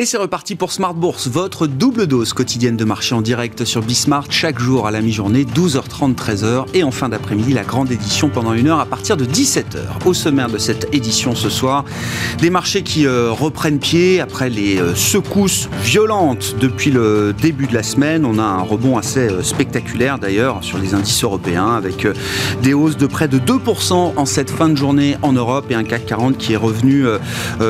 Et 0.00 0.06
c'est 0.06 0.16
reparti 0.16 0.54
pour 0.54 0.72
Smart 0.72 0.94
Bourse, 0.94 1.28
votre 1.28 1.66
double 1.66 2.06
dose 2.06 2.32
quotidienne 2.32 2.74
de 2.74 2.86
marché 2.86 3.14
en 3.14 3.20
direct 3.20 3.66
sur 3.66 3.82
Bismart 3.82 4.24
chaque 4.30 4.58
jour 4.58 4.86
à 4.86 4.90
la 4.90 5.02
mi-journée, 5.02 5.44
12h30, 5.44 6.14
13h 6.14 6.68
et 6.72 6.84
en 6.84 6.90
fin 6.90 7.10
d'après-midi 7.10 7.52
la 7.52 7.64
grande 7.64 7.92
édition 7.92 8.30
pendant 8.30 8.54
une 8.54 8.68
heure 8.68 8.80
à 8.80 8.86
partir 8.86 9.18
de 9.18 9.26
17h. 9.26 10.06
Au 10.06 10.14
sommaire 10.14 10.48
de 10.48 10.56
cette 10.56 10.88
édition 10.94 11.34
ce 11.34 11.50
soir, 11.50 11.84
des 12.38 12.48
marchés 12.48 12.82
qui 12.82 13.06
euh, 13.06 13.30
reprennent 13.30 13.78
pied 13.78 14.22
après 14.22 14.48
les 14.48 14.78
euh, 14.78 14.94
secousses 14.94 15.68
violentes 15.82 16.56
depuis 16.58 16.90
le 16.90 17.34
début 17.38 17.66
de 17.66 17.74
la 17.74 17.82
semaine. 17.82 18.24
On 18.24 18.38
a 18.38 18.42
un 18.42 18.62
rebond 18.62 18.96
assez 18.96 19.28
euh, 19.28 19.42
spectaculaire 19.42 20.18
d'ailleurs 20.18 20.64
sur 20.64 20.78
les 20.78 20.94
indices 20.94 21.24
européens 21.24 21.74
avec 21.74 22.08
des 22.62 22.72
hausses 22.72 22.96
de 22.96 23.06
près 23.06 23.28
de 23.28 23.38
2% 23.38 23.92
en 24.16 24.24
cette 24.24 24.48
fin 24.48 24.70
de 24.70 24.76
journée 24.76 25.18
en 25.20 25.34
Europe 25.34 25.66
et 25.68 25.74
un 25.74 25.84
CAC 25.84 26.06
40 26.06 26.38
qui 26.38 26.54
est 26.54 26.56
revenu 26.56 27.04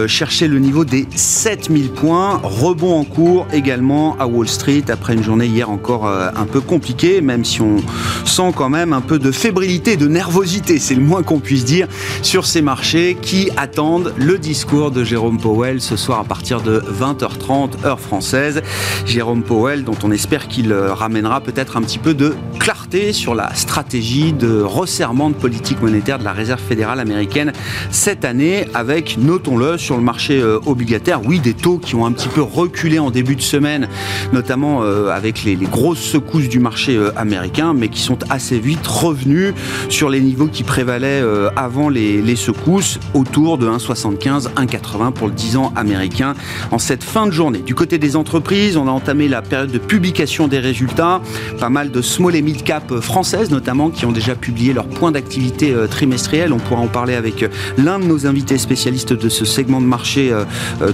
chercher 0.07 0.47
le 0.47 0.61
niveau 0.61 0.85
des 0.85 1.09
7000 1.17 1.91
points. 1.91 2.20
Rebond 2.21 2.99
en 2.99 3.05
cours 3.05 3.47
également 3.53 4.17
à 4.19 4.27
Wall 4.27 4.49
Street 4.49 4.85
après 4.89 5.15
une 5.15 5.23
journée 5.23 5.47
hier 5.47 5.71
encore 5.71 6.07
euh, 6.07 6.29
un 6.37 6.45
peu 6.45 6.61
compliquée, 6.61 7.21
même 7.21 7.45
si 7.45 7.63
on 7.63 7.77
sent 8.25 8.53
quand 8.55 8.69
même 8.69 8.93
un 8.93 9.01
peu 9.01 9.19
de 9.19 9.31
fébrilité, 9.31 9.97
de 9.97 10.07
nervosité, 10.07 10.79
c'est 10.79 10.95
le 10.95 11.01
moins 11.01 11.23
qu'on 11.23 11.41
puisse 11.41 11.65
dire, 11.65 11.89
sur 12.23 12.47
ces 12.47 12.63
marchés 12.63 13.17
qui 13.21 13.51
attendent 13.57 14.13
le 14.17 14.39
discours 14.39 14.91
de 14.91 15.03
Jérôme 15.03 15.39
Powell 15.39 15.81
ce 15.81 15.97
soir 15.97 16.21
à 16.21 16.25
partir 16.25 16.61
de 16.61 16.81
20h30 16.81 17.87
heure 17.87 18.01
française. 18.01 18.63
Jérôme 19.07 19.43
Powell 19.43 19.85
dont 19.85 19.97
on 20.03 20.11
espère 20.11 20.49
qu'il 20.49 20.73
euh, 20.73 20.93
ramènera 20.93 21.41
peut-être 21.41 21.77
un 21.77 21.83
petit 21.83 21.99
peu 21.99 22.13
de 22.13 22.35
clarté 22.59 23.13
sur 23.13 23.35
la 23.35 23.55
stratégie 23.55 24.33
de 24.33 24.61
resserrement 24.61 25.31
de 25.31 25.35
politique 25.35 25.81
monétaire 25.81 26.19
de 26.19 26.25
la 26.25 26.33
Réserve 26.33 26.61
fédérale 26.61 27.01
américaine 27.01 27.53
cette 27.91 28.25
année 28.25 28.67
avec, 28.75 29.17
notons-le, 29.17 29.79
sur 29.79 29.97
le 29.97 30.03
marché 30.03 30.41
euh, 30.41 30.59
obligataire, 30.67 31.21
oui, 31.25 31.41
des 31.41 31.55
taux 31.55 31.79
qui 31.79 31.95
ont 31.95 32.10
un 32.11 32.13
petit 32.13 32.29
peu 32.29 32.43
reculé 32.43 32.99
en 32.99 33.11
début 33.11 33.37
de 33.37 33.41
semaine, 33.41 33.89
notamment 34.33 34.83
euh, 34.83 35.11
avec 35.11 35.45
les, 35.45 35.55
grosses 35.57 36.01
secousses 36.01 36.49
du 36.49 36.59
marché 36.59 36.97
euh, 36.97 37.13
américain, 37.17 37.73
mais 37.73 37.89
qui 37.89 38.01
sont 38.01 38.19
assez 38.31 38.59
vite 38.59 38.87
revenus 38.87 39.55
sur 39.89 40.11
les 40.11 40.21
niveaux 40.21 40.49
qui 40.49 40.65
prévalaient 40.65 41.23
euh, 41.23 41.51
avant 41.55 41.89
les, 41.89 42.37
secousses, 42.37 42.99
autour 43.15 43.59
de 43.59 43.69
1,75, 43.69 44.49
1,80 44.55 45.13
pour 45.13 45.29
le 45.29 45.35
10 45.35 45.57
ans 45.57 45.73
américain 45.77 46.35
en 46.71 46.79
cette 46.79 47.05
fin 47.05 47.27
de 47.27 47.33
journée. 47.33 47.59
Du 47.59 47.75
côté 47.75 47.99
des 47.99 48.17
entreprises, 48.17 48.77
on 48.77 48.89
a 48.89 48.91
entamé 48.91 49.29
la 49.29 49.43
période 49.43 49.71
de 49.71 49.79
publication 49.79 50.49
des 50.49 50.59
résultats. 50.59 51.21
Pas 51.59 51.69
mal 51.69 51.91
de 51.91 52.03
small 52.03 52.35
et 52.35 52.43
mid 52.43 52.63
cap 52.63 52.99
françaises 53.01 53.51
notamment 53.51 53.91
qui 53.91 54.07
ont 54.07 54.13
déjà 54.13 54.35
publié 54.35 54.73
leur 54.73 54.87
point 54.87 55.13
d'activité 55.13 55.75
trimestriel. 55.91 56.53
On 56.53 56.59
pourra 56.59 56.81
en 56.81 56.89
parler 56.89 57.15
avec 57.15 57.45
l'un 57.77 57.99
de 57.99 58.05
nos 58.05 58.27
invités 58.27 58.59
spécialistes 58.59 59.13
de 59.13 59.29
ce 59.29 59.45
segment 59.45 59.81
de 59.81 59.87
marché 59.87 60.33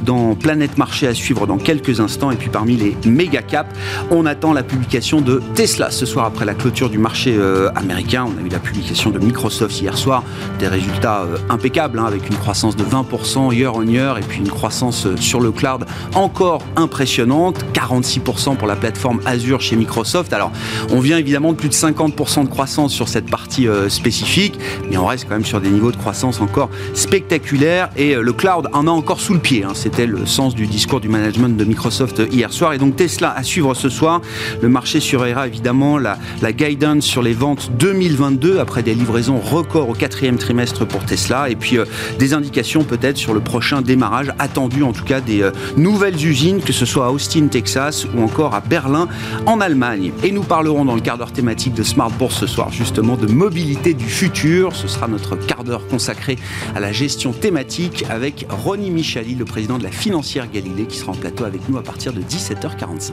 dans 0.04 0.34
Planète 0.34 0.78
Marché 0.78 1.05
à 1.06 1.14
suivre 1.14 1.46
dans 1.46 1.58
quelques 1.58 2.00
instants. 2.00 2.30
Et 2.30 2.36
puis 2.36 2.48
parmi 2.48 2.76
les 2.76 2.96
méga 3.06 3.42
caps, 3.42 3.74
on 4.10 4.26
attend 4.26 4.52
la 4.52 4.62
publication 4.62 5.20
de 5.20 5.42
Tesla 5.54 5.90
ce 5.90 6.06
soir 6.06 6.26
après 6.26 6.44
la 6.44 6.54
clôture 6.54 6.90
du 6.90 6.98
marché 6.98 7.34
euh, 7.36 7.70
américain. 7.74 8.26
On 8.26 8.42
a 8.42 8.46
eu 8.46 8.48
la 8.48 8.58
publication 8.58 9.10
de 9.10 9.18
Microsoft 9.18 9.80
hier 9.80 9.96
soir, 9.96 10.22
des 10.58 10.68
résultats 10.68 11.22
euh, 11.22 11.36
impeccables 11.48 11.98
hein, 11.98 12.04
avec 12.06 12.28
une 12.28 12.36
croissance 12.36 12.76
de 12.76 12.84
20% 12.84 13.54
year 13.54 13.74
on 13.74 13.82
year 13.82 14.18
et 14.18 14.22
puis 14.22 14.38
une 14.38 14.48
croissance 14.48 15.06
euh, 15.06 15.16
sur 15.16 15.40
le 15.40 15.52
cloud 15.52 15.86
encore 16.14 16.62
impressionnante, 16.76 17.64
46% 17.72 18.56
pour 18.56 18.66
la 18.66 18.76
plateforme 18.76 19.20
Azure 19.24 19.60
chez 19.60 19.76
Microsoft. 19.76 20.32
Alors 20.32 20.52
on 20.90 21.00
vient 21.00 21.18
évidemment 21.18 21.52
de 21.52 21.56
plus 21.56 21.68
de 21.68 21.74
50% 21.74 22.44
de 22.44 22.48
croissance 22.48 22.92
sur 22.92 23.08
cette 23.08 23.30
partie 23.30 23.66
spécifique, 23.88 24.58
mais 24.88 24.96
on 24.96 25.06
reste 25.06 25.26
quand 25.28 25.34
même 25.34 25.44
sur 25.44 25.60
des 25.60 25.70
niveaux 25.70 25.92
de 25.92 25.96
croissance 25.96 26.40
encore 26.40 26.70
spectaculaires 26.94 27.90
et 27.96 28.14
le 28.14 28.32
cloud 28.32 28.68
en 28.72 28.86
a 28.86 28.90
encore 28.90 29.20
sous 29.20 29.34
le 29.34 29.40
pied. 29.40 29.64
Hein. 29.64 29.72
C'était 29.74 30.06
le 30.06 30.26
sens 30.26 30.54
du 30.54 30.66
discours 30.66 30.95
du 31.00 31.08
management 31.08 31.56
de 31.56 31.64
Microsoft 31.64 32.22
hier 32.30 32.52
soir. 32.52 32.72
Et 32.72 32.78
donc 32.78 32.96
Tesla 32.96 33.34
à 33.36 33.42
suivre 33.42 33.74
ce 33.74 33.88
soir. 33.88 34.20
Le 34.62 34.68
marché 34.68 35.00
surveillera 35.00 35.46
évidemment 35.46 35.98
la, 35.98 36.18
la 36.42 36.52
guidance 36.52 37.04
sur 37.04 37.22
les 37.22 37.32
ventes 37.32 37.70
2022 37.78 38.58
après 38.58 38.82
des 38.82 38.94
livraisons 38.94 39.38
records 39.38 39.88
au 39.88 39.94
quatrième 39.94 40.36
trimestre 40.36 40.86
pour 40.86 41.04
Tesla. 41.04 41.50
Et 41.50 41.56
puis 41.56 41.78
euh, 41.78 41.84
des 42.18 42.34
indications 42.34 42.84
peut-être 42.84 43.16
sur 43.16 43.34
le 43.34 43.40
prochain 43.40 43.82
démarrage 43.82 44.32
attendu 44.38 44.82
en 44.82 44.92
tout 44.92 45.04
cas 45.04 45.20
des 45.20 45.42
euh, 45.42 45.50
nouvelles 45.76 46.24
usines, 46.24 46.60
que 46.60 46.72
ce 46.72 46.86
soit 46.86 47.06
à 47.06 47.10
Austin, 47.10 47.48
Texas 47.48 48.06
ou 48.14 48.22
encore 48.22 48.54
à 48.54 48.60
Berlin 48.60 49.08
en 49.46 49.60
Allemagne. 49.60 50.12
Et 50.22 50.32
nous 50.32 50.42
parlerons 50.42 50.84
dans 50.84 50.94
le 50.94 51.00
quart 51.00 51.18
d'heure 51.18 51.32
thématique 51.32 51.74
de 51.74 51.82
Smart 51.82 52.10
Bourse 52.10 52.40
ce 52.40 52.46
soir 52.46 52.70
justement 52.72 53.16
de 53.16 53.26
mobilité 53.26 53.94
du 53.94 54.06
futur. 54.06 54.74
Ce 54.74 54.88
sera 54.88 55.08
notre 55.08 55.36
quart 55.36 55.64
d'heure 55.64 55.86
consacré 55.88 56.36
à 56.74 56.80
la 56.80 56.92
gestion 56.92 57.32
thématique 57.32 58.04
avec 58.10 58.46
Ronnie 58.48 58.90
Michali, 58.90 59.34
le 59.34 59.44
président 59.44 59.78
de 59.78 59.84
la 59.84 59.90
financière 59.90 60.50
Galilée 60.50 60.75
qui 60.84 60.98
sera 60.98 61.12
en 61.12 61.16
plateau 61.16 61.44
avec 61.44 61.66
nous 61.68 61.78
à 61.78 61.82
partir 61.82 62.12
de 62.12 62.20
17h45. 62.20 63.12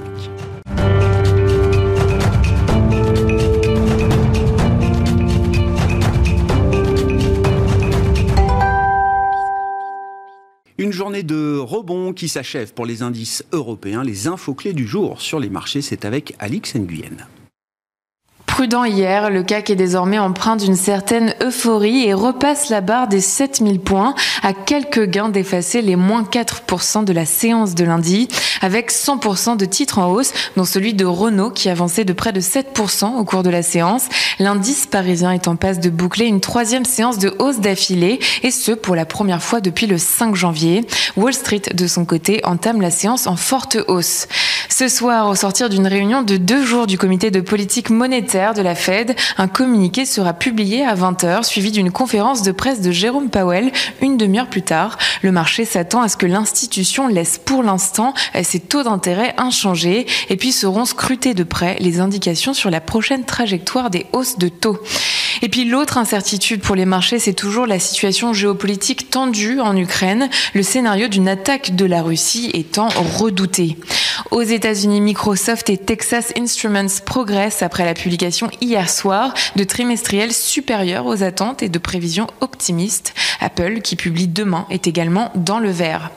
Une 10.79 10.91
journée 10.91 11.23
de 11.23 11.57
rebond 11.57 12.11
qui 12.11 12.27
s'achève 12.27 12.73
pour 12.73 12.85
les 12.85 13.03
indices 13.03 13.45
européens. 13.53 14.03
Les 14.03 14.27
infos 14.27 14.53
clés 14.53 14.73
du 14.73 14.85
jour 14.85 15.21
sur 15.21 15.39
les 15.39 15.49
marchés, 15.49 15.81
c'est 15.81 16.03
avec 16.03 16.33
Alix 16.39 16.75
Nguyen. 16.75 17.27
Prudent 18.53 18.83
hier, 18.83 19.31
le 19.31 19.41
CAC 19.41 19.71
est 19.71 19.75
désormais 19.75 20.19
empreint 20.19 20.55
d'une 20.55 20.75
certaine 20.75 21.33
euphorie 21.41 22.05
et 22.05 22.13
repasse 22.13 22.69
la 22.69 22.81
barre 22.81 23.07
des 23.07 23.19
7000 23.19 23.79
points 23.79 24.13
à 24.43 24.53
quelques 24.53 25.09
gains 25.09 25.29
d'effacer 25.29 25.81
les 25.81 25.95
moins 25.95 26.21
4% 26.21 27.03
de 27.03 27.13
la 27.13 27.25
séance 27.25 27.73
de 27.73 27.83
lundi, 27.83 28.27
avec 28.61 28.91
100% 28.91 29.57
de 29.57 29.65
titres 29.65 29.97
en 29.97 30.11
hausse, 30.11 30.33
dont 30.55 30.65
celui 30.65 30.93
de 30.93 31.03
Renault 31.03 31.49
qui 31.49 31.67
avançait 31.67 32.05
de 32.05 32.13
près 32.13 32.31
de 32.31 32.41
7% 32.41 33.15
au 33.15 33.23
cours 33.23 33.41
de 33.41 33.49
la 33.49 33.63
séance. 33.63 34.03
L'indice 34.37 34.85
parisien 34.85 35.31
est 35.31 35.47
en 35.47 35.55
passe 35.55 35.79
de 35.79 35.89
boucler 35.89 36.27
une 36.27 36.39
troisième 36.39 36.85
séance 36.85 37.17
de 37.17 37.35
hausse 37.39 37.59
d'affilée, 37.59 38.19
et 38.43 38.51
ce 38.51 38.71
pour 38.71 38.95
la 38.95 39.07
première 39.07 39.41
fois 39.41 39.61
depuis 39.61 39.87
le 39.87 39.97
5 39.97 40.35
janvier. 40.35 40.85
Wall 41.17 41.33
Street, 41.33 41.63
de 41.73 41.87
son 41.87 42.05
côté, 42.05 42.45
entame 42.45 42.81
la 42.81 42.91
séance 42.91 43.25
en 43.25 43.35
forte 43.35 43.79
hausse. 43.87 44.27
Ce 44.69 44.87
soir, 44.87 45.27
au 45.27 45.35
sortir 45.35 45.69
d'une 45.69 45.87
réunion 45.87 46.21
de 46.21 46.37
deux 46.37 46.63
jours 46.63 46.85
du 46.85 46.99
comité 46.99 47.31
de 47.31 47.41
politique 47.41 47.89
monétaire, 47.89 48.42
de 48.51 48.61
la 48.61 48.75
Fed, 48.75 49.15
un 49.37 49.47
communiqué 49.47 50.05
sera 50.05 50.33
publié 50.33 50.83
à 50.83 50.95
20h, 50.95 51.43
suivi 51.43 51.71
d'une 51.71 51.91
conférence 51.91 52.43
de 52.43 52.51
presse 52.51 52.81
de 52.81 52.91
Jérôme 52.91 53.29
Powell 53.29 53.71
une 54.01 54.17
demi-heure 54.17 54.49
plus 54.49 54.61
tard. 54.61 54.97
Le 55.21 55.31
marché 55.31 55.63
s'attend 55.63 56.01
à 56.01 56.09
ce 56.09 56.17
que 56.17 56.25
l'institution 56.25 57.07
laisse 57.07 57.37
pour 57.37 57.63
l'instant 57.63 58.13
ses 58.43 58.59
taux 58.59 58.83
d'intérêt 58.83 59.33
inchangés 59.37 60.05
et 60.29 60.35
puis 60.35 60.51
seront 60.51 60.83
scrutés 60.83 61.33
de 61.33 61.43
près 61.43 61.77
les 61.79 62.01
indications 62.01 62.53
sur 62.53 62.69
la 62.69 62.81
prochaine 62.81 63.23
trajectoire 63.23 63.89
des 63.89 64.07
hausses 64.11 64.37
de 64.37 64.49
taux. 64.49 64.79
Et 65.41 65.49
puis 65.49 65.65
l'autre 65.65 65.97
incertitude 65.97 66.61
pour 66.61 66.75
les 66.75 66.85
marchés, 66.85 67.19
c'est 67.19 67.33
toujours 67.33 67.67
la 67.67 67.79
situation 67.79 68.33
géopolitique 68.33 69.09
tendue 69.09 69.59
en 69.59 69.75
Ukraine, 69.75 70.29
le 70.53 70.63
scénario 70.63 71.07
d'une 71.07 71.27
attaque 71.27 71.75
de 71.75 71.85
la 71.85 72.01
Russie 72.01 72.51
étant 72.53 72.89
redouté. 72.89 73.77
Aux 74.31 74.41
États-Unis, 74.41 75.01
Microsoft 75.01 75.69
et 75.69 75.77
Texas 75.77 76.33
Instruments 76.37 77.01
progressent 77.05 77.61
après 77.61 77.85
la 77.85 77.93
publication 77.93 78.32
hier 78.61 78.89
soir 78.89 79.33
de 79.55 79.63
trimestriels 79.63 80.33
supérieurs 80.33 81.05
aux 81.05 81.23
attentes 81.23 81.63
et 81.63 81.69
de 81.69 81.79
prévisions 81.79 82.27
optimistes. 82.41 83.13
Apple, 83.39 83.81
qui 83.81 83.95
publie 83.95 84.27
demain, 84.27 84.65
est 84.69 84.87
également 84.87 85.31
dans 85.35 85.59
le 85.59 85.69
vert. 85.69 86.11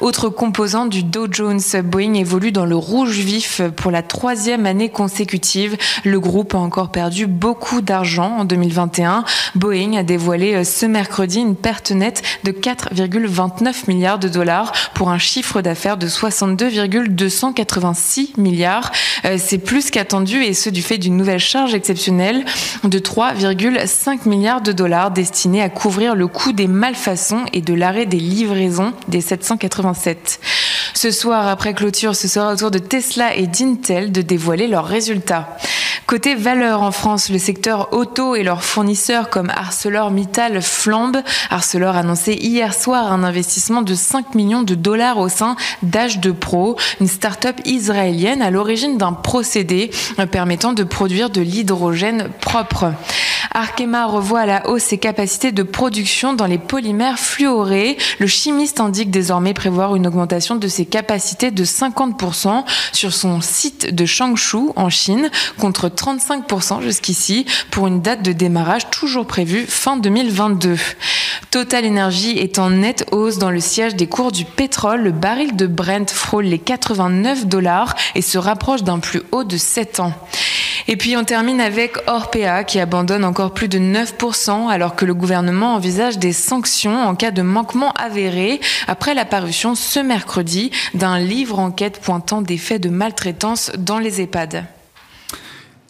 Autre 0.00 0.30
composant 0.30 0.86
du 0.86 1.02
Dow 1.02 1.26
Jones, 1.30 1.60
Boeing 1.84 2.14
évolue 2.14 2.50
dans 2.50 2.64
le 2.64 2.76
rouge 2.76 3.18
vif 3.18 3.60
pour 3.76 3.90
la 3.90 4.02
troisième 4.02 4.64
année 4.66 4.88
consécutive. 4.88 5.76
Le 6.04 6.18
groupe 6.18 6.54
a 6.54 6.58
encore 6.58 6.90
perdu 6.90 7.26
beaucoup 7.26 7.82
d'argent 7.82 8.38
en 8.38 8.44
2021. 8.44 9.24
Boeing 9.54 9.96
a 9.96 10.02
dévoilé 10.02 10.64
ce 10.64 10.86
mercredi 10.86 11.40
une 11.40 11.56
perte 11.56 11.92
nette 11.92 12.22
de 12.44 12.52
4,29 12.52 13.86
milliards 13.86 14.18
de 14.18 14.28
dollars 14.28 14.72
pour 14.94 15.10
un 15.10 15.18
chiffre 15.18 15.60
d'affaires 15.60 15.98
de 15.98 16.08
62,286 16.08 18.32
milliards. 18.38 18.90
Euh, 19.24 19.36
c'est 19.38 19.58
plus 19.58 19.90
qu'attendu 19.90 20.42
et 20.42 20.54
ce 20.54 20.70
du 20.70 20.82
fait 20.82 20.98
d'une 20.98 21.16
nouvelle 21.16 21.38
charge 21.38 21.61
exceptionnelle 21.68 22.44
de 22.84 22.98
3,5 22.98 24.28
milliards 24.28 24.60
de 24.60 24.72
dollars 24.72 25.10
destinée 25.10 25.62
à 25.62 25.68
couvrir 25.68 26.14
le 26.14 26.26
coût 26.26 26.52
des 26.52 26.66
malfaçons 26.66 27.44
et 27.52 27.60
de 27.60 27.74
l'arrêt 27.74 28.06
des 28.06 28.18
livraisons 28.18 28.92
des 29.08 29.20
780 29.20 29.92
ce 30.94 31.10
soir, 31.10 31.48
après 31.48 31.74
clôture, 31.74 32.14
ce 32.14 32.28
sera 32.28 32.52
au 32.52 32.56
tour 32.56 32.70
de 32.70 32.78
Tesla 32.78 33.34
et 33.34 33.46
d'Intel 33.46 34.12
de 34.12 34.22
dévoiler 34.22 34.66
leurs 34.66 34.86
résultats. 34.86 35.56
Côté 36.06 36.34
valeur 36.34 36.82
en 36.82 36.90
France, 36.90 37.30
le 37.30 37.38
secteur 37.38 37.92
auto 37.92 38.34
et 38.34 38.42
leurs 38.42 38.64
fournisseurs 38.64 39.30
comme 39.30 39.50
ArcelorMittal 39.50 40.62
flambent. 40.62 41.22
Arcelor 41.50 41.96
a 41.96 42.00
annoncé 42.00 42.34
hier 42.34 42.74
soir 42.74 43.12
un 43.12 43.24
investissement 43.24 43.82
de 43.82 43.94
5 43.94 44.34
millions 44.34 44.62
de 44.62 44.74
dollars 44.74 45.18
au 45.18 45.28
sein 45.28 45.56
d'H2 45.84 46.32
Pro, 46.32 46.76
une 47.00 47.08
start-up 47.08 47.56
israélienne 47.64 48.42
à 48.42 48.50
l'origine 48.50 48.98
d'un 48.98 49.12
procédé 49.12 49.90
permettant 50.30 50.72
de 50.72 50.84
produire 50.84 51.30
de 51.30 51.40
l'hydrogène 51.40 52.28
propre. 52.40 52.92
Arkema 53.54 54.06
revoit 54.06 54.40
à 54.40 54.46
la 54.46 54.68
hausse 54.68 54.82
ses 54.84 54.98
capacités 54.98 55.52
de 55.52 55.62
production 55.62 56.32
dans 56.32 56.46
les 56.46 56.58
polymères 56.58 57.18
fluorés. 57.18 57.98
Le 58.18 58.26
chimiste 58.26 58.80
indique 58.80 59.10
désormais 59.10 59.52
prévoir 59.52 59.94
une 59.94 60.06
augmentation 60.06 60.56
de 60.56 60.68
ses 60.68 60.86
capacités 60.86 61.50
de 61.50 61.64
50% 61.64 62.64
sur 62.92 63.12
son 63.12 63.40
site 63.42 63.94
de 63.94 64.06
Changshu 64.06 64.70
en 64.76 64.88
Chine 64.88 65.30
contre 65.58 65.81
35% 65.88 66.82
jusqu'ici 66.82 67.46
pour 67.70 67.86
une 67.86 68.02
date 68.02 68.22
de 68.22 68.32
démarrage 68.32 68.90
toujours 68.90 69.26
prévue 69.26 69.66
fin 69.66 69.96
2022. 69.96 70.76
Total 71.50 71.86
Energy 71.86 72.38
est 72.38 72.58
en 72.58 72.70
nette 72.70 73.06
hausse 73.12 73.38
dans 73.38 73.50
le 73.50 73.60
siège 73.60 73.94
des 73.94 74.06
cours 74.06 74.32
du 74.32 74.44
pétrole. 74.44 75.02
Le 75.02 75.12
baril 75.12 75.56
de 75.56 75.66
Brent 75.66 76.10
frôle 76.10 76.44
les 76.44 76.58
89 76.58 77.46
dollars 77.46 77.94
et 78.14 78.22
se 78.22 78.38
rapproche 78.38 78.82
d'un 78.82 78.98
plus 78.98 79.22
haut 79.32 79.44
de 79.44 79.56
7 79.56 80.00
ans. 80.00 80.14
Et 80.88 80.96
puis 80.96 81.16
on 81.16 81.24
termine 81.24 81.60
avec 81.60 81.96
Orpea 82.06 82.64
qui 82.64 82.80
abandonne 82.80 83.24
encore 83.24 83.54
plus 83.54 83.68
de 83.68 83.78
9% 83.78 84.68
alors 84.68 84.96
que 84.96 85.04
le 85.04 85.14
gouvernement 85.14 85.74
envisage 85.74 86.18
des 86.18 86.32
sanctions 86.32 87.06
en 87.06 87.14
cas 87.14 87.30
de 87.30 87.42
manquement 87.42 87.92
avéré 87.92 88.60
après 88.88 89.14
la 89.14 89.24
parution 89.24 89.74
ce 89.74 90.00
mercredi 90.00 90.70
d'un 90.94 91.18
livre 91.18 91.58
enquête 91.58 92.00
pointant 92.00 92.42
des 92.42 92.58
faits 92.58 92.82
de 92.82 92.88
maltraitance 92.88 93.70
dans 93.78 93.98
les 93.98 94.20
EHPAD. 94.20 94.64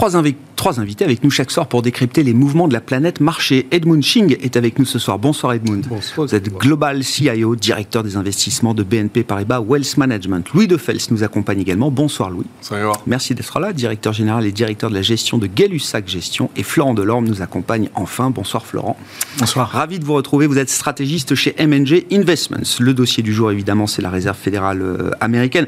Trois, 0.00 0.22
trois, 0.56 0.80
invités 0.80 1.04
avec 1.04 1.22
nous 1.22 1.28
chaque 1.28 1.50
soir 1.50 1.66
pour 1.66 1.82
décrypter 1.82 2.22
les 2.22 2.32
mouvements 2.32 2.68
de 2.68 2.72
la 2.72 2.80
planète 2.80 3.20
marché. 3.20 3.66
Edmund 3.70 4.02
Ching 4.02 4.34
est 4.40 4.56
avec 4.56 4.78
nous 4.78 4.86
ce 4.86 4.98
soir. 4.98 5.18
Bonsoir 5.18 5.52
Edmund. 5.52 5.84
Bonsoir. 5.86 6.26
Vous 6.26 6.34
êtes 6.34 6.48
Global 6.48 7.04
CIO, 7.04 7.54
directeur 7.54 8.02
des 8.02 8.16
investissements 8.16 8.72
de 8.72 8.82
BNP 8.82 9.24
Paribas 9.24 9.60
Wealth 9.60 9.98
Management. 9.98 10.48
Louis 10.54 10.68
Defels 10.68 11.00
nous 11.10 11.22
accompagne 11.22 11.60
également. 11.60 11.90
Bonsoir 11.90 12.30
Louis. 12.30 12.46
Bonsoir. 12.62 13.02
Merci 13.06 13.34
d'être 13.34 13.60
là, 13.60 13.74
directeur 13.74 14.14
général 14.14 14.46
et 14.46 14.52
directeur 14.52 14.88
de 14.88 14.94
la 14.94 15.02
gestion 15.02 15.36
de 15.36 15.46
Gay-Lussac 15.46 16.08
Gestion. 16.08 16.48
Et 16.56 16.62
Florent 16.62 16.94
Delorme 16.94 17.26
nous 17.26 17.42
accompagne 17.42 17.90
enfin. 17.94 18.30
Bonsoir 18.30 18.64
Florent. 18.64 18.96
Bonsoir. 19.38 19.68
Ravi 19.68 19.98
de 19.98 20.06
vous 20.06 20.14
retrouver. 20.14 20.46
Vous 20.46 20.58
êtes 20.58 20.70
stratégiste 20.70 21.34
chez 21.34 21.54
MNG 21.58 22.06
Investments. 22.10 22.78
Le 22.80 22.94
dossier 22.94 23.22
du 23.22 23.34
jour, 23.34 23.50
évidemment, 23.50 23.86
c'est 23.86 24.00
la 24.00 24.10
réserve 24.10 24.38
fédérale 24.38 24.80
euh, 24.80 25.10
américaine. 25.20 25.66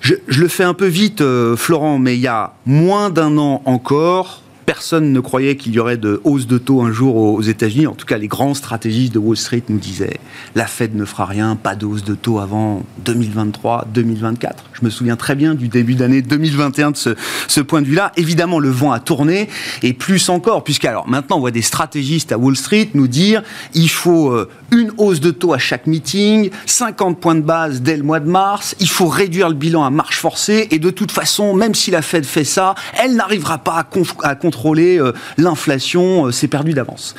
Je, 0.00 0.14
je, 0.28 0.40
le 0.40 0.48
fais 0.48 0.64
un 0.64 0.74
peu 0.74 0.86
vite, 0.86 1.20
euh, 1.20 1.56
Florent, 1.56 1.98
mais 1.98 2.14
il 2.14 2.20
y 2.20 2.28
a 2.28 2.54
moins 2.64 3.10
d'un 3.10 3.36
an 3.36 3.57
encore, 3.64 4.40
personne 4.68 5.14
ne 5.14 5.20
croyait 5.20 5.56
qu'il 5.56 5.72
y 5.72 5.78
aurait 5.78 5.96
de 5.96 6.20
hausse 6.24 6.46
de 6.46 6.58
taux 6.58 6.82
un 6.82 6.92
jour 6.92 7.16
aux 7.16 7.40
États-Unis. 7.40 7.86
En 7.86 7.94
tout 7.94 8.04
cas, 8.04 8.18
les 8.18 8.28
grands 8.28 8.52
stratégistes 8.52 9.14
de 9.14 9.18
Wall 9.18 9.38
Street 9.38 9.62
nous 9.70 9.78
disaient 9.78 10.20
la 10.54 10.66
Fed 10.66 10.94
ne 10.94 11.06
fera 11.06 11.24
rien, 11.24 11.56
pas 11.56 11.74
de 11.74 11.86
hausse 11.86 12.04
de 12.04 12.14
taux 12.14 12.38
avant 12.38 12.82
2023, 13.06 13.86
2024. 13.94 14.64
Je 14.74 14.84
me 14.84 14.90
souviens 14.90 15.16
très 15.16 15.36
bien 15.36 15.54
du 15.54 15.68
début 15.68 15.94
d'année 15.94 16.20
2021 16.20 16.90
de 16.90 16.96
ce, 16.98 17.60
point 17.62 17.80
de 17.80 17.86
vue-là. 17.86 18.12
Évidemment, 18.18 18.58
le 18.58 18.68
vent 18.68 18.92
a 18.92 19.00
tourné 19.00 19.48
et 19.82 19.94
plus 19.94 20.28
encore, 20.28 20.64
puisque 20.64 20.84
alors 20.84 21.08
maintenant 21.08 21.38
on 21.38 21.40
voit 21.40 21.50
des 21.50 21.62
stratégistes 21.62 22.30
à 22.30 22.36
Wall 22.36 22.54
Street 22.54 22.90
nous 22.92 23.08
dire 23.08 23.42
il 23.72 23.88
faut 23.88 24.32
euh, 24.32 24.50
une 24.70 24.92
hausse 24.98 25.20
de 25.20 25.30
taux 25.30 25.54
à 25.54 25.58
chaque 25.58 25.86
meeting, 25.86 26.50
50 26.66 27.18
points 27.18 27.36
de 27.36 27.40
base 27.40 27.80
dès 27.80 27.96
le 27.96 28.02
mois 28.02 28.20
de 28.20 28.28
mars, 28.28 28.76
il 28.80 28.90
faut 28.90 29.08
réduire 29.08 29.48
le 29.48 29.54
bilan 29.54 29.82
à 29.82 29.88
marche 29.88 30.18
forcée 30.18 30.68
et 30.70 30.78
de 30.78 30.90
toute 30.90 31.10
façon, 31.10 31.54
même 31.54 31.74
si 31.74 31.90
la 31.90 32.02
Fed 32.02 32.26
fait 32.26 32.44
ça, 32.44 32.74
elle 33.02 33.16
n'arrivera 33.16 33.56
pas 33.56 33.78
à, 33.78 34.28
à 34.28 34.34
contrôler 34.34 34.57
euh, 34.66 35.12
l'inflation, 35.36 36.26
euh, 36.26 36.32
c'est 36.32 36.48
perdu 36.48 36.72
d'avance. 36.72 37.14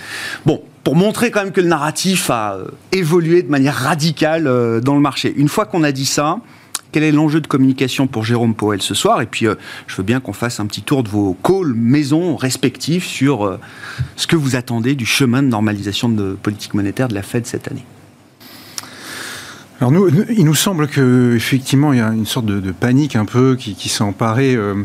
Bon, 0.45 0.61
pour 0.83 0.95
montrer 0.95 1.31
quand 1.31 1.43
même 1.43 1.51
que 1.51 1.61
le 1.61 1.67
narratif 1.67 2.29
a 2.29 2.55
euh, 2.55 2.65
évolué 2.91 3.43
de 3.43 3.49
manière 3.49 3.75
radicale 3.75 4.43
dans 4.81 4.95
le 4.95 5.01
marché. 5.01 5.33
Une 5.35 5.49
fois 5.49 5.65
qu'on 5.65 5.83
a 5.83 5.91
dit 5.91 6.05
ça, 6.05 6.39
quel 6.91 7.03
est 7.03 7.11
l'enjeu 7.11 7.41
de 7.41 7.47
communication 7.47 8.07
pour 8.07 8.23
Jérôme 8.23 8.55
Powell 8.55 8.81
ce 8.81 8.95
soir? 8.95 9.21
Et 9.21 9.27
puis, 9.27 9.45
je 9.87 9.95
veux 9.95 10.03
bien 10.03 10.19
qu'on 10.19 10.33
fasse 10.33 10.59
un 10.59 10.65
petit 10.65 10.81
tour 10.81 11.03
de 11.03 11.09
vos 11.09 11.37
calls 11.43 11.73
maison 11.75 12.35
respectifs 12.35 13.05
sur 13.05 13.59
ce 14.15 14.25
que 14.25 14.35
vous 14.35 14.55
attendez 14.55 14.95
du 14.95 15.05
chemin 15.05 15.43
de 15.43 15.47
normalisation 15.49 16.09
de 16.09 16.33
politique 16.41 16.73
monétaire 16.73 17.07
de 17.07 17.13
la 17.13 17.21
Fed 17.21 17.45
cette 17.45 17.67
année. 17.69 17.85
Alors 19.79 19.91
nous, 19.91 20.09
il 20.29 20.43
nous 20.43 20.55
semble 20.55 20.87
que 20.87 21.33
effectivement 21.35 21.93
il 21.93 21.99
y 21.99 22.01
a 22.01 22.09
une 22.09 22.25
sorte 22.25 22.45
de, 22.45 22.71
panique 22.71 23.15
un 23.15 23.23
peu 23.23 23.55
qui, 23.55 23.75
qui 23.75 23.87
s'est 23.87 24.03
emparée 24.03 24.53
euh, 24.53 24.75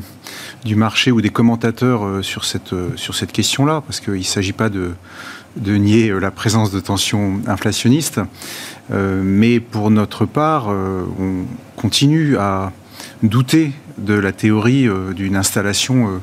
du 0.64 0.76
marché 0.76 1.10
ou 1.10 1.20
des 1.20 1.30
commentateurs 1.30 2.04
euh, 2.04 2.22
sur 2.22 2.44
cette 2.44 2.72
euh, 2.72 2.90
sur 2.96 3.14
cette 3.14 3.32
question-là, 3.32 3.82
parce 3.86 4.00
qu'il 4.00 4.14
ne 4.14 4.22
s'agit 4.22 4.52
pas 4.52 4.68
de, 4.68 4.92
de 5.56 5.74
nier 5.76 6.12
la 6.20 6.30
présence 6.30 6.70
de 6.70 6.80
tensions 6.80 7.40
inflationnistes, 7.46 8.20
mais 8.90 9.60
pour 9.60 9.90
notre 9.90 10.26
part, 10.26 10.66
on 10.68 11.44
continue 11.76 12.36
à 12.36 12.72
douter 13.22 13.72
de 13.96 14.14
la 14.14 14.32
théorie 14.32 14.88
d'une 15.14 15.36
installation 15.36 16.20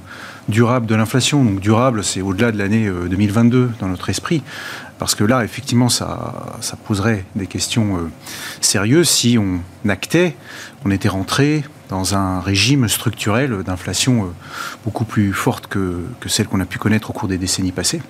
durable 0.49 0.85
de 0.85 0.95
l'inflation. 0.95 1.45
Donc 1.45 1.61
durable, 1.61 2.03
c'est 2.03 2.21
au-delà 2.21 2.51
de 2.51 2.57
l'année 2.57 2.91
2022 3.09 3.71
dans 3.79 3.87
notre 3.87 4.09
esprit. 4.09 4.43
Parce 5.01 5.15
que 5.15 5.23
là, 5.23 5.43
effectivement, 5.43 5.89
ça, 5.89 6.59
ça 6.61 6.75
poserait 6.75 7.25
des 7.35 7.47
questions 7.47 7.97
euh, 7.97 8.11
sérieuses 8.61 9.09
si 9.09 9.35
on 9.39 9.59
actait, 9.89 10.35
on 10.85 10.91
était 10.91 11.09
rentré 11.09 11.63
dans 11.91 12.15
un 12.15 12.39
régime 12.39 12.87
structurel 12.87 13.63
d'inflation 13.63 14.23
euh, 14.23 14.27
beaucoup 14.85 15.03
plus 15.03 15.33
forte 15.33 15.67
que, 15.67 15.99
celle 16.25 16.47
qu'on 16.47 16.61
a 16.61 16.65
pu 16.65 16.79
connaître 16.79 17.09
au 17.09 17.13
cours 17.13 17.27
des 17.27 17.37
décennies 17.37 17.73
passées. 17.73 18.01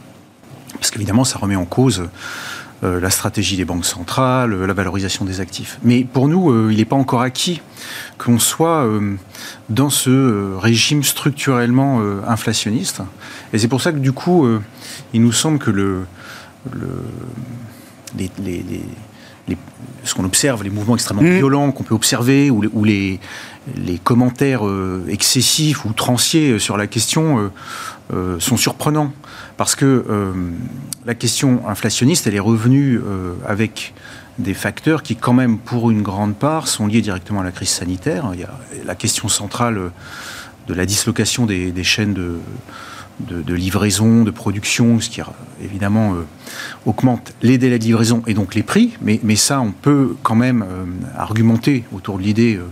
Parce 0.76 0.92
qu'évidemment, 0.92 1.24
ça 1.24 1.40
remet 1.40 1.56
en 1.56 1.66
cause 1.66 2.08
euh, 2.84 3.00
la 3.00 3.10
stratégie 3.10 3.58
des 3.58 3.66
banques 3.66 3.86
centrales, 3.86 4.54
la 4.54 4.74
valorisation 4.74 5.26
des 5.26 5.42
actifs. 5.42 5.80
Mais 5.84 6.04
pour 6.04 6.28
nous, 6.28 6.70
il 6.70 6.78
n'est 6.78 6.86
pas 6.86 6.96
encore 6.96 7.22
acquis 7.22 7.62
qu'on 8.20 8.38
soit 8.40 8.88
dans 9.70 9.90
ce 9.90 10.56
régime 10.58 11.04
structurellement 11.04 12.02
inflationniste. 12.28 13.02
Et 13.52 13.58
c'est 13.58 13.68
pour 13.68 13.82
ça 13.82 13.92
que 13.92 13.98
du 13.98 14.14
coup, 14.14 14.48
il 15.14 15.22
nous 15.22 15.32
semble 15.32 15.60
que 15.60 15.72
le, 15.72 16.06
les, 18.18 18.32
ce 20.04 20.14
qu'on 20.14 20.26
observe, 20.26 20.64
les 20.64 20.70
mouvements 20.70 20.96
extrêmement 20.96 21.22
mmh. 21.22 21.38
violents 21.38 21.72
qu'on 21.72 21.84
peut 21.84 21.96
observer, 21.96 22.50
ou, 22.50 22.84
les, 22.84 23.20
les, 23.76 23.98
commentaires 24.00 24.66
euh, 24.66 25.06
excessifs 25.08 25.86
ou 25.86 25.94
tranciers 25.94 26.60
sur 26.60 26.78
la 26.78 26.88
question 26.88 27.40
euh, 27.40 27.52
euh, 28.14 28.40
sont 28.40 28.58
surprenants. 28.58 29.14
Parce 29.58 29.76
que 29.76 30.06
la 31.06 31.14
question 31.14 31.62
inflationniste, 31.68 32.26
elle 32.26 32.34
est 32.34 32.40
revenue 32.40 33.00
avec 33.46 33.94
des 34.40 34.56
facteurs 34.56 35.04
qui, 35.04 35.16
quand 35.16 35.34
même, 35.34 35.60
pour 35.60 35.92
une 35.92 36.02
grande 36.02 36.36
part, 36.36 36.68
sont 36.68 36.88
liés 36.88 37.02
directement 37.02 37.42
à 37.42 37.44
la 37.44 37.52
crise 37.52 37.70
sanitaire. 37.70 38.32
Il 38.34 38.40
y 38.40 38.44
a 38.44 38.50
la 38.86 38.96
question 38.96 39.28
centrale 39.28 39.92
de 40.68 40.74
la 40.74 40.88
dislocation 40.88 41.46
des, 41.46 41.72
des 41.72 41.84
chaînes 41.84 42.16
de 42.16 42.40
de, 43.28 43.54
livraison, 43.54 44.24
de 44.24 44.32
production, 44.32 45.00
ce 45.00 45.10
qui 45.10 45.22
évidemment 45.64 46.14
euh, 46.14 46.26
augmente 46.86 47.34
les 47.42 47.58
délais 47.58 47.80
de 47.80 47.84
livraison 47.84 48.24
et 48.28 48.34
donc 48.34 48.56
les 48.56 48.64
prix. 48.64 48.94
Mais, 49.02 49.36
ça, 49.36 49.62
on 49.62 49.72
peut 49.72 50.16
quand 50.24 50.36
même 50.36 50.64
euh, 50.64 50.86
argumenter 51.18 51.84
autour 51.94 52.18
de 52.18 52.24
l'idée 52.24 52.56
euh, 52.56 52.66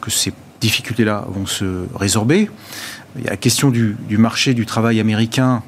que 0.00 0.10
ces 0.10 0.32
difficultés-là 0.60 1.24
vont 1.28 1.46
se 1.46 1.86
résorber. 1.94 2.50
Il 3.16 3.24
y 3.24 3.28
a 3.28 3.30
la 3.30 3.36
question 3.36 3.70
du, 3.70 3.96
marché 4.10 4.54
du 4.54 4.66
travail 4.66 5.00
américain, 5.00 5.62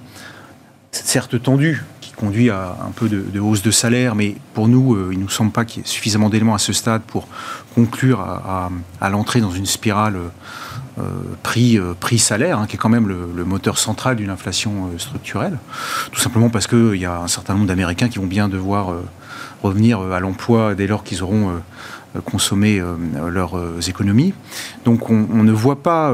certes 0.92 1.40
tendu, 1.42 1.84
qui 2.00 2.12
conduit 2.12 2.50
à 2.50 2.76
un 2.86 2.90
peu 2.90 3.08
de, 3.08 3.40
hausse 3.40 3.62
de 3.62 3.70
salaire, 3.70 4.14
mais 4.14 4.36
pour 4.54 4.68
nous, 4.68 4.96
il 5.10 5.18
ne 5.18 5.24
nous 5.24 5.30
semble 5.30 5.52
pas 5.52 5.64
qu'il 5.64 5.82
y 5.82 5.84
ait 5.84 5.88
suffisamment 5.88 6.28
d'éléments 6.28 6.54
à 6.54 6.58
ce 6.58 6.72
stade 6.72 7.02
pour 7.02 7.28
conclure 7.74 8.20
à 8.20 9.10
l'entrée 9.10 9.40
dans 9.40 9.52
une 9.52 9.66
spirale 9.66 10.16
euh, 11.00 11.22
prix, 11.42 11.78
euh, 11.78 11.94
prix 11.98 12.18
salaire, 12.18 12.58
hein, 12.58 12.66
qui 12.66 12.76
est 12.76 12.78
quand 12.78 12.88
même 12.88 13.08
le, 13.08 13.44
moteur 13.44 13.78
central 13.78 14.16
d'une 14.16 14.30
inflation 14.30 14.86
euh, 14.86 14.98
structurelle. 14.98 15.58
Tout 16.12 16.20
simplement 16.20 16.50
parce 16.50 16.66
qu'il 16.66 16.96
y 16.96 17.06
a 17.06 17.18
un 17.18 17.28
certain 17.28 17.54
nombre 17.54 17.66
d'Américains 17.66 18.08
qui 18.08 18.18
vont 18.18 18.26
bien 18.26 18.48
devoir 18.48 18.94
revenir 19.62 20.00
à 20.00 20.20
l'emploi 20.20 20.74
dès 20.74 20.86
lors 20.86 21.02
qu'ils 21.04 21.22
auront 21.22 21.60
consommé 22.24 22.82
leurs 23.28 23.58
économies. 23.88 24.34
Donc 24.84 25.10
on, 25.10 25.42
ne 25.42 25.52
voit 25.52 25.82
pas 25.82 26.12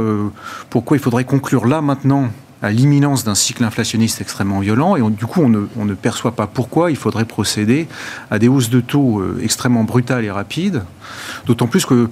pourquoi 0.70 0.96
il 0.96 1.00
faudrait 1.00 1.24
conclure 1.24 1.66
là 1.66 1.80
maintenant 1.80 2.30
à 2.62 2.70
l'imminence 2.70 3.24
d'un 3.24 3.34
cycle 3.34 3.64
inflationniste 3.64 4.20
extrêmement 4.20 4.60
violent, 4.60 4.96
et 4.96 5.10
du 5.10 5.26
coup 5.26 5.42
on 5.42 5.48
ne, 5.48 5.66
on 5.76 5.84
ne, 5.84 5.94
perçoit 5.94 6.32
pas 6.32 6.46
pourquoi 6.46 6.90
il 6.90 6.96
faudrait 6.96 7.24
procéder 7.24 7.86
à 8.30 8.38
des 8.38 8.48
hausses 8.48 8.70
de 8.70 8.80
taux 8.80 9.22
extrêmement 9.42 9.84
brutales 9.84 10.24
et 10.24 10.30
rapides, 10.30 10.82
d'autant 11.46 11.66
plus 11.66 11.84
que 11.86 12.08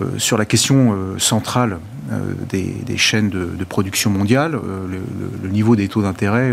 euh, 0.00 0.18
sur 0.18 0.36
la 0.36 0.44
question 0.44 0.92
euh, 0.92 1.18
centrale 1.18 1.78
euh, 2.10 2.32
des, 2.50 2.96
chaînes 2.96 3.30
de, 3.30 3.64
production 3.64 4.10
mondiale, 4.10 4.58
le, 5.42 5.48
niveau 5.48 5.76
des 5.76 5.88
taux 5.88 6.02
d'intérêt 6.02 6.52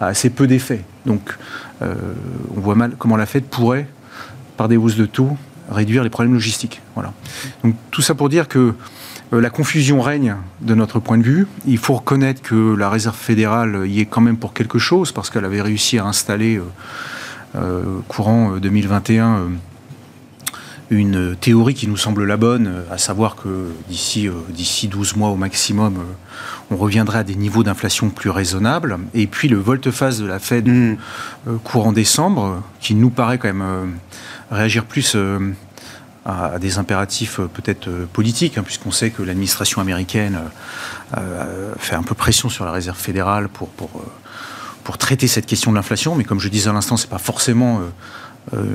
a 0.00 0.06
assez 0.06 0.30
peu 0.30 0.46
d'effet. 0.46 0.84
Donc, 1.06 1.36
on 1.80 2.60
voit 2.60 2.74
mal 2.74 2.92
comment 2.98 3.16
la 3.16 3.26
Fed 3.26 3.44
pourrait, 3.44 3.86
par 4.56 4.68
des 4.68 4.76
hausses 4.76 4.96
de 4.96 5.06
taux, 5.06 5.36
réduire 5.70 6.04
les 6.04 6.10
problèmes 6.10 6.34
logistiques. 6.34 6.82
Voilà. 6.94 7.12
Donc, 7.64 7.76
tout 7.90 8.02
ça 8.02 8.14
pour 8.14 8.28
dire 8.28 8.48
que 8.48 8.74
la 9.32 9.48
confusion 9.48 10.00
règne 10.00 10.36
de 10.60 10.74
notre 10.74 10.98
point 11.00 11.16
de 11.16 11.22
vue. 11.22 11.46
Il 11.66 11.78
faut 11.78 11.94
reconnaître 11.94 12.42
que 12.42 12.74
la 12.74 12.90
Réserve 12.90 13.16
fédérale 13.16 13.86
y 13.86 14.00
est 14.00 14.06
quand 14.06 14.20
même 14.20 14.36
pour 14.36 14.52
quelque 14.52 14.78
chose, 14.78 15.12
parce 15.12 15.30
qu'elle 15.30 15.44
avait 15.44 15.62
réussi 15.62 15.98
à 15.98 16.04
installer 16.04 16.60
courant 18.08 18.56
2021 18.58 19.48
une 20.90 21.36
théorie 21.36 21.74
qui 21.74 21.86
nous 21.86 21.96
semble 21.96 22.24
la 22.24 22.36
bonne, 22.36 22.82
à 22.90 22.98
savoir 22.98 23.36
que 23.36 23.70
d'ici 23.88 24.28
d'ici 24.48 24.88
12 24.88 25.16
mois 25.16 25.28
au 25.30 25.36
maximum, 25.36 26.04
on 26.70 26.76
reviendrait 26.76 27.20
à 27.20 27.24
des 27.24 27.36
niveaux 27.36 27.62
d'inflation 27.62 28.10
plus 28.10 28.30
raisonnables. 28.30 28.98
Et 29.14 29.26
puis 29.26 29.48
le 29.48 29.56
volte-face 29.56 30.18
de 30.18 30.26
la 30.26 30.38
Fed 30.38 30.68
mm. 30.68 30.96
euh, 31.48 31.56
courant 31.62 31.92
décembre, 31.92 32.62
qui 32.80 32.94
nous 32.94 33.10
paraît 33.10 33.38
quand 33.38 33.48
même 33.48 33.62
euh, 33.62 33.86
réagir 34.50 34.84
plus 34.84 35.14
euh, 35.14 35.38
à, 36.24 36.58
des 36.58 36.78
impératifs 36.78 37.40
peut-être 37.54 37.88
politiques, 38.12 38.58
hein, 38.58 38.62
puisqu'on 38.64 38.92
sait 38.92 39.10
que 39.10 39.22
l'administration 39.22 39.80
américaine 39.80 40.38
fait 41.78 41.96
un 41.96 42.02
peu 42.04 42.14
pression 42.14 42.48
sur 42.48 42.64
la 42.64 42.70
Réserve 42.70 42.98
fédérale 42.98 43.48
pour, 43.48 43.68
pour, 43.68 43.90
pour 44.84 44.98
traiter 44.98 45.28
cette 45.28 45.46
question 45.46 45.70
de 45.70 45.76
l'inflation. 45.76 46.14
Mais 46.14 46.24
comme 46.24 46.40
je 46.40 46.48
disais 46.48 46.68
à 46.68 46.72
l'instant, 46.72 46.96
c'est 46.96 47.10
pas 47.10 47.18
forcément 47.18 47.78
euh, 47.78 47.82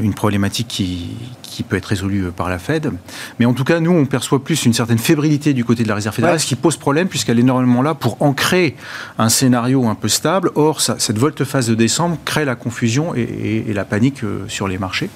une 0.01 0.13
problématique 0.13 0.67
qui, 0.67 1.09
qui, 1.55 1.63
peut 1.63 1.75
être 1.75 1.85
résolue 1.85 2.25
euh, 2.25 2.31
par 2.31 2.49
la 2.49 2.59
Fed. 2.59 2.91
Mais 3.39 3.45
en 3.45 3.53
tout 3.53 3.63
cas, 3.63 3.79
nous, 3.79 3.91
on 3.91 4.05
perçoit 4.05 4.43
plus 4.43 4.65
une 4.65 4.73
certaine 4.73 4.97
fébrilité 4.97 5.53
du 5.53 5.63
côté 5.63 5.83
de 5.83 5.87
la 5.87 5.95
Réserve 5.95 6.15
fédérale, 6.15 6.39
ce 6.39 6.45
qui 6.45 6.55
pose 6.55 6.77
problème 6.77 7.07
puisqu'elle 7.07 7.39
est 7.39 7.43
normalement 7.43 7.81
là 7.81 7.93
pour 7.93 8.21
ancrer 8.21 8.75
un 9.17 9.29
scénario 9.29 9.85
un 9.87 9.95
peu 9.95 10.07
stable. 10.07 10.51
Or, 10.55 10.81
cette 10.81 11.17
volte-face 11.17 11.67
de 11.67 11.75
décembre 11.75 12.17
crée 12.25 12.45
la 12.45 12.55
confusion 12.55 13.15
et, 13.15 13.65
la 13.73 13.85
panique 13.85 14.23
euh, 14.23 14.45
sur 14.47 14.67
les 14.67 14.77
marchés. 14.77 15.09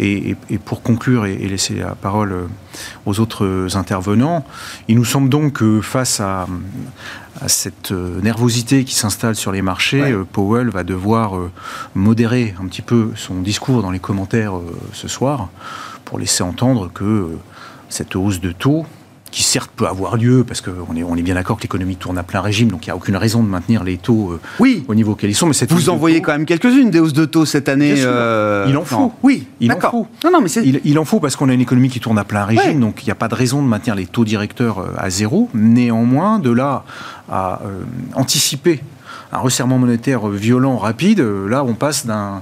Et, 0.00 0.36
pour 0.64 0.82
conclure 0.82 1.26
et, 1.26 1.36
laisser 1.36 1.74
la 1.74 1.94
parole 1.94 2.48
aux 3.06 3.20
autres 3.20 3.76
intervenants, 3.76 4.44
il 4.86 4.96
nous 4.96 5.04
semble 5.04 5.28
donc 5.28 5.54
que 5.54 5.80
face 5.80 6.20
à, 6.20 6.42
à 6.42 6.46
cette 7.46 7.92
euh, 7.92 8.20
nervosité 8.20 8.84
qui 8.84 8.94
s'installe 8.94 9.36
sur 9.36 9.52
les 9.52 9.62
marchés, 9.62 10.12
euh, 10.12 10.24
Powell 10.24 10.70
va 10.70 10.82
devoir 10.82 11.36
euh, 11.36 11.50
modérer 11.94 12.54
un 12.60 12.66
petit 12.66 12.82
peu 12.82 13.12
son 13.14 13.40
discours 13.42 13.82
dans 13.82 13.92
les 13.92 14.00
commentaires 14.00 14.54
ce 14.92 15.06
soir 15.06 15.48
pour 16.04 16.18
laisser 16.18 16.42
entendre 16.42 16.90
que 16.92 17.28
cette 17.88 18.16
hausse 18.16 18.40
de 18.40 18.50
taux, 18.50 18.86
qui 19.30 19.42
certes 19.42 19.70
peut 19.74 19.86
avoir 19.86 20.16
lieu, 20.16 20.44
parce 20.46 20.60
qu'on 20.60 20.96
est, 20.96 21.02
on 21.02 21.16
est 21.16 21.22
bien 21.22 21.34
d'accord 21.34 21.56
que 21.56 21.62
l'économie 21.62 21.96
tourne 21.96 22.18
à 22.18 22.22
plein 22.22 22.40
régime, 22.40 22.68
donc 22.70 22.86
il 22.86 22.88
n'y 22.88 22.92
a 22.92 22.96
aucune 22.96 23.16
raison 23.16 23.42
de 23.42 23.48
maintenir 23.48 23.84
les 23.84 23.96
taux 23.96 24.38
oui. 24.58 24.84
au 24.88 24.94
niveau 24.94 25.12
auquel 25.12 25.30
ils 25.30 25.34
sont. 25.34 25.46
Mais 25.46 25.52
cette 25.52 25.72
Vous 25.72 25.90
en 25.90 25.96
voyez 25.96 26.20
quand 26.20 26.32
même 26.32 26.46
quelques-unes 26.46 26.90
des 26.90 27.00
hausses 27.00 27.12
de 27.12 27.24
taux 27.24 27.44
cette 27.44 27.68
année. 27.68 27.94
Il 27.98 28.76
en 28.76 28.84
faut. 28.84 29.12
Oui, 29.22 29.46
il 29.60 29.72
en 29.72 29.80
faut. 29.80 30.06
Non, 30.24 30.30
non, 30.32 30.40
mais 30.40 30.50
il, 30.50 30.80
il, 30.84 30.98
en 30.98 31.04
faut 31.04 31.20
parce 31.20 31.36
qu'on 31.36 31.48
a 31.48 31.54
une 31.54 31.60
économie 31.60 31.90
qui 31.90 32.00
tourne 32.00 32.18
à 32.18 32.24
plein 32.24 32.44
régime, 32.44 32.80
donc 32.80 33.02
il 33.02 33.06
n'y 33.06 33.12
a 33.12 33.16
pas 33.16 33.28
de 33.28 33.34
raison 33.34 33.62
de 33.62 33.68
maintenir 33.68 33.94
les 33.94 34.06
taux 34.06 34.24
directeurs 34.24 34.84
à 34.96 35.10
zéro. 35.10 35.48
Néanmoins, 35.54 36.38
de 36.38 36.50
là 36.50 36.84
à 37.30 37.60
euh, 37.64 37.82
anticiper 38.14 38.80
un 39.32 39.38
resserrement 39.38 39.78
monétaire 39.78 40.26
violent, 40.28 40.78
rapide, 40.78 41.20
euh, 41.20 41.48
là 41.48 41.62
on 41.62 41.74
passe 41.74 42.06
d'un 42.06 42.36
euh, 42.36 42.38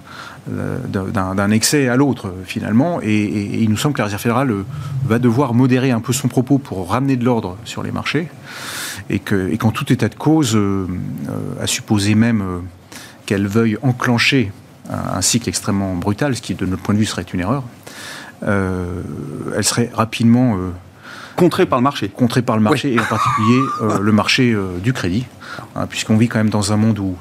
d'un 0.49 1.51
excès 1.51 1.89
à 1.89 1.97
l'autre 1.97 2.33
finalement, 2.45 3.01
et, 3.03 3.61
il 3.63 3.71
nous 3.71 3.77
semble 3.77 3.95
que 3.95 3.99
la 3.99 4.05
Réserve 4.05 4.23
fédérale 4.23 4.55
va 5.05 5.19
devoir 5.19 5.55
modérer 5.55 5.91
un 5.91 6.01
peu 6.01 6.13
son 6.13 6.29
propos 6.29 6.59
pour 6.59 6.91
ramener 6.91 7.17
de 7.17 7.25
l'ordre 7.25 7.57
sur 7.65 7.83
les 7.83 7.93
marchés, 7.93 8.29
et 9.11 9.19
qu'en 9.19 9.71
tout 9.71 9.93
état 9.93 10.09
de 10.09 10.15
cause, 10.15 10.59
à 11.61 11.67
supposer 11.67 12.15
même 12.15 12.63
qu'elle 13.25 13.47
veuille 13.47 13.77
enclencher 13.83 14.53
un, 14.89 15.21
cycle 15.21 15.49
extrêmement 15.49 15.95
brutal, 15.95 16.37
ce 16.37 16.43
qui 16.43 16.55
de 16.55 16.67
notre 16.67 16.83
point 16.83 16.95
de 16.95 17.01
vue 17.01 17.07
serait 17.07 17.23
une 17.23 17.41
erreur, 17.41 17.65
elle 18.43 19.65
serait 19.65 19.91
rapidement 19.95 20.57
Contré 21.37 21.67
par 21.67 21.79
le 21.79 21.83
marché. 21.83 22.09
Contré 22.09 22.43
par 22.43 22.57
le 22.57 22.63
marché, 22.63 22.95
et 22.95 22.99
en 22.99 23.05
particulier 23.05 23.61
euh, 23.83 23.99
le 24.01 24.13
marché 24.13 24.53
euh, 24.53 24.79
du 24.79 24.95
crédit, 24.95 25.27
hein, 25.75 25.87
puisqu'on 25.87 26.17
vit 26.17 26.29
quand 26.29 26.39
même 26.39 26.51
dans 26.51 26.73
un 26.73 26.77
monde 26.77 26.99
où 26.99 27.17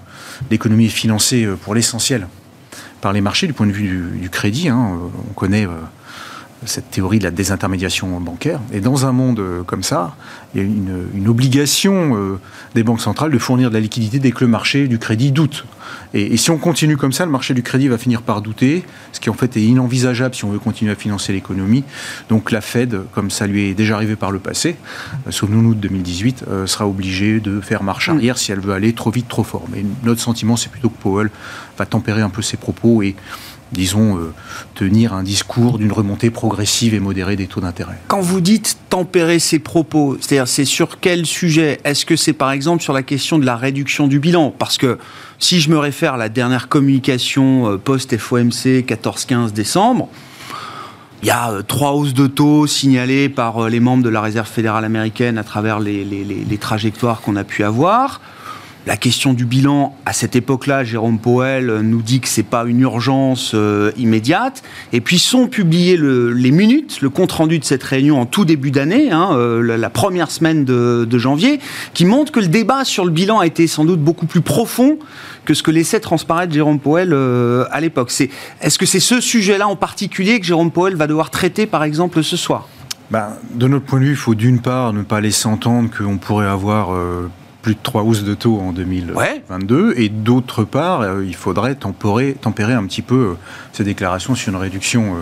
l'économie 0.49 0.85
est 0.85 0.89
financée 0.89 1.43
euh, 1.43 1.55
pour 1.57 1.75
l'essentiel 1.75 2.27
par 3.05 3.13
les 3.13 3.21
marchés 3.21 3.45
du 3.45 3.53
point 3.53 3.67
de 3.67 3.71
vue 3.71 4.17
du, 4.19 4.31
crédit. 4.31 4.67
Hein, 4.67 4.97
on 5.29 5.33
connaît 5.33 5.67
cette 6.65 6.89
théorie 6.89 7.19
de 7.19 7.23
la 7.23 7.31
désintermédiation 7.31 8.19
bancaire. 8.19 8.59
Et 8.71 8.79
dans 8.79 9.05
un 9.05 9.11
monde 9.11 9.39
euh, 9.39 9.63
comme 9.63 9.83
ça, 9.83 10.15
il 10.53 10.61
y 10.61 10.63
a 10.63 10.67
une, 10.67 11.27
obligation 11.27 12.15
euh, 12.15 12.39
des 12.75 12.83
banques 12.83 13.01
centrales 13.01 13.31
de 13.31 13.37
fournir 13.37 13.69
de 13.69 13.73
la 13.73 13.79
liquidité 13.79 14.19
dès 14.19 14.31
que 14.31 14.43
le 14.43 14.47
marché 14.47 14.87
du 14.87 14.99
crédit 14.99 15.31
doute. 15.31 15.65
Et, 16.13 16.37
si 16.37 16.51
on 16.51 16.57
continue 16.57 16.97
comme 16.97 17.11
ça, 17.11 17.25
le 17.25 17.31
marché 17.31 17.53
du 17.53 17.61
crédit 17.61 17.87
va 17.87 17.97
finir 17.97 18.21
par 18.21 18.41
douter, 18.41 18.85
ce 19.11 19.19
qui 19.19 19.29
en 19.29 19.33
fait 19.33 19.57
est 19.57 19.61
inenvisageable 19.61 20.33
si 20.33 20.45
on 20.45 20.49
veut 20.49 20.59
continuer 20.59 20.91
à 20.91 20.95
financer 20.95 21.33
l'économie. 21.33 21.83
Donc 22.29 22.51
la 22.51 22.61
Fed, 22.61 23.01
comme 23.13 23.29
ça 23.31 23.47
lui 23.47 23.69
est 23.69 23.73
déjà 23.73 23.95
arrivé 23.95 24.15
par 24.15 24.31
le 24.31 24.39
passé, 24.39 24.77
euh, 25.27 25.31
souvenons-nous 25.31 25.75
de 25.75 25.81
2018, 25.81 26.45
sera 26.65 26.87
obligée 26.87 27.39
de 27.39 27.59
faire 27.59 27.83
marche 27.83 28.09
arrière 28.09 28.37
si 28.37 28.51
elle 28.51 28.59
veut 28.59 28.73
aller 28.73 28.93
trop 28.93 29.11
vite, 29.11 29.27
trop 29.27 29.43
fort. 29.43 29.65
Mais 29.71 29.85
notre 30.03 30.21
sentiment, 30.21 30.55
c'est 30.55 30.69
plutôt 30.69 30.89
que 30.89 30.97
Powell 31.01 31.29
va 31.77 31.85
tempérer 31.85 32.21
un 32.21 32.29
peu 32.29 32.41
ses 32.41 32.57
propos 32.57 33.01
et 33.01 33.15
disons, 33.71 34.17
euh, 34.17 34.33
tenir 34.75 35.13
un 35.13 35.23
discours 35.23 35.77
d'une 35.77 35.91
remontée 35.91 36.29
progressive 36.29 36.93
et 36.93 36.99
modérée 36.99 37.35
des 37.35 37.47
taux 37.47 37.61
d'intérêt. 37.61 37.97
Quand 38.07 38.21
vous 38.21 38.41
dites 38.41 38.77
tempérer 38.89 39.39
ses 39.39 39.59
propos, 39.59 40.17
c'est-à-dire 40.19 40.47
c'est 40.47 40.65
sur 40.65 40.99
quel 40.99 41.25
sujet? 41.25 41.79
Est-ce 41.83 42.05
que 42.05 42.15
c'est 42.15 42.33
par 42.33 42.51
exemple 42.51 42.83
sur 42.83 42.93
la 42.93 43.03
question 43.03 43.39
de 43.39 43.45
la 43.45 43.55
réduction 43.55 44.07
du 44.07 44.19
bilan? 44.19 44.53
Parce 44.57 44.77
que 44.77 44.97
si 45.39 45.59
je 45.59 45.69
me 45.69 45.77
réfère 45.77 46.13
à 46.15 46.17
la 46.17 46.29
dernière 46.29 46.69
communication 46.69 47.71
euh, 47.71 47.77
post-FOMC 47.77 48.85
14-15 48.85 49.51
décembre, 49.51 50.09
il 51.23 51.27
y 51.27 51.31
a 51.31 51.51
euh, 51.51 51.61
trois 51.63 51.93
hausses 51.93 52.13
de 52.13 52.27
taux 52.27 52.67
signalées 52.67 53.29
par 53.29 53.67
les 53.69 53.79
membres 53.79 54.03
de 54.03 54.09
la 54.09 54.21
Réserve 54.21 54.47
fédérale 54.47 54.85
américaine 54.85 55.37
à 55.37 55.43
travers 55.43 55.79
les, 55.79 56.03
les 56.03 56.57
trajectoires 56.57 57.21
qu'on 57.21 57.35
a 57.35 57.43
pu 57.43 57.63
avoir. 57.63 58.21
La 58.87 58.97
question 58.97 59.33
du 59.33 59.45
bilan, 59.45 59.95
à 60.05 60.13
cette 60.13 60.35
époque-là, 60.35 60.83
Jérôme 60.83 61.17
Powell 61.17 61.79
nous 61.81 62.03
dit 62.03 62.19
que 62.19 62.27
c'est 62.27 62.43
pas 62.43 62.65
une 62.67 62.81
urgence 62.81 63.53
euh, 63.55 63.91
immédiate. 63.97 64.61
Et 64.93 65.01
puis 65.01 65.17
sont 65.17 65.47
publiées 65.47 65.97
les 65.97 66.51
minutes, 66.51 67.01
le 67.01 67.09
compte 67.09 67.31
rendu 67.31 67.57
de 67.57 67.63
cette 67.63 67.81
réunion 67.81 68.21
en 68.21 68.27
tout 68.27 68.45
début 68.45 68.69
d'année, 68.69 69.11
hein, 69.11 69.29
euh, 69.31 69.75
la, 69.75 69.89
première 69.89 70.29
semaine 70.29 70.65
de, 70.65 71.17
janvier, 71.17 71.59
qui 71.95 72.05
montre 72.05 72.31
que 72.31 72.39
le 72.39 72.47
débat 72.47 72.85
sur 72.85 73.05
le 73.05 73.11
bilan 73.11 73.39
a 73.39 73.47
été 73.47 73.65
sans 73.65 73.85
doute 73.85 74.01
beaucoup 74.01 74.27
plus 74.27 74.41
profond 74.41 74.99
que 75.45 75.55
ce 75.55 75.63
que 75.63 75.71
laissait 75.71 75.99
transparaître 75.99 76.53
Jérôme 76.53 76.79
Powell 76.79 77.11
euh, 77.11 77.65
à 77.71 77.81
l'époque. 77.81 78.11
est-ce 78.61 78.77
que 78.77 78.85
c'est 78.85 78.99
ce 78.99 79.19
sujet-là 79.19 79.67
en 79.67 79.75
particulier 79.75 80.39
que 80.39 80.45
Jérôme 80.45 80.69
Powell 80.69 80.95
va 80.95 81.07
devoir 81.07 81.31
traiter, 81.31 81.65
par 81.65 81.83
exemple, 81.83 82.21
ce 82.21 82.37
soir? 82.37 82.67
Ben, 83.09 83.29
de 83.55 83.67
notre 83.67 83.85
point 83.85 83.99
de 83.99 84.05
vue, 84.05 84.11
il 84.11 84.15
faut 84.15 84.35
d'une 84.35 84.59
part 84.61 84.93
ne 84.93 85.01
pas 85.01 85.21
laisser 85.21 85.47
entendre 85.47 85.89
qu'on 85.95 86.17
pourrait 86.17 86.47
avoir 86.47 86.89
plus 87.65 87.73
de 87.73 87.79
trois 87.81 88.03
hausses 88.03 88.23
de 88.23 88.35
taux 88.35 88.59
en 88.59 88.73
2022. 88.73 89.95
Et 89.97 90.09
d'autre 90.09 90.63
part, 90.63 91.01
euh, 91.01 91.25
il 91.25 91.33
faudrait 91.33 91.73
tempérer, 91.73 92.35
tempérer 92.39 92.73
un 92.73 92.83
petit 92.85 93.01
peu 93.01 93.15
euh, 93.15 93.33
ces 93.73 93.83
déclarations 93.83 94.35
sur 94.35 94.53
une 94.53 94.59
réduction 94.59 95.15
euh, 95.15 95.19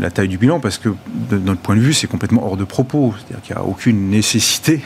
de 0.00 0.02
la 0.02 0.10
taille 0.10 0.26
du 0.26 0.36
bilan, 0.36 0.58
parce 0.58 0.78
que 0.78 0.88
de 1.30 1.38
notre 1.38 1.60
point 1.60 1.76
de 1.76 1.80
vue, 1.80 1.92
c'est 1.92 2.08
complètement 2.08 2.44
hors 2.44 2.56
de 2.56 2.64
propos. 2.64 3.14
C'est-à-dire 3.16 3.40
qu'il 3.40 3.54
n'y 3.54 3.62
a 3.62 3.64
aucune 3.64 4.10
nécessité 4.10 4.82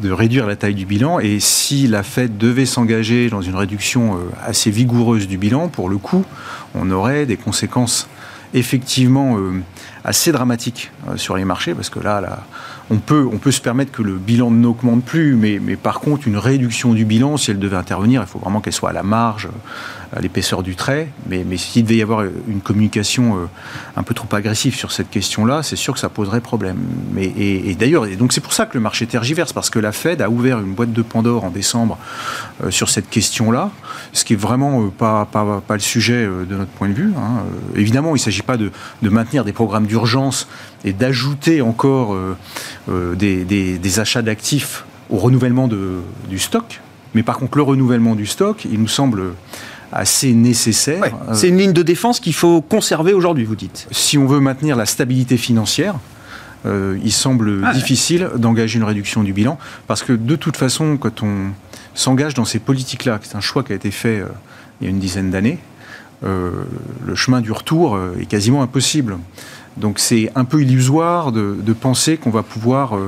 de 0.00 0.10
réduire 0.10 0.48
la 0.48 0.56
taille 0.56 0.74
du 0.74 0.86
bilan. 0.86 1.20
Et 1.20 1.38
si 1.38 1.86
la 1.86 2.02
Fed 2.02 2.36
devait 2.36 2.66
s'engager 2.66 3.30
dans 3.30 3.40
une 3.40 3.54
réduction 3.54 4.18
assez 4.44 4.72
vigoureuse 4.72 5.28
du 5.28 5.38
bilan, 5.38 5.68
pour 5.68 5.88
le 5.88 5.98
coup, 5.98 6.24
on 6.74 6.90
aurait 6.90 7.26
des 7.26 7.36
conséquences 7.36 8.08
effectivement 8.54 9.38
assez 10.04 10.32
dramatiques 10.32 10.90
sur 11.14 11.36
les 11.36 11.44
marchés, 11.44 11.74
parce 11.74 11.90
que 11.90 12.00
là, 12.00 12.20
là 12.20 12.40
on 12.90 12.98
peut, 12.98 13.50
se 13.50 13.60
permettre 13.60 13.92
que 13.92 14.02
le 14.02 14.14
bilan 14.14 14.50
n'augmente 14.50 15.04
plus, 15.04 15.34
mais, 15.36 15.58
par 15.76 16.00
contre, 16.00 16.28
une 16.28 16.36
réduction 16.36 16.92
du 16.92 17.04
bilan, 17.04 17.36
si 17.36 17.50
elle 17.50 17.58
devait 17.58 17.76
intervenir, 17.76 18.22
il 18.22 18.26
faut 18.26 18.38
vraiment 18.38 18.60
qu'elle 18.60 18.72
soit 18.72 18.90
à 18.90 18.92
la 18.92 19.02
marge, 19.02 19.48
à 20.14 20.20
l'épaisseur 20.20 20.62
du 20.62 20.76
trait. 20.76 21.08
Mais, 21.28 21.44
s'il 21.56 21.84
devait 21.84 21.96
y 21.96 22.02
avoir 22.02 22.24
une 22.24 22.60
communication 22.60 23.36
euh, 23.36 23.46
un 23.96 24.02
peu 24.02 24.14
trop 24.14 24.28
agressive 24.34 24.74
sur 24.74 24.92
cette 24.92 25.10
question-là, 25.10 25.62
c'est 25.62 25.76
sûr 25.76 25.94
que 25.94 26.00
ça 26.00 26.08
poserait 26.08 26.40
problème. 26.40 26.78
Mais, 27.12 27.32
et, 27.36 27.74
d'ailleurs, 27.74 28.06
c'est 28.30 28.42
pour 28.42 28.52
ça 28.52 28.66
que 28.66 28.74
le 28.74 28.80
marché 28.80 29.06
tergiverse, 29.06 29.52
parce 29.52 29.70
que 29.70 29.78
la 29.78 29.92
Fed 29.92 30.20
a 30.20 30.28
ouvert 30.28 30.58
une 30.60 30.74
boîte 30.74 30.92
de 30.92 31.02
Pandore 31.02 31.44
en 31.44 31.50
décembre 31.50 31.98
euh, 32.62 32.70
sur 32.70 32.90
cette 32.90 33.08
question-là, 33.08 33.70
ce 34.14 34.24
qui 34.24 34.32
est 34.32 34.36
vraiment 34.36 34.82
euh, 34.82 34.88
pas, 34.88 35.26
pas, 35.26 35.62
pas, 35.66 35.74
le 35.74 35.80
sujet 35.80 36.24
de 36.24 36.56
notre 36.56 36.70
point 36.70 36.88
de 36.88 36.94
vue. 36.94 37.12
Hein. 37.18 37.44
évidemment, 37.76 38.10
il 38.10 38.20
ne 38.20 38.24
s'agit 38.24 38.42
pas 38.42 38.56
de, 38.56 38.70
de, 39.02 39.08
maintenir 39.10 39.44
des 39.44 39.52
programmes 39.52 39.86
d'urgence 39.86 40.48
et 40.84 40.92
d'ajouter 40.92 41.60
encore 41.60 42.16
des, 42.88 43.44
des, 43.44 43.78
des 43.78 44.00
achats 44.00 44.22
d'actifs 44.22 44.84
au 45.10 45.18
renouvellement 45.18 45.68
de, 45.68 45.98
du 46.28 46.38
stock. 46.38 46.80
Mais 47.14 47.22
par 47.22 47.38
contre, 47.38 47.58
le 47.58 47.62
renouvellement 47.62 48.14
du 48.14 48.26
stock, 48.26 48.64
il 48.64 48.80
nous 48.80 48.88
semble 48.88 49.34
assez 49.94 50.32
nécessaire. 50.32 51.04
Euh, 51.04 51.34
c'est 51.34 51.48
une 51.48 51.58
ligne 51.58 51.72
de 51.72 51.82
défense 51.82 52.20
qu'il 52.20 52.34
faut 52.34 52.60
conserver 52.60 53.12
aujourd'hui, 53.12 53.44
vous 53.44 53.56
dites. 53.56 53.86
Si 53.92 54.18
on 54.18 54.26
veut 54.26 54.40
maintenir 54.40 54.76
la 54.76 54.86
stabilité 54.86 55.36
financière, 55.36 55.94
euh, 56.66 56.98
il 57.04 57.12
semble 57.12 57.62
ah 57.64 57.72
difficile 57.72 58.28
d'engager 58.36 58.78
une 58.78 58.84
réduction 58.84 59.22
du 59.22 59.32
bilan, 59.32 59.58
parce 59.86 60.02
que 60.02 60.12
de 60.12 60.36
toute 60.36 60.56
façon, 60.56 60.96
quand 60.96 61.22
on 61.22 61.52
s'engage 61.94 62.34
dans 62.34 62.44
ces 62.44 62.58
politiques-là, 62.58 63.18
c'est 63.22 63.36
un 63.36 63.40
choix 63.40 63.62
qui 63.62 63.72
a 63.72 63.74
été 63.74 63.90
fait 63.90 64.20
euh, 64.20 64.28
il 64.80 64.84
y 64.84 64.86
a 64.88 64.90
une 64.90 64.98
dizaine 64.98 65.30
d'années, 65.30 65.58
le 66.22 67.14
chemin 67.14 67.42
du 67.42 67.52
retour 67.52 67.98
est 68.18 68.24
quasiment 68.24 68.62
impossible. 68.62 69.18
Donc 69.76 69.98
c'est 69.98 70.32
un 70.34 70.46
peu 70.46 70.62
illusoire 70.62 71.32
de, 71.32 71.72
penser 71.78 72.16
qu'on 72.16 72.30
va 72.30 72.42
pouvoir 72.42 72.98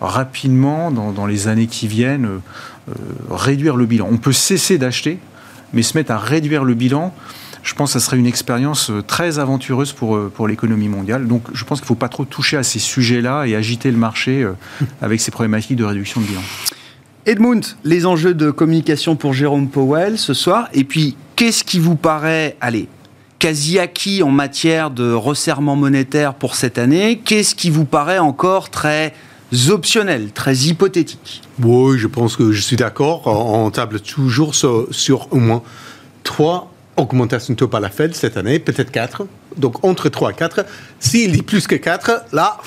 rapidement, 0.00 0.90
dans, 0.90 1.26
les 1.26 1.46
années 1.46 1.66
qui 1.66 1.88
viennent, 1.88 2.40
réduire 3.30 3.76
le 3.76 3.84
bilan. 3.84 4.08
On 4.10 4.16
peut 4.16 4.32
cesser 4.32 4.78
d'acheter, 4.78 5.18
mais 5.74 5.82
se 5.82 5.96
mettre 5.96 6.10
à 6.10 6.18
réduire 6.18 6.64
le 6.64 6.72
bilan, 6.72 7.14
je 7.62 7.74
pense 7.74 7.92
que 7.92 8.00
ça 8.00 8.06
serait 8.06 8.16
une 8.16 8.26
expérience 8.26 8.90
très 9.06 9.38
aventureuse 9.38 9.92
pour, 9.92 10.30
pour 10.30 10.48
l'économie 10.48 10.88
mondiale. 10.88 11.28
Donc 11.28 11.42
je 11.52 11.64
pense 11.64 11.80
qu'il 11.80 11.84
ne 11.84 11.88
faut 11.88 11.94
pas 11.94 12.08
trop 12.08 12.24
toucher 12.24 12.56
à 12.56 12.62
ces 12.62 12.78
sujets-là 12.78 13.44
et 13.44 13.54
agiter 13.54 13.90
le 13.90 13.98
marché 13.98 14.48
avec 15.02 15.20
ces 15.20 15.30
problématiques 15.30 15.76
de 15.76 15.84
réduction 15.84 16.22
de 16.22 16.26
bilan. 16.26 16.42
Edmund, 17.26 17.64
les 17.84 18.04
enjeux 18.04 18.34
de 18.34 18.50
communication 18.50 19.16
pour 19.16 19.32
Jérôme 19.32 19.68
Powell 19.68 20.18
ce 20.18 20.34
soir. 20.34 20.68
Et 20.74 20.84
puis, 20.84 21.16
qu'est-ce 21.36 21.64
qui 21.64 21.78
vous 21.78 21.96
paraît, 21.96 22.54
allez, 22.60 22.86
quasi 23.38 23.78
acquis 23.78 24.22
en 24.22 24.30
matière 24.30 24.90
de 24.90 25.10
resserrement 25.10 25.74
monétaire 25.74 26.34
pour 26.34 26.54
cette 26.54 26.76
année? 26.76 27.22
Qu'est-ce 27.24 27.54
qui 27.54 27.70
vous 27.70 27.86
paraît 27.86 28.18
encore 28.18 28.68
très 28.68 29.14
optionnel, 29.70 30.32
très 30.32 30.54
hypothétique? 30.54 31.40
Oui, 31.62 31.98
je 31.98 32.08
pense 32.08 32.36
que 32.36 32.52
je 32.52 32.60
suis 32.60 32.76
d'accord. 32.76 33.26
On 33.26 33.70
table 33.70 34.00
toujours 34.00 34.54
sur, 34.54 35.28
au 35.30 35.36
moins 35.36 35.62
trois 36.24 36.70
augmentations 36.96 37.54
de 37.54 37.58
taux 37.58 37.68
par 37.68 37.80
la 37.80 37.88
Fed 37.88 38.14
cette 38.14 38.36
année, 38.36 38.58
peut-être 38.58 38.90
quatre. 38.90 39.26
Donc 39.56 39.82
entre 39.82 40.10
3 40.10 40.32
et 40.32 40.34
4. 40.34 40.66
S'il 41.00 41.32
dit 41.32 41.42
plus 41.42 41.66
que 41.66 41.74
4, 41.74 42.26
là, 42.32 42.58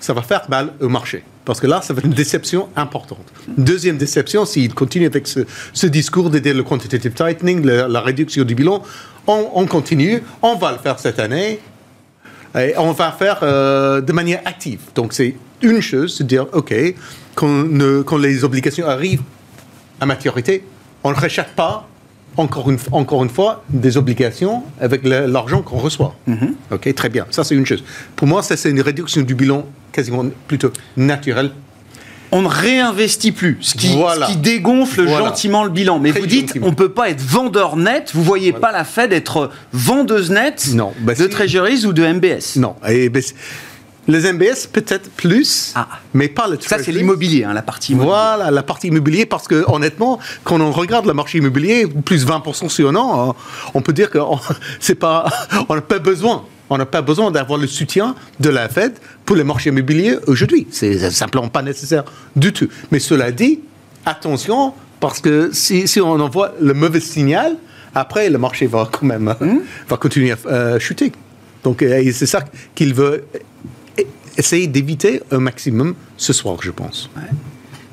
ça 0.00 0.14
va 0.14 0.22
faire 0.22 0.46
mal 0.48 0.72
au 0.80 0.88
marché. 0.88 1.22
Parce 1.46 1.60
que 1.60 1.68
là, 1.68 1.80
ça 1.80 1.94
va 1.94 2.00
être 2.00 2.06
une 2.06 2.12
déception 2.12 2.68
importante. 2.74 3.24
Deuxième 3.56 3.96
déception, 3.96 4.44
s'il 4.44 4.74
continue 4.74 5.06
avec 5.06 5.28
ce, 5.28 5.86
discours 5.86 6.28
d'aider 6.28 6.52
le 6.52 6.64
quantitative 6.64 7.12
tightening, 7.12 7.64
la, 7.64 8.00
réduction 8.00 8.44
du 8.44 8.56
bilan, 8.56 8.82
on, 9.28 9.64
continue, 9.66 10.22
on 10.42 10.56
va 10.56 10.72
le 10.72 10.78
faire 10.78 10.98
cette 10.98 11.20
année, 11.20 11.60
et 12.58 12.74
on 12.76 12.90
va 12.90 13.12
faire 13.12 13.38
euh, 13.42 14.00
de 14.00 14.12
manière 14.12 14.40
active. 14.44 14.80
Donc 14.96 15.12
c'est 15.12 15.36
une 15.62 15.80
chose, 15.80 16.16
c'est 16.18 16.26
dire, 16.26 16.46
OK, 16.52 16.74
quand, 17.36 17.64
quand, 18.04 18.16
les 18.18 18.42
obligations 18.42 18.88
arrivent 18.88 19.22
à 20.00 20.06
maturité, 20.06 20.64
on 21.04 21.10
ne 21.10 21.16
rachète 21.16 21.54
pas 21.54 21.88
encore 22.36 22.70
une, 22.70 22.78
encore 22.92 23.24
une 23.24 23.30
fois, 23.30 23.64
des 23.68 23.96
obligations 23.96 24.62
avec 24.80 25.02
l'argent 25.04 25.62
qu'on 25.62 25.78
reçoit. 25.78 26.14
Mhm. 26.26 26.54
OK, 26.70 26.94
très 26.94 27.08
bien. 27.08 27.26
Ça, 27.30 27.44
c'est 27.44 27.54
une 27.54 27.66
chose. 27.66 27.82
Pour 28.14 28.28
moi, 28.28 28.42
ça, 28.42 28.56
c'est 28.56 28.70
une 28.70 28.80
réduction 28.80 29.22
du 29.22 29.34
bilan 29.34 29.64
quasiment 29.92 30.24
plutôt 30.46 30.70
naturelle. 30.96 31.50
On 32.32 32.42
ne 32.42 32.48
réinvestit 32.48 33.30
plus, 33.30 33.58
ce 33.60 33.74
qui, 33.74 33.96
qui 34.26 34.36
dégonfle 34.36 35.06
gentiment 35.08 35.62
le 35.62 35.70
bilan. 35.70 36.00
Mais 36.00 36.10
vous 36.10 36.26
dites, 36.26 36.58
on 36.60 36.70
ne 36.70 36.74
peut 36.74 36.90
pas 36.90 37.08
être 37.08 37.20
vendeur 37.20 37.76
net. 37.76 38.10
Vous 38.12 38.20
ne 38.20 38.26
voyez 38.26 38.52
pas 38.52 38.72
la 38.72 38.84
Fed 38.84 39.12
être 39.12 39.50
vendeuse 39.72 40.30
nette 40.30 40.74
non, 40.74 40.92
bah 41.00 41.14
de 41.14 41.26
Treasuries 41.26 41.86
ou 41.86 41.92
de 41.92 42.04
MBS 42.04 42.56
Non. 42.56 42.74
Et 42.88 43.08
ben, 43.08 43.22
les 44.08 44.32
MBS, 44.32 44.68
peut-être 44.72 45.10
plus, 45.10 45.72
ah. 45.74 45.88
mais 46.14 46.28
pas 46.28 46.48
le 46.48 46.58
Ça, 46.60 46.78
c'est 46.78 46.92
l'immobilier, 46.92 47.44
hein, 47.44 47.52
la 47.52 47.62
partie 47.62 47.92
immobilier. 47.92 48.12
Voilà, 48.12 48.50
la 48.50 48.62
partie 48.62 48.88
immobilier, 48.88 49.26
parce 49.26 49.48
que 49.48 49.64
honnêtement, 49.66 50.18
quand 50.44 50.60
on 50.60 50.70
regarde 50.70 51.06
le 51.06 51.14
marché 51.14 51.38
immobilier, 51.38 51.86
plus 51.86 52.26
20% 52.26 52.68
sur 52.68 52.88
un 52.88 52.96
an, 52.96 53.30
hein, 53.30 53.34
on 53.74 53.82
peut 53.82 53.92
dire 53.92 54.10
qu'on 54.10 54.38
n'a 55.74 55.80
pas 55.80 55.98
besoin. 55.98 56.44
On 56.68 56.78
n'a 56.78 56.86
pas 56.86 57.02
besoin 57.02 57.30
d'avoir 57.30 57.60
le 57.60 57.66
soutien 57.66 58.16
de 58.40 58.48
la 58.48 58.68
Fed 58.68 58.94
pour 59.24 59.36
le 59.36 59.44
marché 59.44 59.70
immobilier 59.70 60.16
aujourd'hui. 60.26 60.66
C'est 60.70 61.10
simplement 61.10 61.48
pas 61.48 61.62
nécessaire 61.62 62.04
du 62.34 62.52
tout. 62.52 62.68
Mais 62.90 62.98
cela 62.98 63.30
dit, 63.30 63.60
attention, 64.04 64.72
parce 64.98 65.20
que 65.20 65.50
si, 65.52 65.86
si 65.86 66.00
on 66.00 66.18
envoie 66.18 66.54
le 66.60 66.74
mauvais 66.74 67.00
signal, 67.00 67.56
après, 67.94 68.28
le 68.28 68.38
marché 68.38 68.66
va 68.66 68.88
quand 68.90 69.06
même 69.06 69.34
mmh. 69.40 69.58
va 69.88 69.96
continuer 69.96 70.32
à 70.32 70.48
euh, 70.48 70.78
chuter. 70.78 71.12
Donc, 71.62 71.82
euh, 71.82 72.12
c'est 72.12 72.26
ça 72.26 72.44
qu'il 72.74 72.94
veut 72.94 73.24
essayer 74.36 74.66
d'éviter 74.66 75.22
un 75.30 75.38
maximum 75.38 75.94
ce 76.16 76.32
soir, 76.32 76.58
je 76.62 76.70
pense. 76.70 77.10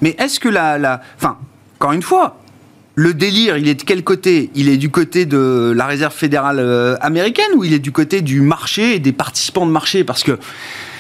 Mais 0.01 0.15
est-ce 0.19 0.39
que 0.39 0.49
la, 0.49 0.77
la... 0.77 1.01
Enfin, 1.15 1.37
encore 1.77 1.93
une 1.93 2.01
fois, 2.01 2.39
le 2.95 3.13
délire, 3.13 3.57
il 3.57 3.67
est 3.67 3.75
de 3.75 3.83
quel 3.83 4.03
côté? 4.03 4.51
Il 4.53 4.69
est 4.69 4.77
du 4.77 4.89
côté 4.89 5.25
de 5.25 5.73
la 5.75 5.85
réserve 5.85 6.13
fédérale 6.13 6.59
euh, 6.59 6.95
américaine 7.01 7.51
ou 7.55 7.63
il 7.63 7.73
est 7.73 7.79
du 7.79 7.91
côté 7.91 8.21
du 8.21 8.41
marché 8.41 8.95
et 8.95 8.99
des 8.99 9.13
participants 9.13 9.65
de 9.65 9.71
marché? 9.71 10.03
Parce 10.03 10.23
que 10.23 10.37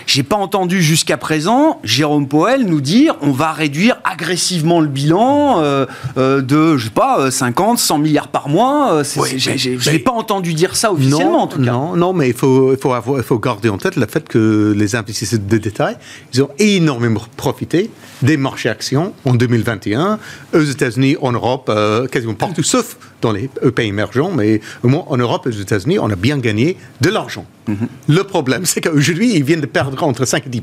j'ai 0.07 0.23
pas 0.23 0.35
entendu 0.35 0.81
jusqu'à 0.81 1.17
présent 1.17 1.79
Jérôme 1.83 2.27
Poel 2.27 2.65
nous 2.65 2.81
dire 2.81 3.15
on 3.21 3.31
va 3.31 3.51
réduire 3.51 3.97
agressivement 4.03 4.79
le 4.79 4.87
bilan 4.87 5.61
euh, 5.61 5.85
euh, 6.17 6.41
de, 6.41 6.77
je 6.77 6.85
sais 6.85 6.91
pas, 6.91 7.31
50, 7.31 7.79
100 7.79 7.97
milliards 7.97 8.27
par 8.27 8.49
mois. 8.49 9.03
je 9.03 9.89
n'ai 9.89 9.99
pas 9.99 10.11
entendu 10.11 10.53
dire 10.53 10.75
ça 10.75 10.91
officiellement 10.91 11.31
non, 11.31 11.39
en 11.39 11.47
tout 11.47 11.63
cas. 11.63 11.71
Non, 11.71 11.95
non 11.95 12.13
mais 12.13 12.29
il 12.29 12.35
faut, 12.35 12.73
il 12.73 12.77
faut, 12.77 12.93
avoir, 12.93 13.23
faut 13.23 13.39
garder 13.39 13.69
en 13.69 13.77
tête 13.77 13.95
le 13.95 14.05
fait 14.07 14.27
que 14.27 14.73
les 14.77 14.95
investisseurs 14.95 15.39
de 15.39 15.57
détail, 15.57 15.97
ils 16.33 16.41
ont 16.43 16.49
énormément 16.59 17.21
profité 17.37 17.89
des 18.23 18.37
marchés 18.37 18.69
actions 18.69 19.13
en 19.25 19.35
2021 19.35 20.17
aux 20.53 20.61
États-Unis, 20.61 21.17
en 21.21 21.33
Europe, 21.33 21.69
euh, 21.69 22.07
quasiment 22.07 22.33
partout, 22.33 22.63
sauf 22.63 22.97
dans 23.21 23.31
les 23.31 23.49
pays 23.75 23.89
émergents, 23.89 24.31
mais 24.31 24.61
au 24.81 24.87
moins 24.87 25.05
en 25.07 25.17
Europe 25.17 25.45
et 25.45 25.49
aux 25.49 25.61
États-Unis, 25.61 25.99
on 25.99 26.09
a 26.09 26.15
bien 26.15 26.39
gagné 26.39 26.77
de 27.01 27.09
l'argent. 27.09 27.45
Mhm. 27.67 27.87
Le 28.09 28.23
problème, 28.23 28.65
c'est 28.65 28.81
qu'aujourd'hui, 28.81 29.35
ils 29.35 29.43
viennent 29.43 29.61
de 29.61 29.65
perdre 29.65 30.01
entre 30.03 30.25
5 30.25 30.47
et 30.47 30.49
10 30.49 30.61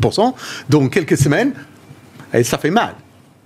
donc 0.68 0.92
quelques 0.92 1.16
semaines, 1.16 1.52
et 2.32 2.42
ça 2.42 2.58
fait 2.58 2.70
mal. 2.70 2.94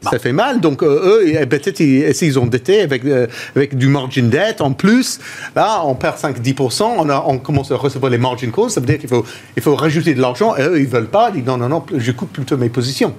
Ça 0.02 0.10
bah. 0.12 0.18
fait 0.18 0.32
mal, 0.32 0.60
donc 0.60 0.82
euh, 0.82 1.22
eux, 1.24 1.46
peut-être 1.46 1.78
s'ils 2.14 2.38
ont 2.38 2.42
endetté 2.42 2.82
avec, 2.82 3.04
euh, 3.06 3.26
avec 3.56 3.76
du 3.76 3.88
margin 3.88 4.28
debt 4.28 4.60
en 4.60 4.72
plus, 4.72 5.18
là, 5.56 5.82
on 5.84 5.94
perd 5.94 6.18
5-10%, 6.18 6.82
on, 6.82 7.10
on 7.10 7.38
commence 7.38 7.72
à 7.72 7.76
recevoir 7.76 8.12
les 8.12 8.18
margin 8.18 8.50
calls, 8.50 8.70
ça 8.70 8.80
veut 8.80 8.86
dire 8.86 8.98
qu'il 8.98 9.08
faut, 9.08 9.24
il 9.56 9.62
faut 9.62 9.74
rajouter 9.74 10.14
de 10.14 10.20
l'argent, 10.20 10.54
et 10.56 10.62
eux, 10.62 10.78
ils 10.78 10.84
ne 10.84 10.90
veulent 10.90 11.08
pas, 11.08 11.30
ils 11.30 11.36
disent 11.36 11.46
non, 11.46 11.56
non, 11.56 11.68
non, 11.68 11.84
je 11.96 12.12
coupe 12.12 12.32
plutôt 12.32 12.58
mes 12.58 12.68
positions. 12.68 13.14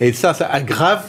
Et 0.00 0.12
ça, 0.12 0.34
ça 0.34 0.46
aggrave 0.46 1.04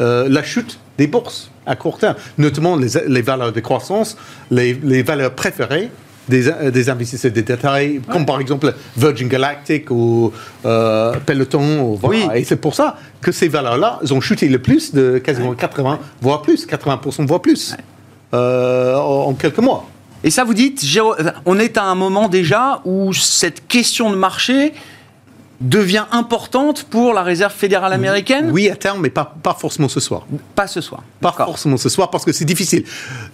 euh, 0.00 0.28
la 0.28 0.42
chute 0.42 0.78
des 0.98 1.06
bourses 1.06 1.50
à 1.66 1.76
court 1.76 1.98
terme, 1.98 2.16
notamment 2.36 2.76
les, 2.76 3.22
valeurs 3.22 3.52
de 3.52 3.60
croissance, 3.60 4.16
les, 4.50 5.02
valeurs 5.02 5.34
préférées 5.34 5.90
des, 6.28 6.50
des, 6.72 6.90
investisseurs 6.90 7.30
de 7.30 7.40
détail, 7.40 8.00
comme 8.10 8.26
par 8.26 8.40
exemple 8.40 8.74
Virgin 8.96 9.28
Galactic 9.28 9.90
ou 9.90 10.32
euh, 10.64 11.14
Peloton. 11.24 11.98
oui. 12.02 12.26
Et 12.34 12.44
c'est 12.44 12.56
pour 12.56 12.74
ça 12.74 12.96
que 13.20 13.30
ces 13.30 13.48
valeurs-là 13.48 14.00
ont 14.10 14.20
chuté 14.20 14.48
le 14.48 14.58
plus 14.58 14.92
de 14.92 15.18
quasiment 15.18 15.54
80, 15.54 16.00
voire 16.20 16.42
plus, 16.42 16.66
80%, 16.66 17.26
voire 17.26 17.40
plus, 17.40 17.76
euh, 18.34 18.96
en 18.96 19.32
quelques 19.34 19.58
mois. 19.58 19.86
Et 20.24 20.30
ça, 20.30 20.42
vous 20.42 20.54
dites, 20.54 20.82
on 21.44 21.58
est 21.58 21.76
à 21.76 21.84
un 21.84 21.94
moment 21.94 22.28
déjà 22.28 22.80
où 22.84 23.12
cette 23.12 23.68
question 23.68 24.10
de 24.10 24.16
marché 24.16 24.72
devient 25.60 26.04
importante 26.12 26.84
pour 26.84 27.14
la 27.14 27.22
réserve 27.22 27.52
fédérale 27.52 27.92
américaine 27.92 28.50
Oui, 28.52 28.68
à 28.68 28.76
terme, 28.76 29.00
mais 29.00 29.10
pas, 29.10 29.34
pas 29.42 29.54
forcément 29.54 29.88
ce 29.88 30.00
soir. 30.00 30.26
Pas 30.54 30.66
ce 30.66 30.80
soir. 30.80 31.02
Pas 31.20 31.32
forcément 31.32 31.76
ce 31.76 31.88
soir, 31.88 32.10
parce 32.10 32.24
que 32.24 32.32
c'est 32.32 32.44
difficile. 32.44 32.84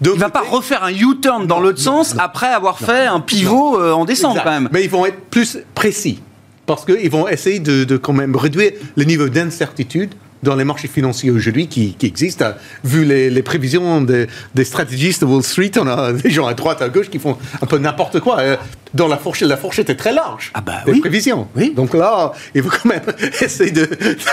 Il 0.03 0.09
ne 0.09 0.13
va 0.15 0.29
pas 0.31 0.43
refaire 0.49 0.85
un 0.85 0.93
U-turn 0.93 1.47
dans 1.47 1.61
l'autre 1.61 1.81
sens 1.81 2.15
après 2.19 2.49
avoir 2.49 2.79
fait 2.79 3.07
un 3.07 3.21
pivot 3.21 3.81
euh, 3.81 3.93
en 3.93 4.05
décembre, 4.05 4.41
quand 4.45 4.51
même. 4.51 4.69
Mais 4.73 4.85
ils 4.85 4.91
vont 4.91 5.07
être 5.07 5.21
plus 5.31 5.59
précis, 5.75 6.21
parce 6.67 6.85
qu'ils 6.85 7.11
vont 7.11 7.27
essayer 7.29 7.59
de, 7.59 7.85
de 7.85 7.97
quand 7.97 8.13
même 8.13 8.37
réduire 8.37 8.73
le 8.97 9.05
niveau 9.05 9.29
d'incertitude 9.29 10.15
dans 10.43 10.57
les 10.57 10.65
marchés 10.65 10.89
financiers 10.89 11.31
aujourd'hui 11.31 11.69
qui, 11.69 11.95
qui, 11.95 12.07
existent. 12.07 12.53
Vu 12.85 13.05
les, 13.05 13.43
prévisions 13.43 14.01
des, 14.01 14.29
stratégistes 14.65 15.23
de 15.23 15.27
Wall 15.27 15.43
Street, 15.43 15.73
on 15.79 15.87
a 15.87 16.13
des 16.15 16.31
gens 16.31 16.47
à 16.47 16.55
droite, 16.55 16.83
à 16.83 16.89
gauche 16.89 17.11
qui 17.11 17.19
font 17.19 17.37
un 17.61 17.67
peu 17.67 17.79
n'importe 17.79 18.21
quoi. 18.21 18.41
Euh, 18.41 18.57
dans 18.93 19.07
la 19.07 19.19
fourchette, 19.19 19.49
la 19.49 19.57
fourchette 19.57 19.89
est 19.91 19.95
très 19.95 20.13
large. 20.13 20.51
Ah 20.53 20.61
bah 20.61 20.79
les 20.87 20.93
oui. 20.95 21.01
prévisions. 21.01 21.47
Oui. 21.55 21.73
Donc 21.75 21.95
là, 21.95 22.33
il 22.55 22.63
faut 22.63 22.71
quand 22.71 22.89
même 22.89 23.03
essayer 23.41 23.71
de, 23.71 23.89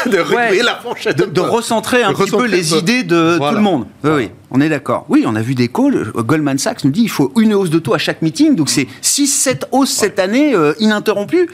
de 0.10 0.18
réduire 0.18 0.66
la 0.66 0.76
fourchette. 0.76 1.18
De, 1.18 1.42
recentrer 1.42 2.02
un 2.04 2.14
petit 2.14 2.32
peu 2.32 2.48
les 2.48 2.76
idées 2.76 3.04
de 3.04 3.38
tout 3.38 3.56
le 3.56 3.62
monde. 3.62 3.86
Oui, 4.04 4.12
oui. 4.16 4.30
On 4.50 4.62
est 4.62 4.70
d'accord. 4.70 5.06
Oui, 5.10 5.26
on 5.28 5.36
a 5.36 5.42
vu 5.42 5.56
des 5.56 5.68
calls. 5.68 6.12
Goldman 6.16 6.58
Sachs 6.58 6.84
nous 6.86 6.92
dit 6.92 7.02
qu'il 7.02 7.12
faut 7.12 7.32
une 7.38 7.54
hausse 7.54 7.70
de 7.70 7.80
taux 7.80 7.94
à 7.94 7.98
chaque 7.98 8.22
meeting. 8.22 8.56
Donc 8.56 8.70
c'est 8.70 8.88
6-7 9.04 9.64
hausses 9.72 9.92
cette 9.92 10.20
année 10.20 10.56
euh, 10.56 10.74
ininterrompues 10.80 11.50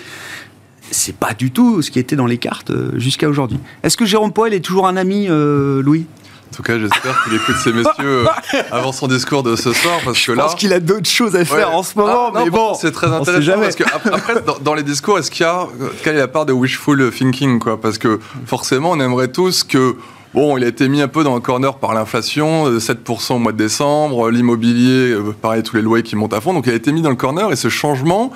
c'est 0.93 1.15
pas 1.15 1.34
du 1.34 1.51
tout 1.51 1.82
ce 1.82 1.91
qui 1.91 1.99
était 1.99 2.15
dans 2.15 2.25
les 2.25 2.38
cartes 2.38 2.71
euh, 2.71 2.97
jusqu'à 2.97 3.27
aujourd'hui. 3.27 3.60
Est-ce 3.84 3.97
que 3.97 4.06
Jérôme 4.06 4.32
Poel 4.32 4.53
est 4.53 4.62
toujours 4.62 4.88
un 4.88 4.95
ami, 4.95 5.27
euh, 5.29 5.82
Louis? 5.82 6.06
En 6.51 6.56
tout 6.56 6.63
cas, 6.63 6.77
j'espère 6.77 7.23
qu'il 7.23 7.34
écoute 7.34 7.56
ces 7.56 7.73
messieurs 7.73 7.93
euh, 8.53 8.62
avant 8.71 8.91
son 8.91 9.08
discours 9.08 9.41
de 9.41 9.56
ce 9.56 9.73
soir, 9.73 9.99
parce 10.06 10.23
que 10.23 10.32
là. 10.32 10.43
Je 10.43 10.47
pense 10.49 10.56
qu'il 10.56 10.71
a 10.71 10.79
d'autres 10.79 11.10
choses 11.10 11.36
à 11.36 11.43
faire 11.45 11.73
en 11.73 11.82
ce 11.82 11.97
moment, 11.97 12.32
ah, 12.34 12.43
mais 12.43 12.49
bon. 12.51 12.75
C'est 12.75 12.91
très 12.91 13.08
intéressant 13.08 13.60
parce 13.60 13.75
que 13.75 13.84
après, 13.84 14.36
dans, 14.62 14.75
les 14.75 14.84
discours, 14.84 15.17
est-ce 15.17 15.32
qu'il 15.32 15.45
y 15.45 15.49
a 15.49 15.67
quelle 16.03 16.15
est 16.15 16.19
la 16.19 16.27
part 16.27 16.45
de 16.45 16.53
wishful 16.53 17.12
thinking, 17.12 17.58
quoi? 17.58 17.82
Parce 17.82 17.97
que 17.97 18.19
forcément, 18.45 18.91
on 18.91 18.99
aimerait 18.99 19.29
tous 19.29 19.63
que. 19.63 19.95
Bon, 20.36 20.58
il 20.58 20.63
a 20.63 20.67
été 20.67 20.89
mis 20.89 20.99
un 20.99 21.08
peu 21.08 21.23
dans 21.23 21.36
le 21.36 21.41
corner 21.41 21.75
par 21.77 21.93
l'inflation, 21.93 22.71
7% 22.79 23.34
au 23.34 23.38
mois 23.38 23.51
de 23.51 23.58
décembre, 23.58 24.32
l'immobilier, 24.32 25.15
pareil, 25.43 25.62
tous 25.62 25.75
les 25.75 25.84
loyers 25.84 26.01
qui 26.01 26.15
montent 26.15 26.34
à 26.34 26.41
fond. 26.41 26.56
Donc, 26.56 26.65
il 26.65 26.71
a 26.71 26.75
été 26.75 26.91
mis 26.91 27.03
dans 27.03 27.12
le 27.12 27.15
corner 27.15 27.51
et 27.51 27.56
ce 27.56 27.69
changement, 27.69 28.32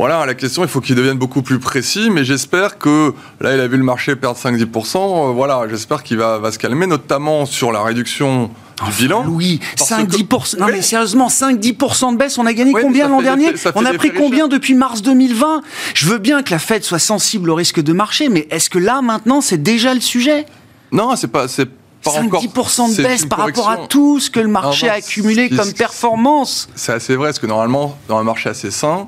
voilà, 0.00 0.24
la 0.24 0.34
question, 0.34 0.62
il 0.62 0.68
faut 0.70 0.80
qu'il 0.80 0.94
devienne 0.94 1.18
beaucoup 1.18 1.42
plus 1.42 1.58
précis, 1.58 2.08
mais 2.10 2.24
j'espère 2.24 2.78
que, 2.78 3.12
là, 3.38 3.54
il 3.54 3.60
a 3.60 3.68
vu 3.68 3.76
le 3.76 3.82
marché 3.84 4.16
perdre 4.16 4.38
5-10%, 4.38 4.96
euh, 5.28 5.32
voilà, 5.32 5.66
j'espère 5.68 6.02
qu'il 6.02 6.16
va, 6.16 6.38
va, 6.38 6.50
se 6.50 6.58
calmer, 6.58 6.86
notamment 6.86 7.44
sur 7.44 7.70
la 7.70 7.82
réduction 7.82 8.48
du 8.86 8.92
bilan. 8.92 9.26
Oui, 9.28 9.60
Parce 9.76 9.90
5-10%. 9.90 10.56
que- 10.56 10.60
Non, 10.62 10.68
mais 10.68 10.80
sérieusement, 10.80 11.28
5-10% 11.28 12.12
de 12.12 12.16
baisse. 12.16 12.38
On 12.38 12.46
a 12.46 12.54
gagné 12.54 12.72
Oui, 12.72 12.80
combien 12.80 13.08
l'an 13.08 13.20
dernier 13.20 13.52
On 13.74 13.84
a 13.84 13.92
pris 13.92 14.10
combien 14.14 14.48
depuis 14.48 14.72
mars 14.72 15.02
2020 15.02 15.60
Je 15.92 16.06
veux 16.06 16.16
bien 16.16 16.42
que 16.42 16.50
la 16.50 16.58
Fed 16.58 16.82
soit 16.82 16.98
sensible 16.98 17.50
au 17.50 17.54
risque 17.54 17.80
de 17.82 17.92
marché, 17.92 18.30
mais 18.30 18.46
est-ce 18.50 18.70
que 18.70 18.78
là, 18.78 19.02
maintenant, 19.02 19.42
c'est 19.42 19.62
déjà 19.62 19.92
le 19.92 20.00
sujet? 20.00 20.46
Non, 20.92 21.14
c'est 21.14 21.28
pas, 21.28 21.46
c'est 21.46 21.68
pas 22.02 22.12
encore. 22.12 22.42
5-10% 22.42 22.96
de 22.96 23.02
baisse 23.02 23.26
par 23.26 23.40
rapport 23.40 23.68
à 23.68 23.76
tout 23.76 24.18
ce 24.18 24.30
que 24.30 24.40
le 24.40 24.48
marché 24.48 24.86
Non, 24.86 24.92
a 24.92 24.96
accumulé 24.96 25.50
comme 25.50 25.74
performance. 25.74 26.70
C'est 26.74 26.92
assez 26.92 27.16
vrai, 27.16 27.28
parce 27.28 27.38
que 27.38 27.46
normalement, 27.46 27.98
dans 28.08 28.16
un 28.16 28.24
marché 28.24 28.48
assez 28.48 28.70
sain, 28.70 29.06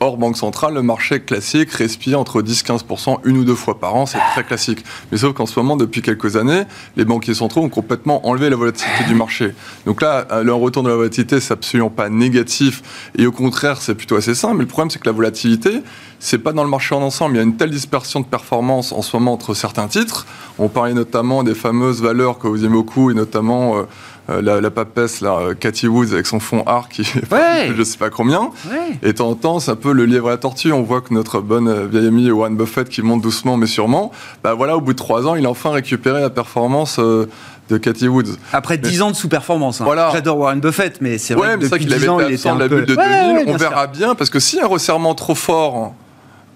hors 0.00 0.16
banque 0.16 0.36
centrale, 0.36 0.74
le 0.74 0.82
marché 0.82 1.20
classique 1.20 1.70
respire 1.72 2.20
entre 2.20 2.42
10-15% 2.42 3.18
une 3.24 3.38
ou 3.38 3.44
deux 3.44 3.54
fois 3.54 3.78
par 3.78 3.94
an, 3.94 4.06
c'est 4.06 4.18
très 4.32 4.44
classique. 4.44 4.84
Mais 5.10 5.18
sauf 5.18 5.34
qu'en 5.34 5.46
ce 5.46 5.58
moment, 5.58 5.76
depuis 5.76 6.02
quelques 6.02 6.36
années, 6.36 6.62
les 6.96 7.04
banquiers 7.04 7.34
centraux 7.34 7.62
ont 7.62 7.68
complètement 7.68 8.26
enlevé 8.26 8.50
la 8.50 8.56
volatilité 8.56 9.04
du 9.08 9.14
marché. 9.14 9.54
Donc 9.86 10.02
là, 10.02 10.26
euh, 10.30 10.42
le 10.42 10.52
retour 10.52 10.82
de 10.82 10.88
la 10.88 10.96
volatilité, 10.96 11.40
c'est 11.40 11.52
absolument 11.52 11.90
pas 11.90 12.08
négatif, 12.08 13.10
et 13.16 13.26
au 13.26 13.32
contraire, 13.32 13.80
c'est 13.80 13.94
plutôt 13.94 14.16
assez 14.16 14.34
sain. 14.34 14.54
Mais 14.54 14.60
le 14.60 14.66
problème, 14.66 14.90
c'est 14.90 14.98
que 14.98 15.08
la 15.08 15.12
volatilité, 15.12 15.82
c'est 16.18 16.38
pas 16.38 16.52
dans 16.52 16.64
le 16.64 16.70
marché 16.70 16.94
en 16.94 17.02
ensemble. 17.02 17.34
Il 17.34 17.38
y 17.38 17.40
a 17.40 17.44
une 17.44 17.56
telle 17.56 17.70
dispersion 17.70 18.20
de 18.20 18.26
performance 18.26 18.92
en 18.92 19.02
ce 19.02 19.16
moment 19.16 19.32
entre 19.32 19.54
certains 19.54 19.88
titres. 19.88 20.26
On 20.58 20.68
parlait 20.68 20.94
notamment 20.94 21.42
des 21.42 21.54
fameuses 21.54 22.02
valeurs 22.02 22.38
que 22.38 22.48
vous 22.48 22.64
aimez 22.64 22.74
beaucoup, 22.74 23.10
et 23.10 23.14
notamment 23.14 23.78
euh, 23.78 23.82
euh, 24.28 24.42
la, 24.42 24.60
la 24.60 24.70
papesse, 24.70 25.20
là, 25.20 25.38
euh, 25.40 25.54
Cathy 25.54 25.86
Woods, 25.88 26.12
avec 26.12 26.26
son 26.26 26.40
fonds 26.40 26.62
art 26.66 26.88
qui 26.88 27.04
fait 27.04 27.22
Ouais. 27.32 27.72
je 27.76 27.82
sais 27.82 27.98
pas 27.98 28.10
combien. 28.10 28.50
Ouais. 28.70 28.98
Et 29.02 29.08
de 29.08 29.12
temps 29.12 29.28
en 29.28 29.34
temps, 29.34 29.60
c'est 29.60 29.70
un 29.70 29.76
peu 29.76 29.92
le 29.92 30.04
lièvre 30.04 30.28
à 30.28 30.30
la 30.32 30.36
tortue. 30.36 30.72
On 30.72 30.82
voit 30.82 31.00
que 31.00 31.14
notre 31.14 31.40
bonne 31.40 31.68
euh, 31.68 31.86
vieille 31.86 32.08
amie 32.08 32.30
Warren 32.30 32.56
Buffett, 32.56 32.88
qui 32.88 33.02
monte 33.02 33.22
doucement 33.22 33.56
mais 33.56 33.66
sûrement, 33.66 34.10
bah 34.42 34.54
voilà, 34.54 34.76
au 34.76 34.80
bout 34.80 34.92
de 34.92 34.98
trois 34.98 35.26
ans, 35.26 35.34
il 35.36 35.46
a 35.46 35.50
enfin 35.50 35.70
récupéré 35.70 36.20
la 36.20 36.30
performance 36.30 36.96
euh, 36.98 37.26
de 37.68 37.78
Cathy 37.78 38.08
Woods. 38.08 38.36
Après 38.52 38.78
10 38.78 39.02
ans 39.02 39.10
de 39.10 39.16
sous-performance. 39.16 39.80
hein. 39.80 39.84
Voilà. 39.84 40.10
J'adore 40.12 40.38
Warren 40.38 40.60
Buffett, 40.60 41.00
mais 41.00 41.18
c'est 41.18 41.34
vrai 41.34 41.54
Ouais, 41.54 41.58
que 41.58 41.68
ça 41.68 41.78
qu'il 41.78 41.88
10 41.88 41.94
avait 41.94 42.08
ans, 42.08 42.20
il 42.20 42.34
était 42.34 42.48
un 42.48 42.54
de 42.56 42.60
la 42.60 42.68
peu... 42.68 42.76
bulle 42.76 42.86
de 42.86 42.94
Ouais, 42.96 43.04
2000. 43.04 43.36
ouais, 43.36 43.44
on 43.46 43.58
sûr. 43.58 43.68
verra 43.70 43.86
bien, 43.88 44.14
parce 44.14 44.30
que 44.30 44.38
a 44.60 44.64
un 44.64 44.66
resserrement 44.68 45.14
trop 45.14 45.34
fort 45.34 45.92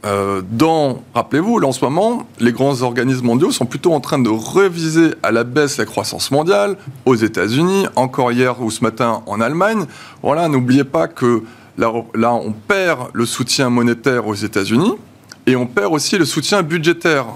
euh, 0.06 0.40
dans, 0.50 1.02
rappelez-vous, 1.14 1.58
là 1.58 1.68
en 1.68 1.72
ce 1.72 1.84
moment, 1.84 2.26
les 2.38 2.52
grands 2.52 2.80
organismes 2.82 3.26
mondiaux 3.26 3.50
sont 3.50 3.66
plutôt 3.66 3.92
en 3.92 4.00
train 4.00 4.18
de 4.18 4.30
réviser 4.30 5.10
à 5.22 5.30
la 5.30 5.44
baisse 5.44 5.76
la 5.76 5.84
croissance 5.84 6.30
mondiale 6.30 6.76
aux 7.04 7.16
États-Unis, 7.16 7.86
encore 7.96 8.32
hier 8.32 8.62
ou 8.62 8.70
ce 8.70 8.82
matin 8.82 9.22
en 9.26 9.40
Allemagne. 9.40 9.84
Voilà, 10.22 10.48
n'oubliez 10.48 10.84
pas 10.84 11.06
que 11.06 11.42
là, 11.76 11.92
là, 12.14 12.32
on 12.32 12.52
perd 12.52 13.08
le 13.12 13.26
soutien 13.26 13.68
monétaire 13.68 14.26
aux 14.26 14.34
États-Unis 14.34 14.94
et 15.46 15.54
on 15.54 15.66
perd 15.66 15.92
aussi 15.92 16.16
le 16.16 16.24
soutien 16.24 16.62
budgétaire. 16.62 17.26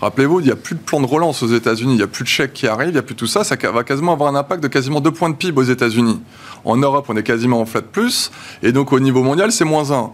Rappelez-vous, 0.00 0.40
il 0.40 0.46
n'y 0.46 0.52
a 0.52 0.56
plus 0.56 0.74
de 0.74 0.80
plan 0.80 1.00
de 1.00 1.06
relance 1.06 1.42
aux 1.42 1.48
États-Unis, 1.48 1.94
il 1.94 1.96
n'y 1.96 2.02
a 2.02 2.08
plus 2.08 2.24
de 2.24 2.28
chèques 2.28 2.52
qui 2.52 2.66
arrivent, 2.66 2.90
il 2.90 2.94
n'y 2.94 2.98
a 2.98 3.02
plus 3.02 3.14
tout 3.14 3.28
ça. 3.28 3.44
Ça 3.44 3.56
va 3.72 3.84
quasiment 3.84 4.12
avoir 4.12 4.32
un 4.32 4.36
impact 4.36 4.62
de 4.62 4.68
quasiment 4.68 5.00
2 5.00 5.10
points 5.10 5.30
de 5.30 5.36
PIB 5.36 5.60
aux 5.60 5.64
États-Unis. 5.64 6.20
En 6.64 6.76
Europe, 6.76 7.06
on 7.08 7.16
est 7.16 7.22
quasiment 7.22 7.60
en 7.60 7.66
flat 7.66 7.82
plus, 7.82 8.30
et 8.62 8.72
donc 8.72 8.92
au 8.92 9.00
niveau 9.00 9.22
mondial, 9.22 9.50
c'est 9.50 9.64
moins 9.64 9.90
1. 9.90 10.10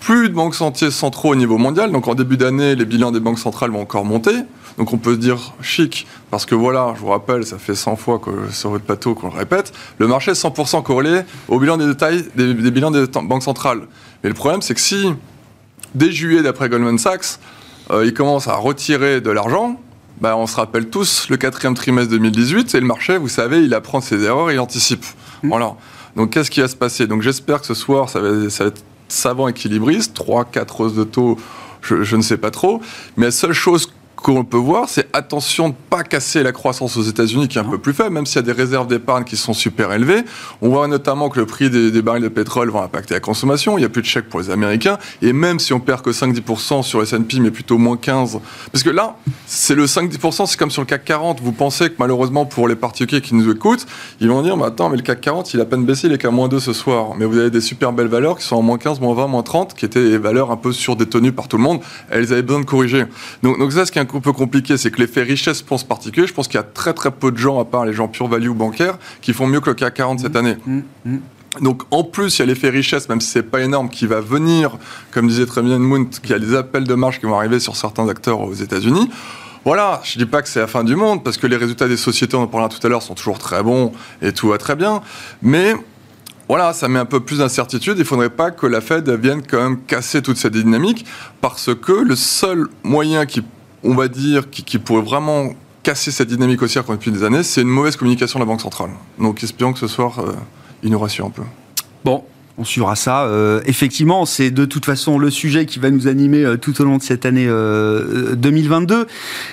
Plus 0.00 0.28
de 0.28 0.34
banques 0.34 0.54
centrales 0.54 0.90
centraux 0.90 1.30
au 1.30 1.36
niveau 1.36 1.58
mondial, 1.58 1.92
donc 1.92 2.08
en 2.08 2.14
début 2.14 2.36
d'année, 2.36 2.74
les 2.74 2.84
bilans 2.84 3.12
des 3.12 3.20
banques 3.20 3.38
centrales 3.38 3.70
vont 3.70 3.82
encore 3.82 4.04
monter. 4.04 4.34
Donc 4.78 4.92
on 4.92 4.98
peut 4.98 5.12
se 5.12 5.18
dire 5.18 5.52
chic, 5.60 6.06
parce 6.30 6.46
que 6.46 6.54
voilà, 6.54 6.94
je 6.96 7.00
vous 7.00 7.08
rappelle, 7.08 7.44
ça 7.44 7.58
fait 7.58 7.74
100 7.74 7.96
fois 7.96 8.18
que 8.18 8.30
sur 8.50 8.70
votre 8.70 8.84
plateau 8.84 9.14
qu'on 9.14 9.28
le 9.28 9.36
répète, 9.36 9.72
le 9.98 10.06
marché 10.06 10.30
est 10.30 10.42
100% 10.42 10.82
corrélé 10.82 11.22
au 11.48 11.58
bilan 11.58 11.76
des 11.76 11.86
détails 11.86 12.24
des, 12.34 12.54
des 12.54 12.70
bilans 12.70 12.90
des 12.90 13.06
banques 13.06 13.42
centrales. 13.42 13.82
Mais 14.22 14.30
le 14.30 14.34
problème, 14.34 14.62
c'est 14.62 14.74
que 14.74 14.80
si, 14.80 15.12
dès 15.94 16.12
juillet, 16.12 16.42
d'après 16.42 16.68
Goldman 16.68 16.98
Sachs, 16.98 17.38
euh, 17.90 18.06
ils 18.06 18.14
commencent 18.14 18.48
à 18.48 18.54
retirer 18.54 19.20
de 19.20 19.30
l'argent, 19.30 19.78
bah, 20.20 20.36
on 20.36 20.46
se 20.46 20.56
rappelle 20.56 20.88
tous 20.88 21.28
le 21.30 21.36
quatrième 21.36 21.74
trimestre 21.74 22.10
2018, 22.10 22.74
et 22.74 22.80
le 22.80 22.86
marché, 22.86 23.18
vous 23.18 23.28
savez, 23.28 23.62
il 23.64 23.74
apprend 23.74 24.00
ses 24.00 24.22
erreurs 24.22 24.50
il 24.52 24.60
anticipe. 24.60 25.04
Voilà. 25.42 25.74
Donc 26.16 26.30
qu'est-ce 26.30 26.50
qui 26.50 26.60
va 26.60 26.68
se 26.68 26.76
passer? 26.76 27.06
Donc 27.06 27.22
j'espère 27.22 27.60
que 27.60 27.66
ce 27.66 27.74
soir, 27.74 28.08
ça 28.08 28.20
va, 28.20 28.50
ça 28.50 28.64
va 28.64 28.68
être 28.68 28.82
savant 29.12 29.48
équilibriste, 29.48 30.16
3-4 30.16 30.82
hausses 30.82 30.94
de 30.94 31.04
taux, 31.04 31.38
je, 31.82 32.02
je 32.02 32.16
ne 32.16 32.22
sais 32.22 32.36
pas 32.36 32.50
trop. 32.50 32.80
Mais 33.16 33.26
la 33.26 33.32
seule 33.32 33.52
chose 33.52 33.92
qu'on 34.22 34.44
peut 34.44 34.56
voir, 34.56 34.88
c'est 34.88 35.08
attention 35.12 35.68
de 35.68 35.74
ne 35.74 35.88
pas 35.88 36.02
casser 36.02 36.42
la 36.42 36.52
croissance 36.52 36.96
aux 36.96 37.02
États-Unis 37.02 37.48
qui 37.48 37.58
est 37.58 37.60
un 37.60 37.64
peu 37.64 37.78
plus 37.78 37.92
faible, 37.92 38.10
même 38.10 38.26
s'il 38.26 38.36
y 38.36 38.38
a 38.38 38.42
des 38.42 38.52
réserves 38.52 38.86
d'épargne 38.86 39.24
qui 39.24 39.36
sont 39.36 39.52
super 39.52 39.92
élevées. 39.92 40.22
On 40.62 40.68
voit 40.68 40.88
notamment 40.88 41.28
que 41.28 41.40
le 41.40 41.46
prix 41.46 41.70
des, 41.70 41.90
des 41.90 42.02
barils 42.02 42.22
de 42.22 42.28
pétrole 42.28 42.70
va 42.70 42.82
impacter 42.82 43.14
la 43.14 43.20
consommation. 43.20 43.78
Il 43.78 43.80
n'y 43.80 43.86
a 43.86 43.88
plus 43.88 44.02
de 44.02 44.06
chèques 44.06 44.28
pour 44.28 44.40
les 44.40 44.50
Américains. 44.50 44.98
Et 45.22 45.32
même 45.32 45.58
si 45.58 45.72
on 45.72 45.80
perd 45.80 46.02
que 46.02 46.10
5-10% 46.10 46.82
sur 46.82 47.02
S&P, 47.02 47.40
mais 47.40 47.50
plutôt 47.50 47.78
moins 47.78 47.96
15%, 47.96 48.40
parce 48.72 48.82
que 48.82 48.90
là, 48.90 49.16
c'est 49.46 49.74
le 49.74 49.86
5-10%, 49.86 50.46
c'est 50.46 50.58
comme 50.58 50.70
sur 50.70 50.82
le 50.82 50.86
CAC 50.86 51.04
40. 51.04 51.40
Vous 51.40 51.52
pensez 51.52 51.88
que 51.90 51.96
malheureusement 51.98 52.46
pour 52.46 52.68
les 52.68 52.76
particuliers 52.76 53.20
qui 53.20 53.34
nous 53.34 53.50
écoutent, 53.50 53.86
ils 54.20 54.28
vont 54.28 54.42
dire, 54.42 54.56
mais 54.56 54.64
attends, 54.64 54.90
mais 54.90 54.96
le 54.96 55.02
CAC 55.02 55.20
40, 55.20 55.54
il 55.54 55.60
a 55.60 55.62
à 55.62 55.66
peine 55.66 55.84
baissé, 55.84 56.06
il 56.08 56.12
est 56.12 56.18
qu'à 56.18 56.30
moins 56.30 56.48
2 56.48 56.60
ce 56.60 56.72
soir. 56.72 57.14
Mais 57.16 57.24
vous 57.24 57.38
avez 57.38 57.50
des 57.50 57.60
super 57.60 57.92
belles 57.92 58.08
valeurs 58.08 58.38
qui 58.38 58.46
sont 58.46 58.56
en 58.56 58.62
moins 58.62 58.78
15, 58.78 59.00
moins 59.00 59.14
20, 59.14 59.26
moins 59.28 59.42
30, 59.42 59.74
qui 59.74 59.84
étaient 59.84 60.02
des 60.02 60.18
valeurs 60.18 60.50
un 60.50 60.56
peu 60.56 60.72
surdétenues 60.72 61.32
par 61.32 61.48
tout 61.48 61.56
le 61.56 61.62
monde. 61.62 61.80
Elles 62.10 62.32
avaient 62.32 62.42
besoin 62.42 62.60
de 62.60 62.66
corriger. 62.66 63.04
Donc, 63.42 63.58
donc 63.58 63.72
ça, 63.72 63.86
ce 63.86 63.92
qui 63.92 63.98
est 63.98 64.02
peu 64.18 64.32
compliqué, 64.32 64.76
c'est 64.76 64.90
que 64.90 64.98
l'effet 64.98 65.22
richesse, 65.22 65.62
pense 65.62 65.84
particulier, 65.84 66.26
je 66.26 66.34
pense 66.34 66.48
qu'il 66.48 66.56
y 66.56 66.60
a 66.60 66.64
très 66.64 66.92
très 66.92 67.12
peu 67.12 67.30
de 67.30 67.36
gens, 67.36 67.60
à 67.60 67.64
part 67.64 67.84
les 67.84 67.92
gens 67.92 68.08
pure 68.08 68.26
value 68.26 68.50
bancaires, 68.50 68.98
qui 69.20 69.32
font 69.32 69.46
mieux 69.46 69.60
que 69.60 69.70
le 69.70 69.74
CAC 69.74 69.94
40 69.94 70.20
cette 70.20 70.34
année. 70.34 70.56
Donc 71.60 71.82
en 71.90 72.04
plus, 72.04 72.38
il 72.38 72.40
y 72.40 72.42
a 72.42 72.46
l'effet 72.46 72.70
richesse, 72.70 73.08
même 73.08 73.20
si 73.20 73.28
c'est 73.28 73.42
pas 73.42 73.60
énorme, 73.60 73.88
qui 73.88 74.06
va 74.06 74.20
venir, 74.20 74.78
comme 75.12 75.28
disait 75.28 75.46
très 75.46 75.62
bien 75.62 75.78
Moon, 75.78 76.06
qu'il 76.06 76.30
y 76.30 76.34
a 76.34 76.38
des 76.38 76.54
appels 76.54 76.84
de 76.84 76.94
marge 76.94 77.20
qui 77.20 77.26
vont 77.26 77.36
arriver 77.36 77.60
sur 77.60 77.76
certains 77.76 78.08
acteurs 78.08 78.40
aux 78.40 78.54
États-Unis. 78.54 79.10
Voilà, 79.64 80.00
je 80.04 80.16
dis 80.16 80.26
pas 80.26 80.40
que 80.40 80.48
c'est 80.48 80.60
la 80.60 80.66
fin 80.66 80.84
du 80.84 80.96
monde, 80.96 81.22
parce 81.22 81.36
que 81.36 81.46
les 81.46 81.56
résultats 81.56 81.86
des 81.86 81.98
sociétés, 81.98 82.36
on 82.36 82.42
en 82.42 82.46
parlera 82.46 82.68
tout 82.68 82.84
à 82.86 82.88
l'heure, 82.88 83.02
sont 83.02 83.14
toujours 83.14 83.38
très 83.38 83.62
bons 83.62 83.92
et 84.22 84.32
tout 84.32 84.48
va 84.48 84.58
très 84.58 84.74
bien. 84.74 85.02
Mais 85.42 85.74
voilà, 86.48 86.72
ça 86.72 86.88
met 86.88 86.98
un 86.98 87.04
peu 87.04 87.20
plus 87.20 87.38
d'incertitude. 87.38 87.96
Il 87.98 88.04
faudrait 88.04 88.30
pas 88.30 88.50
que 88.50 88.66
la 88.66 88.80
Fed 88.80 89.08
vienne 89.10 89.42
quand 89.46 89.62
même 89.62 89.80
casser 89.82 90.22
toute 90.22 90.36
cette 90.36 90.54
dynamique, 90.54 91.04
parce 91.40 91.74
que 91.74 91.92
le 91.92 92.16
seul 92.16 92.68
moyen 92.84 93.26
qui, 93.26 93.42
on 93.82 93.94
va 93.94 94.08
dire, 94.08 94.50
qui, 94.50 94.62
qui 94.62 94.78
pourrait 94.78 95.02
vraiment 95.02 95.50
casser 95.82 96.10
cette 96.10 96.28
dynamique 96.28 96.60
haussière 96.62 96.84
qu'on 96.84 96.92
a 96.92 96.96
depuis 96.96 97.10
des 97.10 97.24
années, 97.24 97.42
c'est 97.42 97.62
une 97.62 97.68
mauvaise 97.68 97.96
communication 97.96 98.38
de 98.38 98.44
la 98.44 98.46
Banque 98.46 98.60
centrale. 98.60 98.90
Donc 99.18 99.42
espérons 99.42 99.72
que 99.72 99.78
ce 99.78 99.86
soir, 99.86 100.18
euh, 100.18 100.32
il 100.82 100.90
nous 100.90 100.98
rassure 100.98 101.26
un 101.26 101.30
peu. 101.30 101.42
Bon, 102.04 102.24
on 102.60 102.64
suivra 102.64 102.94
ça. 102.94 103.24
Euh, 103.24 103.62
effectivement, 103.64 104.26
c'est 104.26 104.50
de 104.50 104.66
toute 104.66 104.84
façon 104.84 105.18
le 105.18 105.30
sujet 105.30 105.64
qui 105.64 105.78
va 105.78 105.90
nous 105.90 106.08
animer 106.08 106.44
euh, 106.44 106.56
tout 106.58 106.78
au 106.80 106.84
long 106.84 106.98
de 106.98 107.02
cette 107.02 107.24
année 107.24 107.46
euh, 107.48 108.36
2022. 108.36 109.06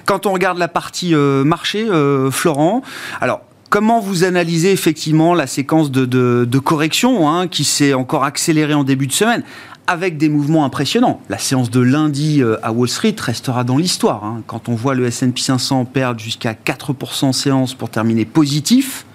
Quand 0.05 0.25
on 0.25 0.33
regarde 0.33 0.57
la 0.57 0.67
partie 0.67 1.15
marché, 1.15 1.87
Florent, 2.31 2.81
alors. 3.21 3.41
Comment 3.69 3.99
vous 3.99 4.23
analysez 4.23 4.71
effectivement 4.71 5.33
la 5.33 5.45
séquence 5.45 5.91
de 5.91 6.59
correction 6.59 7.29
hein, 7.29 7.49
qui 7.49 7.65
s'est 7.65 7.93
encore 7.93 8.23
accélérée 8.23 8.73
en 8.73 8.85
début 8.85 9.07
de 9.07 9.11
semaine? 9.11 9.43
Avec 9.87 10.17
des 10.17 10.29
mouvements 10.29 10.65
impressionnants. 10.65 11.21
La 11.29 11.37
séance 11.37 11.71
de 11.71 11.79
lundi 11.79 12.43
euh, 12.43 12.57
à 12.61 12.71
Wall 12.71 12.89
Street 12.89 13.15
restera 13.17 13.63
dans 13.63 13.77
l'histoire. 13.77 14.23
Hein. 14.25 14.43
Quand 14.45 14.69
on 14.69 14.75
voit 14.75 14.93
le 14.93 15.05
S&P 15.05 15.41
500 15.41 15.85
perdre 15.85 16.19
jusqu'à 16.19 16.53
4% 16.53 17.25
en 17.25 17.33
séance 17.33 17.73
pour 17.73 17.89
terminer 17.89 18.25
positif, 18.25 19.05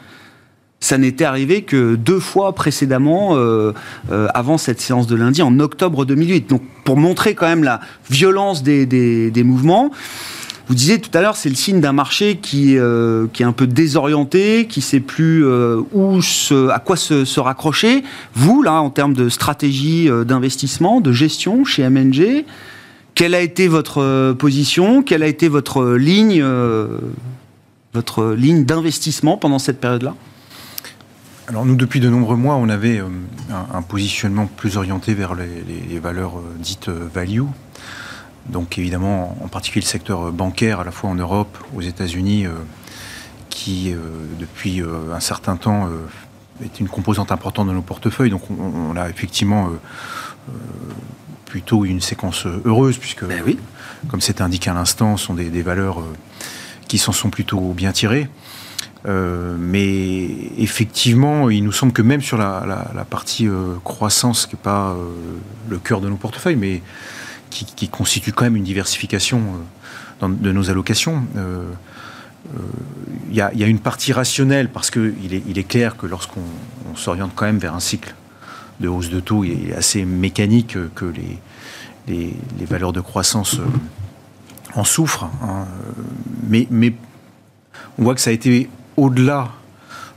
ça 0.81 0.99
n'était 0.99 1.25
arrivé 1.25 1.63
que 1.63 1.95
deux 1.95 2.19
fois 2.19 2.55
précédemment 2.55 3.37
euh, 3.37 3.73
euh, 4.11 4.27
avant 4.35 4.59
cette 4.59 4.81
séance 4.81 5.07
de 5.07 5.15
lundi 5.15 5.43
en 5.43 5.61
octobre 5.61 6.05
2008. 6.05 6.49
Donc 6.49 6.63
pour 6.85 6.97
montrer 6.97 7.35
quand 7.35 7.47
même 7.47 7.63
la 7.63 7.81
violence 8.11 8.63
des 8.65 9.45
mouvements, 9.45 9.93
vous 10.69 10.75
disiez 10.75 11.01
tout 11.01 11.11
à 11.17 11.21
l'heure, 11.21 11.37
c'est 11.37 11.49
le 11.49 11.55
signe 11.55 11.81
d'un 11.81 11.93
marché 11.93 12.37
qui, 12.37 12.79
euh, 12.79 13.27
est 13.39 13.45
un 13.45 13.53
peu 13.53 13.67
désorienté, 13.67 14.67
qui 14.69 14.79
ne 14.81 14.85
sait 14.85 15.01
plus 15.01 15.45
euh, 15.45 15.81
où 15.93 16.23
se, 16.23 16.69
à 16.69 16.79
quoi 16.79 16.97
se, 16.97 17.41
raccrocher. 17.41 18.05
Vous, 18.35 18.63
là, 18.63 18.75
en 18.75 18.91
termes 18.91 19.15
de 19.15 19.29
stratégie 19.29 20.09
euh, 20.09 20.25
d'investissement, 20.25 21.01
de 21.01 21.13
gestion 21.13 21.65
chez 21.65 21.89
MNG, 21.89 22.45
quelle 23.15 23.35
a 23.35 23.41
été 23.41 23.69
votre 23.69 24.33
position? 24.33 25.03
Quelle 25.03 25.23
a 25.23 25.27
été 25.27 25.49
votre 25.49 25.93
ligne, 25.97 26.43
ligne 28.37 28.65
d'investissement 28.65 29.37
pendant 29.37 29.59
cette 29.59 29.81
période-là? 29.81 30.15
Alors 31.49 31.67
nous, 31.67 31.75
depuis 31.75 32.01
de 32.01 32.09
nombreux 32.09 32.37
mois, 32.37 32.55
on 32.55 32.71
avait 32.71 33.03
un, 33.51 33.83
positionnement 33.83 34.47
plus 34.47 34.79
orienté 34.79 35.13
vers 35.13 35.35
les, 35.35 35.99
valeurs 35.99 36.41
dites 36.59 36.89
value. 36.89 37.43
Donc 38.49 38.79
évidemment, 38.79 39.37
en 39.43 39.49
particulier 39.49 39.85
le 39.85 39.89
secteur 39.91 40.33
bancaire, 40.33 40.81
à 40.81 40.85
la 40.85 40.91
fois 40.91 41.11
en 41.11 41.15
Europe, 41.15 41.57
aux 41.75 41.81
États-Unis, 41.81 42.47
qui 43.51 43.95
depuis 44.39 44.83
un 45.15 45.21
certain 45.21 45.57
temps 45.57 45.89
est 46.63 46.81
une 46.81 46.89
composante 46.89 47.33
importante 47.33 47.69
de 47.69 47.73
nos 47.73 47.83
portefeuilles. 47.83 48.31
Donc 48.31 48.51
on, 48.51 48.91
on 48.91 48.97
a 48.97 49.09
effectivement 49.09 49.71
plutôt 51.47 51.85
une 51.85 52.01
séquence 52.01 52.47
heureuse, 52.65 52.99
puisque, 52.99 53.25
ben 53.25 53.43
oui. 53.47 53.59
comme 54.09 54.21
c'est 54.21 54.41
indiqué 54.41 54.71
à 54.71 54.75
l'instant, 54.75 55.17
sont 55.17 55.35
des, 55.35 55.51
des 55.51 55.63
valeurs 55.63 56.03
qui 56.89 56.99
s'en 56.99 57.13
sont 57.13 57.31
plutôt 57.31 57.73
bien 57.73 57.93
tirées. 57.93 58.29
Euh, 59.07 59.57
mais 59.59 60.29
effectivement, 60.59 61.51
il 61.51 61.65
nous 61.65 61.73
semble 61.73 61.93
que 61.93 62.03
même 62.03 62.23
sur 62.23 62.39
la, 62.39 62.65
la, 62.67 62.91
la 62.95 63.05
partie 63.05 63.49
euh, 63.49 63.75
croissance, 63.83 64.47
qui 64.47 64.55
n'est 64.55 64.63
pas 64.63 64.91
euh, 64.91 65.09
le 65.69 65.79
cœur 65.79 66.01
de 66.01 66.09
nos 66.09 66.17
portefeuilles, 66.17 66.57
mais 66.57 66.83
qui, 67.53 67.65
qui, 67.65 67.89
constitue 67.89 68.33
quand 68.33 68.45
même 68.45 68.57
une 68.57 68.65
diversification 68.65 69.43
dans, 70.21 70.29
de 70.29 70.53
nos 70.53 70.71
allocations, 70.71 71.25
il 73.31 73.37
y, 73.37 73.41
a, 73.41 73.67
une 73.67 73.79
partie 73.79 74.13
rationnelle 74.13 74.69
parce 74.69 74.91
qu'il 74.91 75.33
est, 75.33 75.43
il 75.49 75.59
est 75.59 75.69
clair 75.69 75.97
que 75.97 76.07
lorsqu'on 76.07 76.43
s'oriente 76.97 77.33
quand 77.35 77.47
même 77.47 77.59
vers 77.59 77.75
un 77.75 77.81
cycle 77.81 78.15
de 78.81 78.89
hausse 78.89 79.11
de 79.11 79.21
taux, 79.21 79.45
il 79.45 79.71
est 79.71 79.75
assez 79.75 80.05
mécanique 80.05 80.77
que 80.95 81.05
les, 81.05 81.39
les, 82.09 82.65
valeurs 82.67 82.93
de 82.93 83.01
croissance 83.01 83.59
euh, 83.59 83.65
en 84.75 84.85
souffrent. 84.85 85.31
Hein. 85.43 85.67
Mais, 86.49 86.67
mais 86.71 86.93
on 87.99 88.05
voit 88.05 88.15
que 88.15 88.21
ça 88.21 88.31
a 88.31 88.33
été 88.33 88.69
au-delà 88.97 89.51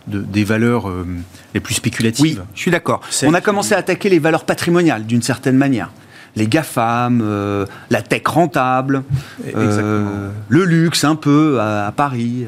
de, 0.08 0.22
des 0.22 0.44
valeurs 0.44 0.90
euh, 0.90 1.06
les 1.54 1.60
plus 1.60 1.76
spéculatives. 1.76 2.40
Oui, 2.40 2.48
je 2.54 2.60
suis 2.60 2.72
d'accord. 2.72 3.02
On 3.24 3.34
a 3.34 3.42
commencé 3.42 3.74
à 3.74 3.78
attaquer 3.78 4.10
les 4.10 4.20
valeurs 4.20 4.46
patrimoniales 4.46 5.06
d'une 5.06 5.22
certaine 5.22 5.58
manière 5.58 5.92
les 6.36 6.48
GAFAM, 6.48 7.22
euh, 7.22 7.66
la 7.90 8.02
tech 8.02 8.24
rentable, 8.28 9.04
le 9.44 10.66
luxe 10.66 11.04
un 11.04 11.16
peu 11.16 11.60
à, 11.62 11.92
Paris. 11.96 12.46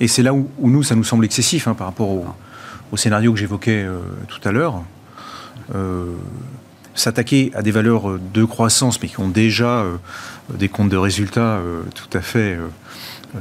Et 0.00 0.08
c'est 0.08 0.22
là 0.22 0.32
où, 0.32 0.48
nous, 0.60 0.82
ça 0.82 0.94
nous 0.94 1.04
semble 1.04 1.24
excessif 1.24 1.66
hein, 1.66 1.74
par 1.74 1.86
rapport 1.86 2.10
au, 2.10 2.96
scénario 2.96 3.32
que 3.32 3.38
j'évoquais 3.38 3.86
tout 4.28 4.48
à 4.48 4.52
l'heure. 4.52 4.82
Euh, 5.74 6.14
s'attaquer 6.94 7.52
à 7.54 7.62
des 7.62 7.70
valeurs 7.70 8.18
de 8.18 8.44
croissance, 8.44 9.00
mais 9.00 9.08
qui 9.08 9.20
ont 9.20 9.28
déjà 9.28 9.82
euh, 9.82 9.96
des 10.52 10.68
comptes 10.68 10.88
de 10.88 10.96
résultats 10.96 11.58
euh, 11.58 11.82
tout 11.94 12.18
à 12.18 12.20
fait 12.20 12.58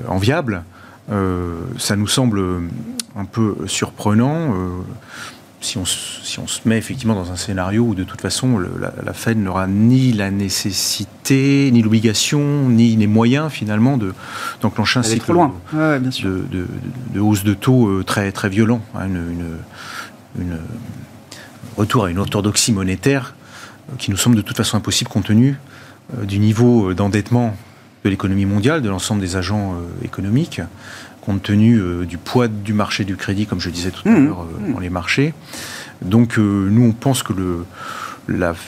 enviables, 0.07 0.63
ça 1.79 1.95
nous 1.95 2.07
semble 2.07 2.43
un 3.15 3.25
peu 3.25 3.55
surprenant 3.65 4.53
si 5.59 5.77
on, 5.77 5.85
si 5.85 6.39
on, 6.39 6.47
se 6.47 6.61
met 6.65 6.77
effectivement 6.77 7.15
dans 7.15 7.31
un 7.31 7.35
scénario 7.35 7.83
où 7.83 7.95
de 7.95 8.03
toute 8.03 8.21
façon 8.21 8.59
la, 8.59 9.13
Fed 9.13 9.39
n'aura 9.39 9.65
ni 9.65 10.13
la 10.13 10.29
nécessité, 10.29 11.71
ni 11.71 11.81
l'obligation, 11.81 12.69
ni 12.69 12.95
les 12.95 13.07
moyens 13.07 13.51
finalement 13.51 13.97
d'enclencher 14.61 14.99
un 14.99 15.03
cycle 15.03 15.33
De, 15.73 17.19
hausse 17.19 17.43
de 17.43 17.53
taux 17.55 18.03
très, 18.03 18.31
très 18.31 18.49
violent, 18.49 18.81
hein, 18.93 19.07
une, 19.07 20.59
retour 21.77 22.05
à 22.05 22.09
une 22.09 22.17
orthodoxie 22.17 22.73
monétaire 22.73 23.35
euh, 23.89 23.95
qui 23.97 24.11
nous 24.11 24.17
semble 24.17 24.35
de 24.35 24.41
toute 24.41 24.57
façon 24.57 24.77
impossible 24.77 25.09
compte 25.09 25.25
tenu 25.25 25.57
euh, 26.17 26.25
du 26.25 26.39
niveau 26.39 26.89
euh, 26.89 26.95
d'endettement 26.95 27.55
de 28.03 28.09
l'économie 28.09 28.45
mondiale, 28.45 28.81
de 28.81 28.89
l'ensemble 28.89 29.21
des 29.21 29.35
agents 29.35 29.75
économiques, 30.03 30.61
compte 31.27 31.43
tenu 31.43 31.79
du 32.05 32.17
poids 32.17 32.47
du 32.47 32.73
marché 32.73 33.03
du 33.03 33.15
crédit, 33.15 33.45
comme 33.45 33.59
je 33.59 33.69
disais 33.69 33.91
tout 33.91 34.07
à 34.07 34.11
mmh. 34.11 34.25
l'heure, 34.25 34.45
mmh. 34.45 34.73
dans 34.73 34.79
les 34.79 34.89
marchés. 34.89 35.33
Donc 36.01 36.37
nous, 36.37 36.83
on 36.83 36.93
pense 36.93 37.21
que 37.21 37.33
le, 37.33 37.65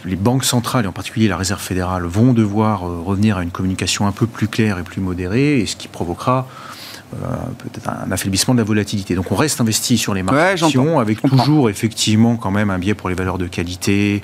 les 0.05 0.15
banques 0.15 0.45
centrales, 0.45 0.85
et 0.85 0.87
en 0.87 0.91
particulier 0.91 1.27
la 1.27 1.37
Réserve 1.37 1.61
fédérale, 1.61 2.03
vont 2.03 2.33
devoir 2.33 2.81
revenir 2.81 3.37
à 3.37 3.43
une 3.43 3.51
communication 3.51 4.07
un 4.07 4.11
peu 4.11 4.27
plus 4.27 4.47
claire 4.47 4.77
et 4.77 4.83
plus 4.83 5.01
modérée, 5.01 5.59
et 5.59 5.65
ce 5.65 5.75
qui 5.75 5.87
provoquera 5.87 6.47
euh, 7.15 7.25
peut-être 7.57 7.89
un 7.89 8.11
affaiblissement 8.11 8.53
de 8.53 8.59
la 8.59 8.63
volatilité. 8.63 9.15
Donc 9.15 9.31
on 9.31 9.35
reste 9.35 9.59
investi 9.59 9.97
sur 9.97 10.13
les 10.13 10.21
marchés 10.21 10.63
avec 10.99 11.21
toujours 11.23 11.71
effectivement 11.71 12.35
quand 12.35 12.51
même 12.51 12.69
un 12.69 12.77
biais 12.77 12.93
pour 12.93 13.09
les 13.09 13.15
valeurs 13.15 13.39
de 13.39 13.47
qualité 13.47 14.21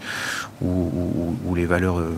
ou, 0.61 1.55
les 1.55 1.65
valeurs 1.65 1.97
euh, 1.97 2.15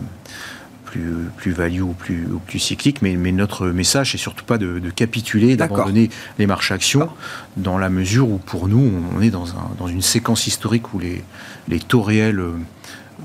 plus, 0.90 1.28
plus 1.36 1.52
value 1.52 1.82
ou 1.82 1.92
plus, 1.92 2.26
ou 2.32 2.38
plus 2.38 2.58
cycliques, 2.58 3.02
mais, 3.02 3.16
mais, 3.16 3.32
notre 3.32 3.68
message, 3.68 4.12
c'est 4.12 4.18
surtout 4.18 4.44
pas 4.44 4.58
de, 4.58 4.80
capituler, 4.94 5.56
d'abandonner 5.56 6.10
les 6.38 6.46
marchés 6.46 6.74
actions, 6.74 7.08
dans 7.56 7.78
la 7.78 7.90
mesure 7.90 8.28
où 8.28 8.38
pour 8.38 8.68
nous, 8.68 8.90
on 9.14 9.20
est 9.20 9.30
dans, 9.30 9.50
un, 9.50 9.70
dans 9.78 9.88
une 9.88 10.02
séquence 10.02 10.46
historique 10.46 10.94
où 10.94 10.98
les, 10.98 11.22
les 11.68 11.78
taux 11.78 12.02
réels 12.02 12.40
euh, 12.40 12.52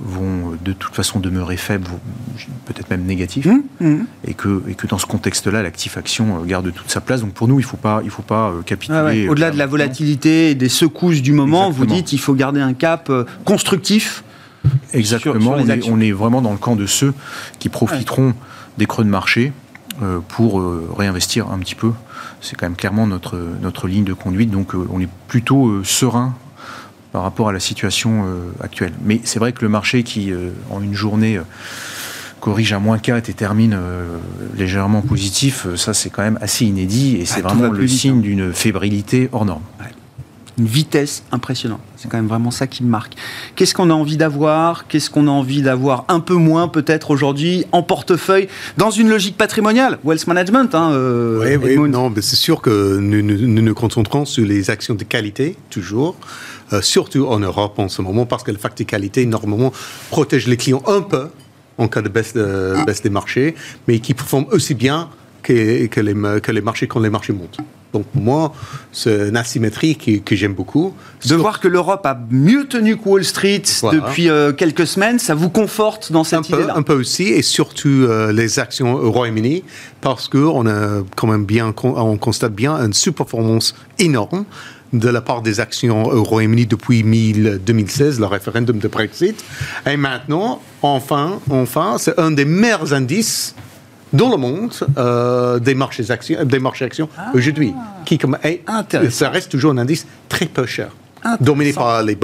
vont 0.01 0.57
de 0.63 0.73
toute 0.73 0.95
façon 0.95 1.19
demeurer 1.19 1.57
faibles, 1.57 1.87
peut-être 2.65 2.89
même 2.89 3.05
négatifs, 3.05 3.45
mmh, 3.45 3.85
mmh. 3.85 4.05
Et, 4.27 4.33
que, 4.33 4.63
et 4.67 4.75
que 4.75 4.87
dans 4.87 4.97
ce 4.97 5.05
contexte-là, 5.05 5.61
l'actif-action 5.61 6.41
euh, 6.41 6.45
garde 6.45 6.71
toute 6.73 6.89
sa 6.89 7.01
place. 7.01 7.21
Donc 7.21 7.33
pour 7.33 7.47
nous, 7.47 7.59
il 7.59 7.63
ne 7.63 7.67
faut 7.67 7.77
pas, 7.77 8.01
il 8.03 8.09
faut 8.09 8.23
pas 8.23 8.49
euh, 8.49 8.61
capituler. 8.61 9.25
Ah 9.27 9.31
Au-delà 9.31 9.51
de 9.51 9.57
la 9.57 9.67
volatilité 9.67 10.51
et 10.51 10.55
des 10.55 10.69
secousses 10.69 11.21
du 11.21 11.31
moment, 11.31 11.69
vous 11.69 11.85
dites 11.85 12.07
qu'il 12.07 12.19
faut 12.19 12.33
garder 12.33 12.61
un 12.61 12.73
cap 12.73 13.09
euh, 13.09 13.25
constructif. 13.45 14.23
Exactement, 14.93 15.57
on, 15.87 15.99
est, 15.99 16.11
vraiment 16.11 16.41
dans 16.41 16.51
le 16.51 16.57
camp 16.57 16.75
de 16.75 16.85
ceux 16.85 17.13
qui 17.59 17.69
profiteront 17.69 18.33
des 18.77 18.85
creux 18.85 19.03
de 19.03 19.09
marché 19.09 19.51
pour 20.29 20.63
réinvestir 20.97 21.49
un 21.51 21.59
petit 21.59 21.75
peu. 21.75 21.91
C'est 22.41 22.55
quand 22.55 22.65
même 22.65 22.75
clairement 22.75 23.07
notre, 23.07 23.37
notre 23.61 23.87
ligne 23.87 24.03
de 24.03 24.13
conduite. 24.13 24.51
Donc 24.51 24.73
on 24.73 24.99
est 24.99 25.09
plutôt 25.27 25.83
serein 25.83 26.33
par 27.13 27.21
rapport 27.21 27.47
à 27.47 27.53
la 27.53 27.59
situation 27.59 28.25
euh, 28.25 28.51
actuelle. 28.59 28.91
Mais 29.05 29.21
c'est 29.23 29.39
vrai 29.39 29.53
que 29.53 29.61
le 29.61 29.69
marché 29.69 30.03
qui, 30.03 30.33
euh, 30.33 30.49
en 30.71 30.81
une 30.81 30.95
journée, 30.95 31.37
euh, 31.37 31.43
corrige 32.41 32.73
à 32.73 32.79
moins 32.79 32.97
4 32.97 33.29
et 33.29 33.33
termine 33.33 33.79
légèrement 34.57 35.01
positif, 35.01 35.65
ça 35.77 35.93
c'est 35.93 36.09
quand 36.09 36.23
même 36.23 36.37
assez 36.41 36.65
inédit 36.65 37.15
et 37.15 37.23
c'est 37.23 37.39
vraiment 37.39 37.69
le 37.69 37.87
signe 37.87 38.17
hein. 38.17 38.19
d'une 38.19 38.51
fébrilité 38.51 39.29
hors 39.31 39.45
norme. 39.45 39.61
Une 40.57 40.65
vitesse 40.65 41.23
impressionnante. 41.31 41.79
C'est 41.95 42.09
quand 42.09 42.17
même 42.17 42.27
vraiment 42.27 42.51
ça 42.51 42.67
qui 42.67 42.83
me 42.83 42.89
marque. 42.89 43.13
Qu'est-ce 43.55 43.73
qu'on 43.73 43.89
a 43.89 43.93
envie 43.93 44.17
d'avoir? 44.17 44.87
Qu'est-ce 44.87 45.09
qu'on 45.09 45.27
a 45.27 45.31
envie 45.31 45.61
d'avoir 45.61 46.05
un 46.09 46.19
peu 46.19 46.35
moins 46.35 46.67
peut-être 46.67 47.11
aujourd'hui 47.11 47.65
en 47.71 47.81
portefeuille 47.81 48.47
dans 48.77 48.91
une 48.91 49.09
logique 49.09 49.37
patrimoniale, 49.37 49.97
wealth 50.03 50.27
management. 50.27 50.75
Hein, 50.75 50.91
oui, 51.41 51.55
oui, 51.55 51.89
non, 51.89 52.09
mais 52.09 52.21
c'est 52.21 52.35
sûr 52.35 52.61
que 52.61 52.97
nous, 52.99 53.21
nous 53.21 53.61
nous 53.61 53.73
concentrons 53.73 54.25
sur 54.25 54.45
les 54.45 54.69
actions 54.69 54.95
de 54.95 55.03
qualité 55.03 55.55
toujours. 55.69 56.15
Euh, 56.73 56.81
surtout 56.81 57.25
en 57.27 57.39
Europe 57.39 57.77
en 57.77 57.89
ce 57.89 58.01
moment, 58.01 58.25
parce 58.25 58.43
que 58.43 58.51
le 58.51 58.57
facteur 58.57 58.87
qualité, 58.87 59.25
normalement, 59.25 59.71
protège 60.09 60.47
les 60.47 60.57
clients 60.57 60.81
un 60.87 61.01
peu 61.01 61.27
en 61.77 61.87
cas 61.87 62.01
de 62.01 62.09
baisse, 62.09 62.33
de, 62.33 62.75
baisse 62.85 63.01
des 63.01 63.09
marchés, 63.09 63.55
mais 63.87 63.99
qui 63.99 64.13
performent 64.13 64.47
aussi 64.51 64.73
bien 64.73 65.09
que, 65.41 65.85
que, 65.87 65.99
les, 65.99 66.13
que 66.41 66.51
les 66.51 66.61
marchés 66.61 66.87
quand 66.87 66.99
les 66.99 67.09
marchés 67.09 67.33
montent. 67.33 67.57
Donc 67.93 68.05
moi, 68.15 68.53
c'est 68.91 69.29
une 69.29 69.37
asymétrie 69.37 69.95
que, 69.95 70.35
j'aime 70.35 70.53
beaucoup. 70.53 70.95
De 71.25 71.35
voir 71.35 71.59
que 71.59 71.67
l'Europe 71.67 72.05
a 72.05 72.19
mieux 72.31 72.65
tenu 72.67 72.97
que 72.97 73.07
Wall 73.07 73.23
Street 73.23 73.61
depuis 73.91 74.29
euh, 74.29 74.51
quelques 74.51 74.87
semaines, 74.87 75.19
ça 75.19 75.35
vous 75.35 75.49
conforte 75.49 76.11
dans 76.11 76.23
cette 76.23 76.49
idée-là 76.49 76.73
Un 76.75 76.81
peu 76.81 76.93
aussi, 76.93 77.23
et 77.25 77.43
surtout 77.43 77.89
euh, 77.89 78.31
les 78.31 78.59
actions 78.59 78.95
au 78.95 79.11
Royaume-Uni, 79.11 79.63
parce 80.01 80.27
qu'on 80.27 80.67
a 80.67 81.03
quand 81.15 81.27
même 81.27 81.45
bien, 81.45 81.73
on 81.83 82.17
constate 82.17 82.53
bien 82.53 82.75
une 82.75 82.93
sous-performance 82.93 83.75
énorme 83.99 84.45
de 84.93 85.09
la 85.09 85.21
part 85.21 85.41
des 85.41 85.59
actions 85.59 86.05
au 86.05 86.23
Royaume-Uni 86.23 86.67
depuis 86.67 87.03
2016, 87.03 88.19
le 88.19 88.27
référendum 88.27 88.77
de 88.77 88.87
Brexit. 88.87 89.43
Et 89.89 89.97
maintenant, 89.97 90.61
enfin, 90.81 91.39
enfin, 91.49 91.97
c'est 91.97 92.17
un 92.19 92.31
des 92.31 92.45
meilleurs 92.45 92.93
indices 92.93 93.55
dans 94.13 94.29
le 94.29 94.37
monde 94.37 94.73
euh, 94.97 95.59
des 95.59 95.75
marchés 95.75 96.11
actions, 96.11 96.43
des 96.45 96.59
marchés 96.59 96.85
actions 96.85 97.09
ah. 97.17 97.31
aujourd'hui, 97.33 97.73
qui 98.05 98.17
comme 98.17 98.37
ça 99.09 99.29
reste 99.29 99.51
toujours 99.51 99.71
un 99.71 99.77
indice 99.77 100.05
très 100.29 100.45
peu 100.45 100.65
cher 100.65 100.89
dominé 101.39 101.73
par 101.73 102.03
les, 102.03 102.17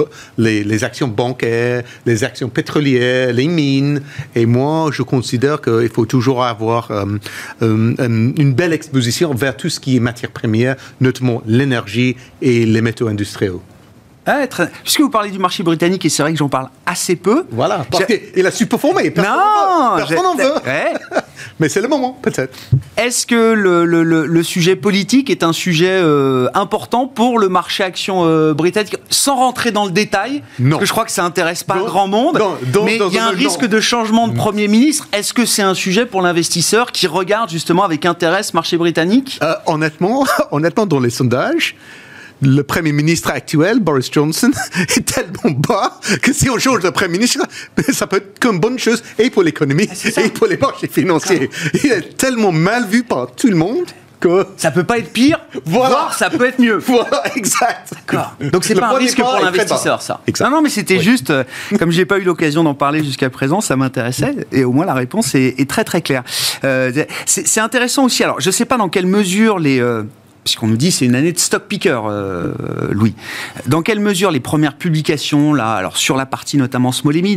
les, 0.64 0.84
actions 0.84 1.08
bancaires, 1.08 1.82
les 2.06 2.24
actions 2.24 2.48
pétrolières, 2.48 3.32
les 3.32 3.48
mines. 3.48 4.02
Et 4.34 4.46
moi, 4.46 4.90
je 4.92 5.02
considère 5.02 5.60
qu'il 5.60 5.88
faut 5.88 6.06
toujours 6.06 6.44
avoir 6.44 6.90
euh, 6.90 7.04
euh, 7.62 7.94
une 7.98 8.52
belle 8.52 8.72
exposition 8.72 9.34
vers 9.34 9.56
tout 9.56 9.68
ce 9.68 9.80
qui 9.80 9.96
est 9.96 10.00
matière 10.00 10.30
première, 10.30 10.76
notamment 11.00 11.42
l'énergie 11.46 12.16
et 12.42 12.66
les 12.66 12.80
métaux 12.82 13.08
industriels. 13.08 13.60
Ah, 14.26 14.46
Puisque 14.82 15.00
vous 15.00 15.10
parlez 15.10 15.30
du 15.30 15.38
marché 15.38 15.62
britannique, 15.62 16.04
et 16.04 16.08
c'est 16.08 16.22
vrai 16.22 16.32
que 16.32 16.38
j'en 16.38 16.48
parle 16.48 16.68
assez 16.84 17.16
peu. 17.16 17.46
Voilà, 17.50 17.86
parce 17.90 18.04
qu'il 18.04 18.46
a 18.46 18.50
su 18.50 18.66
performer. 18.66 19.10
Personne 19.10 19.34
non, 19.34 19.96
personne 19.96 20.22
n'en 20.22 20.36
veut. 20.36 20.60
Mais 21.58 21.68
c'est 21.68 21.80
le 21.80 21.88
moment, 21.88 22.18
peut-être. 22.22 22.56
Est-ce 22.96 23.26
que 23.26 23.52
le, 23.52 23.84
le, 23.84 24.02
le, 24.02 24.42
sujet 24.42 24.76
politique 24.76 25.30
est 25.30 25.42
un 25.42 25.52
sujet 25.52 26.00
euh, 26.02 26.48
important 26.54 27.06
pour 27.06 27.38
le 27.38 27.48
marché 27.48 27.84
action 27.84 28.24
euh, 28.24 28.54
britannique? 28.54 28.96
Sans 29.10 29.36
rentrer 29.36 29.70
dans 29.70 29.84
le 29.84 29.90
détail, 29.90 30.42
non. 30.58 30.70
parce 30.70 30.80
que 30.80 30.86
je 30.86 30.92
crois 30.92 31.04
que 31.04 31.12
ça 31.12 31.24
intéresse 31.24 31.64
pas 31.64 31.78
grand 31.78 32.08
monde, 32.08 32.40
mais 32.84 32.96
il 32.96 33.14
y 33.14 33.18
a 33.18 33.26
un 33.26 33.30
risque 33.30 33.66
de 33.66 33.80
changement 33.80 34.28
de 34.28 34.34
Premier 34.34 34.68
ministre. 34.68 35.08
Est-ce 35.12 35.32
que 35.32 35.44
c'est 35.44 35.62
un 35.62 35.74
sujet 35.74 36.06
pour 36.06 36.22
l'investisseur 36.22 36.92
qui 36.92 37.06
regarde 37.06 37.50
justement 37.50 37.84
avec 37.84 38.06
intérêt 38.06 38.42
ce 38.42 38.54
marché 38.54 38.76
britannique? 38.76 39.38
Euh, 39.42 39.54
Honnêtement, 39.66 40.26
honnêtement, 40.50 40.86
dans 40.86 41.00
les 41.00 41.10
sondages, 41.10 41.76
le 42.42 42.62
Premier 42.62 42.92
ministre 42.92 43.30
actuel, 43.30 43.80
Boris 43.80 44.10
Johnson, 44.10 44.50
est 44.96 45.04
tellement 45.04 45.50
bas 45.50 46.00
que 46.22 46.32
si 46.32 46.48
on 46.50 46.58
change 46.58 46.80
de 46.80 46.90
Premier 46.90 47.18
ministre, 47.18 47.46
ça 47.92 48.06
peut 48.06 48.16
être 48.16 48.38
comme 48.38 48.60
bonne 48.60 48.78
chose 48.78 49.02
et 49.18 49.30
pour 49.30 49.42
l'économie 49.42 49.88
et 50.16 50.28
pour 50.30 50.46
les 50.46 50.56
marchés 50.56 50.88
financiers. 50.88 51.50
Il 51.82 51.92
est 51.92 52.16
tellement 52.16 52.52
mal 52.52 52.86
vu 52.86 53.04
par 53.04 53.32
tout 53.32 53.48
le 53.48 53.56
monde 53.56 53.86
que... 54.20 54.46
Ça 54.56 54.70
peut 54.70 54.84
pas 54.84 54.98
être 54.98 55.12
pire, 55.12 55.40
voire 55.64 56.14
ça 56.14 56.30
peut 56.30 56.46
être 56.46 56.58
mieux. 56.58 56.78
Voilà, 56.90 57.22
exact. 57.36 57.92
D'accord. 57.94 58.34
Donc 58.52 58.64
c'est 58.64 58.74
pas 58.74 58.88
un 58.88 58.98
risque 58.98 59.18
pour 59.18 59.38
l'investisseur, 59.42 60.02
ça. 60.02 60.20
Non, 60.40 60.50
non, 60.50 60.62
mais 60.62 60.68
c'était 60.68 61.00
juste, 61.00 61.30
euh, 61.30 61.44
comme 61.78 61.90
j'ai 61.90 62.04
pas 62.04 62.18
eu 62.18 62.22
l'occasion 62.22 62.64
d'en 62.64 62.74
parler 62.74 63.02
jusqu'à 63.02 63.30
présent, 63.30 63.60
ça 63.60 63.76
m'intéressait, 63.76 64.34
et 64.52 64.64
au 64.64 64.72
moins 64.72 64.84
la 64.84 64.94
réponse 64.94 65.34
est, 65.34 65.68
très 65.68 65.84
très 65.84 66.02
claire. 66.02 66.24
Euh, 66.64 66.92
c'est 67.26 67.60
intéressant 67.60 68.04
aussi. 68.04 68.22
Alors, 68.24 68.40
je 68.40 68.50
sais 68.50 68.64
pas 68.64 68.76
dans 68.76 68.88
quelle 68.88 69.06
mesure 69.06 69.58
les 69.58 69.80
euh, 69.80 70.02
puisqu'on 70.50 70.66
nous 70.66 70.76
dit 70.76 70.90
c'est 70.90 71.04
une 71.04 71.14
année 71.14 71.32
de 71.32 71.38
stock 71.38 71.68
picker, 71.68 72.00
euh, 72.06 72.52
Louis. 72.90 73.14
Dans 73.66 73.82
quelle 73.82 74.00
mesure 74.00 74.32
les 74.32 74.40
premières 74.40 74.74
publications, 74.74 75.54
là, 75.54 75.74
alors 75.74 75.96
sur 75.96 76.16
la 76.16 76.26
partie 76.26 76.56
notamment 76.56 76.90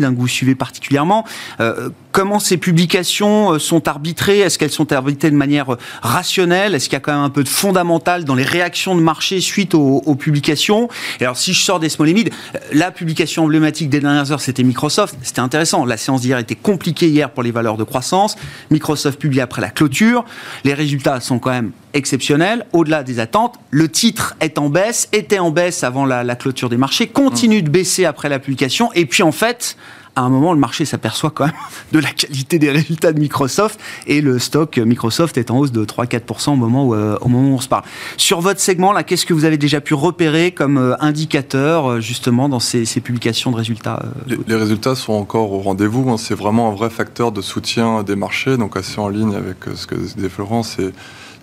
hein, 0.04 0.14
que 0.14 0.20
vous 0.20 0.28
suivez 0.28 0.56
particulièrement, 0.56 1.24
euh, 1.60 1.90
comment 2.14 2.40
ces 2.40 2.56
publications 2.56 3.60
sont 3.60 3.90
arbitrées? 3.90 4.40
Est-ce 4.40 4.58
qu'elles 4.58 4.72
sont 4.72 4.94
arbitrées 4.94 5.32
de 5.32 5.36
manière 5.36 5.76
rationnelle? 6.02 6.76
Est-ce 6.76 6.86
qu'il 6.86 6.94
y 6.94 6.98
a 6.98 7.02
quand 7.02 7.12
même 7.12 7.24
un 7.24 7.30
peu 7.30 7.44
de 7.44 7.50
fondamental 7.50 8.24
dans 8.24 8.36
les 8.36 8.46
réactions 8.46 8.96
de 8.96 9.02
marché 9.02 9.42
suite 9.42 9.74
aux, 9.74 10.16
publications? 10.16 10.88
Et 11.20 11.26
alors, 11.26 11.38
si 11.38 11.54
je 11.54 11.62
sors 11.62 11.80
des 11.82 11.94
et 11.94 12.14
mid, 12.14 12.30
la 12.72 12.92
publication 12.92 13.44
emblématique 13.44 13.90
des 13.90 14.00
dernières 14.00 14.32
heures, 14.32 14.42
c'était 14.42 14.64
Microsoft. 14.64 15.16
C'était 15.24 15.42
intéressant. 15.42 15.86
La 15.86 15.98
séance 15.98 16.22
d'hier 16.22 16.38
était 16.38 16.56
compliquée 16.56 17.10
hier 17.10 17.32
pour 17.32 17.44
les 17.44 17.52
valeurs 17.52 17.78
de 17.78 17.84
croissance. 17.84 18.36
Microsoft 18.70 19.20
publie 19.20 19.42
après 19.42 19.62
la 19.62 19.70
clôture. 19.70 20.24
Les 20.64 20.74
résultats 20.74 21.20
sont 21.20 21.40
quand 21.40 21.50
même 21.50 21.72
exceptionnels, 21.94 22.66
au-delà 22.74 23.04
des 23.04 23.20
attentes. 23.20 23.56
Le 23.72 23.90
titre 23.90 24.36
est 24.40 24.60
en 24.60 24.70
baisse, 24.70 25.10
était 25.14 25.40
en 25.40 25.50
baisse 25.50 25.84
avant 25.84 26.06
la, 26.06 26.24
la 26.24 26.36
clôture 26.36 26.70
des 26.70 26.78
marchés, 26.78 27.08
continue 27.08 27.64
de 27.64 27.70
baisser 27.70 28.06
après 28.06 28.30
la 28.30 28.40
publication. 28.40 28.92
Et 28.94 29.06
puis, 29.06 29.24
en 29.24 29.32
fait, 29.32 29.78
à 30.16 30.22
un 30.22 30.30
moment, 30.30 30.54
le 30.54 30.60
marché 30.60 30.86
s'aperçoit 30.86 31.32
quand 31.32 31.46
même 31.46 31.54
de 31.92 32.00
la 32.00 32.10
qualité 32.10 32.60
des 32.60 32.72
résultats 32.72 33.14
de 33.14 33.20
Microsoft 33.20 33.80
et 34.08 34.22
le 34.22 34.40
stock 34.40 34.78
Microsoft 34.78 35.38
est 35.38 35.52
en 35.52 35.58
hausse 35.58 35.72
de 35.72 35.86
3-4% 35.86 36.52
au 36.52 36.56
moment 36.56 36.86
où, 36.86 36.96
euh, 36.96 37.18
au 37.22 37.30
moment 37.30 37.50
où 37.50 37.56
on 37.56 37.62
se 37.62 37.68
parle. 37.68 37.84
Sur 38.18 38.42
votre 38.42 38.60
segment, 38.60 38.94
qu'est-ce 39.04 39.26
que 39.26 39.34
vous 39.34 39.46
avez 39.46 39.58
déjà 39.58 39.82
pu 39.82 39.94
repérer 39.94 40.52
comme 40.52 40.78
euh, 40.78 40.96
indicateur 41.00 41.90
euh, 41.90 42.00
justement 42.00 42.50
dans 42.50 42.60
ces, 42.60 42.86
publications 43.04 43.52
de 43.52 43.58
résultats 43.58 44.04
les, 44.28 44.56
résultats 44.56 44.96
sont 44.96 45.14
encore 45.14 45.52
au 45.52 45.60
rendez-vous. 45.60 46.10
Hein. 46.10 46.18
C'est 46.18 46.36
vraiment 46.36 46.70
un 46.70 46.76
vrai 46.76 46.90
facteur 46.90 47.32
de 47.32 47.42
soutien 47.42 48.04
des 48.04 48.16
marchés, 48.16 48.56
donc 48.58 48.78
assez 48.78 49.00
en 49.00 49.10
ligne 49.10 49.36
avec 49.36 49.58
ce 49.76 49.88
que 49.88 49.96
dit 49.96 50.30
Florence. 50.30 50.78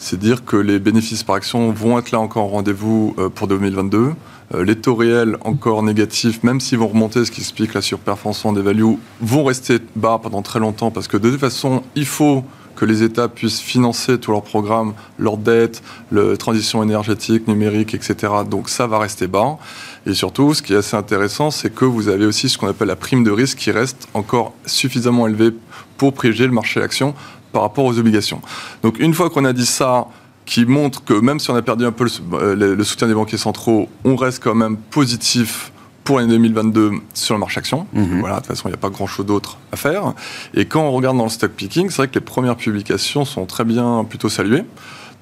C'est 0.02 0.18
dire 0.18 0.44
que 0.46 0.56
les 0.56 0.78
bénéfices 0.78 1.22
par 1.22 1.36
action 1.36 1.70
vont 1.72 1.98
être 1.98 2.10
là 2.10 2.20
encore 2.20 2.46
au 2.46 2.48
rendez-vous 2.48 3.14
pour 3.34 3.46
2022. 3.48 4.14
Euh, 4.54 4.64
les 4.64 4.76
taux 4.76 4.96
réels 4.96 5.36
encore 5.42 5.82
négatifs, 5.82 6.42
même 6.42 6.60
s'ils 6.60 6.78
vont 6.78 6.88
remonter, 6.88 7.24
ce 7.24 7.30
qui 7.30 7.40
explique 7.40 7.74
la 7.74 7.82
surperformance 7.82 8.54
des 8.54 8.62
values, 8.62 8.96
vont 9.20 9.44
rester 9.44 9.78
bas 9.94 10.18
pendant 10.20 10.42
très 10.42 10.58
longtemps 10.58 10.90
parce 10.90 11.06
que 11.06 11.16
de 11.16 11.30
toute 11.30 11.40
façon, 11.40 11.82
il 11.94 12.06
faut 12.06 12.44
que 12.74 12.84
les 12.84 13.02
États 13.02 13.28
puissent 13.28 13.60
financer 13.60 14.18
tous 14.18 14.32
leurs 14.32 14.42
programmes, 14.42 14.94
leurs 15.18 15.36
dettes, 15.36 15.82
la 16.10 16.36
transition 16.36 16.82
énergétique, 16.82 17.46
numérique, 17.46 17.94
etc. 17.94 18.32
Donc 18.48 18.70
ça 18.70 18.86
va 18.86 18.98
rester 18.98 19.26
bas. 19.26 19.58
Et 20.06 20.14
surtout, 20.14 20.54
ce 20.54 20.62
qui 20.62 20.72
est 20.72 20.76
assez 20.76 20.96
intéressant, 20.96 21.50
c'est 21.50 21.72
que 21.72 21.84
vous 21.84 22.08
avez 22.08 22.24
aussi 22.24 22.48
ce 22.48 22.56
qu'on 22.56 22.68
appelle 22.68 22.88
la 22.88 22.96
prime 22.96 23.22
de 23.22 23.30
risque 23.30 23.58
qui 23.58 23.70
reste 23.70 24.08
encore 24.14 24.54
suffisamment 24.64 25.26
élevée 25.26 25.50
pour 25.98 26.14
privilégier 26.14 26.46
le 26.46 26.52
marché 26.52 26.80
action 26.80 27.14
par 27.52 27.62
rapport 27.62 27.84
aux 27.84 27.98
obligations. 27.98 28.40
Donc 28.82 28.98
une 28.98 29.14
fois 29.14 29.30
qu'on 29.30 29.44
a 29.44 29.52
dit 29.52 29.66
ça, 29.66 30.06
qui 30.50 30.66
montre 30.66 31.04
que 31.04 31.14
même 31.14 31.38
si 31.38 31.50
on 31.50 31.54
a 31.54 31.62
perdu 31.62 31.84
un 31.84 31.92
peu 31.92 32.04
le, 32.04 32.84
soutien 32.84 33.06
des 33.06 33.14
banquiers 33.14 33.38
centraux, 33.38 33.88
on 34.04 34.16
reste 34.16 34.42
quand 34.42 34.54
même 34.54 34.76
positif 34.76 35.70
pour 36.02 36.18
l'année 36.18 36.32
2022 36.32 36.92
sur 37.14 37.34
le 37.34 37.40
marché 37.40 37.58
action. 37.58 37.86
Mhm. 37.92 38.18
Voilà, 38.18 38.36
de 38.36 38.40
toute 38.40 38.48
façon, 38.48 38.68
il 38.68 38.72
n'y 38.72 38.74
a 38.74 38.78
pas 38.78 38.90
grand-chose 38.90 39.26
d'autre 39.26 39.58
à 39.70 39.76
faire. 39.76 40.14
Et 40.54 40.64
quand 40.64 40.82
on 40.82 40.90
regarde 40.90 41.16
dans 41.16 41.24
le 41.24 41.30
stock 41.30 41.52
picking, 41.52 41.88
c'est 41.90 41.98
vrai 41.98 42.08
que 42.08 42.14
les 42.14 42.20
premières 42.20 42.56
publications 42.56 43.24
sont 43.24 43.46
très 43.46 43.64
bien, 43.64 44.04
plutôt 44.08 44.28
saluées. 44.28 44.64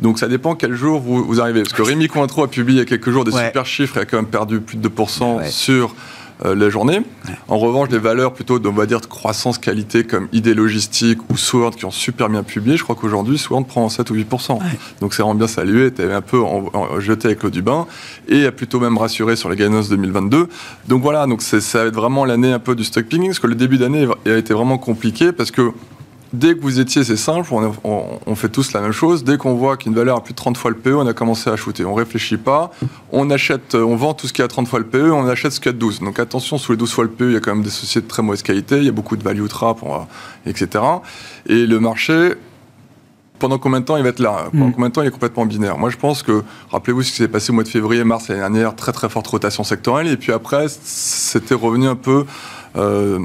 Donc 0.00 0.18
ça 0.18 0.28
dépend 0.28 0.54
quel 0.54 0.74
jour 0.74 1.00
vous, 1.00 1.40
arrivez. 1.40 1.62
Parce 1.62 1.74
que 1.74 1.82
Rémi 1.82 2.08
Cointreau 2.08 2.44
a 2.44 2.48
publié 2.48 2.78
il 2.78 2.84
y 2.84 2.86
a 2.86 2.88
quelques 2.88 3.10
jours 3.10 3.24
des 3.24 3.32
super 3.32 3.66
chiffres 3.66 3.98
et 3.98 4.00
a 4.00 4.04
quand 4.04 4.16
même 4.16 4.26
perdu 4.26 4.60
plus 4.60 4.78
de 4.78 4.88
2% 4.88 5.50
sur 5.50 5.94
euh, 6.44 6.55
la 6.55 6.70
journée. 6.70 7.01
En 7.48 7.59
revanche, 7.59 7.88
des 7.88 7.98
valeurs 7.98 8.33
plutôt, 8.33 8.61
on 8.64 8.72
va 8.72 8.87
dire, 8.87 9.01
de 9.01 9.07
croissance 9.07 9.59
qualité 9.59 10.05
comme 10.05 10.29
idée 10.33 10.55
logistique 10.55 11.18
ou 11.31 11.37
Sword 11.37 11.77
qui 11.77 11.85
ont 11.85 11.90
super 11.90 12.29
bien 12.29 12.42
publié, 12.42 12.77
je 12.77 12.85
crois 12.85 12.96
qu'aujourd'hui, 12.96 13.38
Sword 13.38 13.66
prend 13.66 13.88
7 13.88 14.11
ou 14.11 14.14
8%. 14.14 14.59
Donc 15.01 15.14
c'est 15.14 15.22
vraiment 15.22 15.35
bien 15.35 15.46
salué, 15.46 15.92
tu 15.92 16.03
un 16.03 16.20
peu 16.20 16.42
jeté 17.01 17.27
avec 17.27 17.42
l'eau 17.42 17.51
du 17.51 17.62
bain 17.62 17.87
et 18.29 18.46
a 18.46 18.53
plutôt 18.53 18.81
même 18.81 18.98
rassuré 18.98 19.37
sur 19.37 19.48
les 19.48 19.57
guidance 19.57 19.88
2022. 19.88 20.48
Donc 20.87 21.03
voilà, 21.03 21.27
donc 21.27 21.42
ça 21.42 21.59
va 21.83 21.87
être 21.87 21.94
vraiment 21.94 22.24
l'année 22.24 22.53
un 22.53 22.59
peu 22.59 22.74
du 22.74 22.85
stock 22.85 23.07
picking, 23.07 23.27
parce 23.27 23.40
que 23.40 23.46
le 23.46 23.55
début 23.55 23.79
d'année 23.79 24.07
a 24.27 24.37
été 24.37 24.55
vraiment 24.55 24.79
compliqué 24.79 25.33
parce 25.33 25.51
que 25.51 25.72
dès 26.32 26.54
que 26.54 26.60
vous 26.60 26.80
étiez, 26.80 27.04
c'est 27.04 27.16
simple, 27.16 27.48
on, 27.84 28.34
fait 28.34 28.48
tous 28.48 28.72
la 28.72 28.80
même 28.80 28.92
chose. 28.92 29.24
Dès 29.24 29.36
qu'on 29.36 29.54
voit 29.54 29.76
qu'une 29.76 29.94
valeur 29.94 30.18
a 30.18 30.22
plus 30.22 30.32
de 30.32 30.38
30 30.38 30.56
fois 30.56 30.70
le 30.70 30.76
PE, 30.76 30.94
on 30.94 31.06
a 31.06 31.12
commencé 31.12 31.50
à 31.50 31.56
shooter. 31.56 31.84
On 31.84 31.94
réfléchit 31.94 32.36
pas, 32.36 32.70
on 33.12 33.30
achète, 33.30 33.74
on 33.74 33.96
vend 33.96 34.14
tout 34.14 34.26
ce 34.26 34.32
qui 34.32 34.42
a 34.42 34.48
30 34.48 34.68
fois 34.68 34.78
le 34.78 34.86
PE, 34.86 35.10
on 35.10 35.26
achète 35.26 35.52
ce 35.52 35.60
qui 35.60 35.68
a 35.68 35.72
12. 35.72 36.00
Donc 36.00 36.18
attention, 36.18 36.58
sous 36.58 36.72
les 36.72 36.78
12 36.78 36.92
fois 36.92 37.04
le 37.04 37.10
PE, 37.10 37.24
il 37.24 37.32
y 37.32 37.36
a 37.36 37.40
quand 37.40 37.54
même 37.54 37.64
des 37.64 37.70
sociétés 37.70 38.04
de 38.04 38.08
très 38.08 38.22
mauvaise 38.22 38.42
qualité, 38.42 38.78
il 38.78 38.84
y 38.84 38.88
a 38.88 38.92
beaucoup 38.92 39.16
de 39.16 39.22
value 39.22 39.46
trap, 39.46 39.78
etc. 40.46 40.84
Et 41.46 41.66
le 41.66 41.80
marché, 41.80 42.34
pendant 43.38 43.58
combien 43.58 43.80
de 43.80 43.84
temps 43.84 43.96
il 43.96 44.02
va 44.02 44.08
être 44.10 44.20
là? 44.20 44.48
Pendant 44.50 44.68
mm. 44.68 44.72
combien 44.72 44.88
de 44.88 44.94
temps 44.94 45.02
il 45.02 45.08
est 45.08 45.12
complètement 45.12 45.46
binaire? 45.46 45.78
Moi, 45.78 45.90
je 45.90 45.96
pense 45.96 46.22
que, 46.22 46.42
rappelez-vous 46.70 47.02
ce 47.02 47.10
qui 47.10 47.16
s'est 47.16 47.28
passé 47.28 47.50
au 47.50 47.54
mois 47.54 47.64
de 47.64 47.68
février, 47.68 48.04
mars 48.04 48.28
l'année 48.28 48.40
dernière, 48.40 48.74
très 48.74 48.92
très 48.92 49.08
forte 49.08 49.26
rotation 49.26 49.64
sectorielle, 49.64 50.12
et 50.12 50.16
puis 50.16 50.32
après, 50.32 50.66
c'était 50.68 51.54
revenu 51.54 51.86
un 51.86 51.96
peu. 51.96 52.24
Euh, 52.76 53.18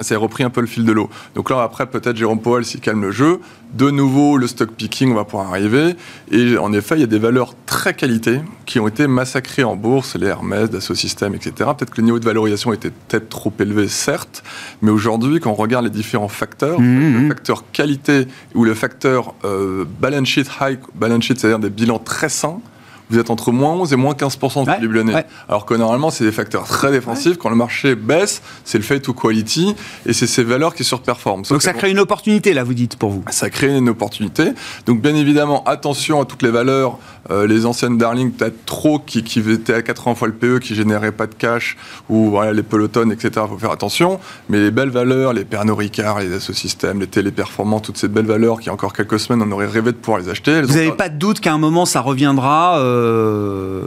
ça 0.00 0.14
a 0.14 0.18
repris 0.18 0.42
un 0.42 0.50
peu 0.50 0.60
le 0.60 0.66
fil 0.66 0.84
de 0.84 0.92
l'eau. 0.92 1.08
Donc 1.34 1.50
là, 1.50 1.62
après, 1.62 1.86
peut-être 1.86 2.16
Jérôme 2.16 2.40
Powell 2.40 2.64
s'il 2.64 2.80
calme 2.80 3.02
le 3.02 3.12
jeu. 3.12 3.40
De 3.74 3.90
nouveau, 3.90 4.36
le 4.36 4.46
stock 4.46 4.70
picking 4.70 5.14
va 5.14 5.24
pouvoir 5.24 5.50
arriver. 5.50 5.94
Et 6.30 6.56
en 6.58 6.72
effet, 6.72 6.96
il 6.96 7.00
y 7.00 7.04
a 7.04 7.08
des 7.08 7.18
valeurs 7.18 7.54
très 7.66 7.94
qualité 7.94 8.40
qui 8.66 8.80
ont 8.80 8.88
été 8.88 9.06
massacrées 9.06 9.64
en 9.64 9.76
bourse, 9.76 10.16
les 10.16 10.26
Hermès, 10.26 10.70
Dassault 10.70 10.94
Systèmes, 10.94 11.34
etc. 11.34 11.70
Peut-être 11.76 11.90
que 11.90 12.00
le 12.00 12.04
niveau 12.04 12.18
de 12.18 12.24
valorisation 12.24 12.72
était 12.72 12.90
peut-être 12.90 13.28
trop 13.28 13.52
élevé, 13.58 13.88
certes. 13.88 14.42
Mais 14.82 14.90
aujourd'hui, 14.90 15.40
quand 15.40 15.50
on 15.50 15.54
regarde 15.54 15.84
les 15.84 15.90
différents 15.90 16.28
facteurs, 16.28 16.80
mmh, 16.80 16.84
le 16.84 17.20
mmh. 17.20 17.28
facteur 17.28 17.64
qualité 17.72 18.26
ou 18.54 18.64
le 18.64 18.74
facteur 18.74 19.34
euh, 19.44 19.84
balance 20.00 20.28
sheet 20.28 20.46
high, 20.60 20.78
balance 20.94 21.24
sheet, 21.24 21.38
c'est-à-dire 21.38 21.58
des 21.60 21.70
bilans 21.70 21.98
très 21.98 22.28
sains, 22.28 22.60
vous 23.10 23.18
êtes 23.18 23.30
entre 23.30 23.52
moins 23.52 23.72
11 23.72 23.92
et 23.92 23.96
moins 23.96 24.14
15% 24.14 24.64
depuis 24.66 24.86
le 24.86 25.02
début 25.02 25.12
de 25.12 25.24
Alors 25.48 25.66
que 25.66 25.74
normalement, 25.74 26.10
c'est 26.10 26.24
des 26.24 26.32
facteurs 26.32 26.64
très 26.64 26.90
défensifs. 26.90 27.36
Quand 27.36 27.50
le 27.50 27.56
marché 27.56 27.94
baisse, 27.94 28.42
c'est 28.64 28.78
le 28.78 28.84
fait 28.84 29.00
to 29.00 29.12
quality 29.12 29.74
et 30.06 30.12
c'est 30.12 30.26
ces 30.26 30.42
valeurs 30.42 30.74
qui 30.74 30.84
surperforment. 30.84 31.42
Donc 31.48 31.62
ça 31.62 31.72
crée 31.72 31.90
une 31.90 31.98
opportunité, 31.98 32.54
là, 32.54 32.64
vous 32.64 32.74
dites, 32.74 32.96
pour 32.96 33.10
vous 33.10 33.24
Ça 33.30 33.50
crée 33.50 33.76
une 33.76 33.88
opportunité. 33.88 34.52
Donc 34.86 35.00
bien 35.00 35.14
évidemment, 35.14 35.64
attention 35.64 36.20
à 36.20 36.24
toutes 36.24 36.42
les 36.42 36.50
valeurs, 36.50 36.98
euh, 37.30 37.46
les 37.46 37.64
anciennes 37.64 37.96
darling, 37.96 38.32
peut-être 38.32 38.64
trop, 38.66 38.98
qui, 38.98 39.22
qui 39.22 39.40
étaient 39.50 39.74
à 39.74 39.82
80 39.82 40.14
fois 40.14 40.28
le 40.28 40.34
PE, 40.34 40.58
qui 40.58 40.74
généraient 40.74 41.12
pas 41.12 41.26
de 41.26 41.34
cash, 41.34 41.76
ou 42.08 42.30
voilà, 42.30 42.52
les 42.52 42.62
peloton, 42.62 43.10
etc. 43.10 43.30
Il 43.44 43.48
faut 43.48 43.58
faire 43.58 43.70
attention. 43.70 44.20
Mais 44.48 44.60
les 44.60 44.70
belles 44.70 44.90
valeurs, 44.90 45.32
les 45.32 45.44
Pernod 45.44 45.78
Ricard, 45.78 46.20
les 46.20 46.32
Assosystèmes, 46.32 47.00
les 47.00 47.06
téléperformants, 47.06 47.80
toutes 47.80 47.96
ces 47.96 48.08
belles 48.08 48.26
valeurs 48.26 48.60
qui, 48.60 48.70
encore 48.70 48.92
quelques 48.92 49.18
semaines, 49.18 49.42
on 49.46 49.50
aurait 49.52 49.66
rêvé 49.66 49.92
de 49.92 49.96
pouvoir 49.96 50.20
les 50.20 50.28
acheter. 50.28 50.62
Vous 50.62 50.74
n'avez 50.74 50.92
pas 50.92 51.08
de 51.08 51.16
doute 51.16 51.40
qu'à 51.40 51.52
un 51.52 51.58
moment, 51.58 51.86
ça 51.86 52.00
reviendra 52.00 52.78
euh, 52.78 53.84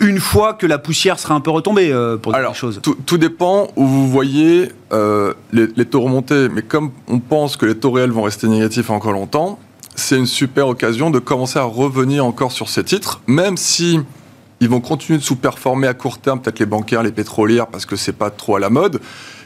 une 0.00 0.20
fois 0.20 0.54
que 0.54 0.66
la 0.66 0.78
poussière 0.78 1.18
sera 1.18 1.34
un 1.34 1.40
peu 1.40 1.50
retombée 1.50 1.92
euh, 1.92 2.16
pour 2.16 2.32
dire 2.32 2.54
choses? 2.54 2.80
tout, 2.82 2.96
tout, 3.06 3.18
dépend 3.18 3.68
où 3.76 3.86
vous 3.86 4.08
voyez 4.08 4.70
les, 5.52 5.66
les, 5.74 5.84
taux 5.86 6.02
remonter. 6.02 6.48
Mais 6.48 6.62
comme 6.62 6.90
on 7.08 7.18
pense 7.18 7.56
que 7.56 7.66
les 7.66 7.76
taux 7.76 7.90
réels 7.90 8.10
vont 8.10 8.22
rester 8.22 8.46
négatifs 8.46 8.90
encore 8.90 9.12
longtemps, 9.12 9.58
c'est 9.94 10.16
une 10.16 10.26
super 10.26 10.68
occasion 10.68 11.10
de 11.10 11.18
commencer 11.18 11.58
à 11.58 11.64
revenir 11.64 12.24
encore 12.24 12.52
sur 12.52 12.68
ces 12.68 12.84
titres, 12.84 13.20
même 13.26 13.56
si 13.56 14.00
ils 14.60 14.68
vont 14.68 14.80
continuer 14.80 15.18
de 15.18 15.24
sous-performer 15.24 15.88
à 15.88 15.94
court 15.94 16.18
terme, 16.18 16.40
peut-être 16.40 16.60
les 16.60 16.66
bancaires, 16.66 17.02
les 17.02 17.12
pétrolières, 17.12 17.66
parce 17.66 17.84
que 17.84 17.96
c'est 17.96 18.12
pas 18.12 18.30
trop 18.30 18.56
à 18.56 18.60
la 18.60 18.70
mode. 18.70 19.00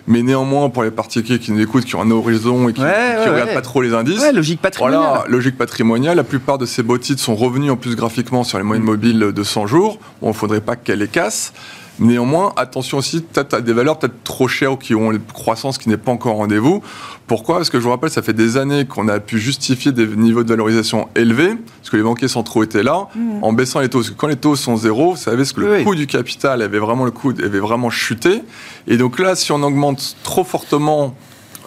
Mais 0.06 0.22
néanmoins, 0.22 0.68
pour 0.68 0.84
les 0.84 0.90
particuliers 0.90 1.40
qui 1.40 1.50
nous 1.50 1.60
écoutent, 1.60 1.84
qui 1.84 1.96
ont 1.96 2.02
un 2.02 2.10
horizon 2.10 2.68
et 2.68 2.72
qui 2.72 2.80
ne 2.80 3.30
regardent 3.30 3.54
pas 3.54 3.62
trop 3.62 3.82
les 3.82 3.92
indices. 3.92 4.20
logique 4.32 4.60
patrimoniale. 4.60 5.00
Voilà, 5.00 5.24
logique 5.26 5.56
patrimoniale. 5.58 6.16
La 6.16 6.22
plupart 6.22 6.58
de 6.58 6.66
ces 6.66 6.82
beaux 6.82 6.98
titres 6.98 7.20
sont 7.20 7.34
revenus 7.34 7.72
en 7.72 7.76
plus 7.76 7.96
graphiquement 7.96 8.44
sur 8.44 8.58
les 8.58 8.64
moyennes 8.64 8.84
mobiles 8.84 9.18
de 9.18 9.42
100 9.42 9.66
jours. 9.66 9.98
Bon, 10.20 10.28
il 10.28 10.30
ne 10.30 10.34
faudrait 10.34 10.60
pas 10.60 10.76
qu'elles 10.76 11.00
les 11.00 11.08
cassent. 11.08 11.52
Néanmoins, 11.98 12.52
attention 12.56 12.98
aussi, 12.98 13.22
peut-être 13.22 13.54
à 13.54 13.60
des 13.60 13.72
valeurs 13.72 13.98
peut-être 13.98 14.22
trop 14.22 14.48
chères 14.48 14.72
ou 14.72 14.76
qui 14.76 14.94
ont 14.94 15.12
une 15.12 15.20
croissance 15.20 15.78
qui 15.78 15.88
n'est 15.88 15.96
pas 15.96 16.12
encore 16.12 16.36
rendez-vous. 16.36 16.82
Pourquoi? 17.26 17.56
Parce 17.56 17.70
que 17.70 17.78
je 17.78 17.84
vous 17.84 17.90
rappelle, 17.90 18.10
ça 18.10 18.22
fait 18.22 18.34
des 18.34 18.56
années 18.58 18.84
qu'on 18.84 19.08
a 19.08 19.18
pu 19.18 19.38
justifier 19.38 19.92
des 19.92 20.06
niveaux 20.06 20.44
de 20.44 20.48
valorisation 20.48 21.08
élevés, 21.16 21.54
parce 21.78 21.90
que 21.90 21.96
les 21.96 22.02
banquiers 22.02 22.28
centraux 22.28 22.62
étaient 22.62 22.82
là, 22.82 23.08
mmh. 23.14 23.42
en 23.42 23.52
baissant 23.52 23.80
les 23.80 23.88
taux. 23.88 23.98
Parce 23.98 24.10
que 24.10 24.16
quand 24.16 24.28
les 24.28 24.36
taux 24.36 24.56
sont 24.56 24.76
zéro, 24.76 25.12
vous 25.12 25.16
savez 25.16 25.44
ce 25.44 25.54
que 25.54 25.60
le 25.62 25.84
coût 25.84 25.94
du 25.94 26.06
capital 26.06 26.62
avait 26.62 26.78
vraiment 26.78 27.04
le 27.04 27.10
coût 27.10 27.30
avait 27.30 27.60
vraiment 27.60 27.90
chuté. 27.90 28.42
Et 28.86 28.98
donc 28.98 29.18
là, 29.18 29.34
si 29.34 29.52
on 29.52 29.62
augmente 29.62 30.16
trop 30.22 30.44
fortement 30.44 31.14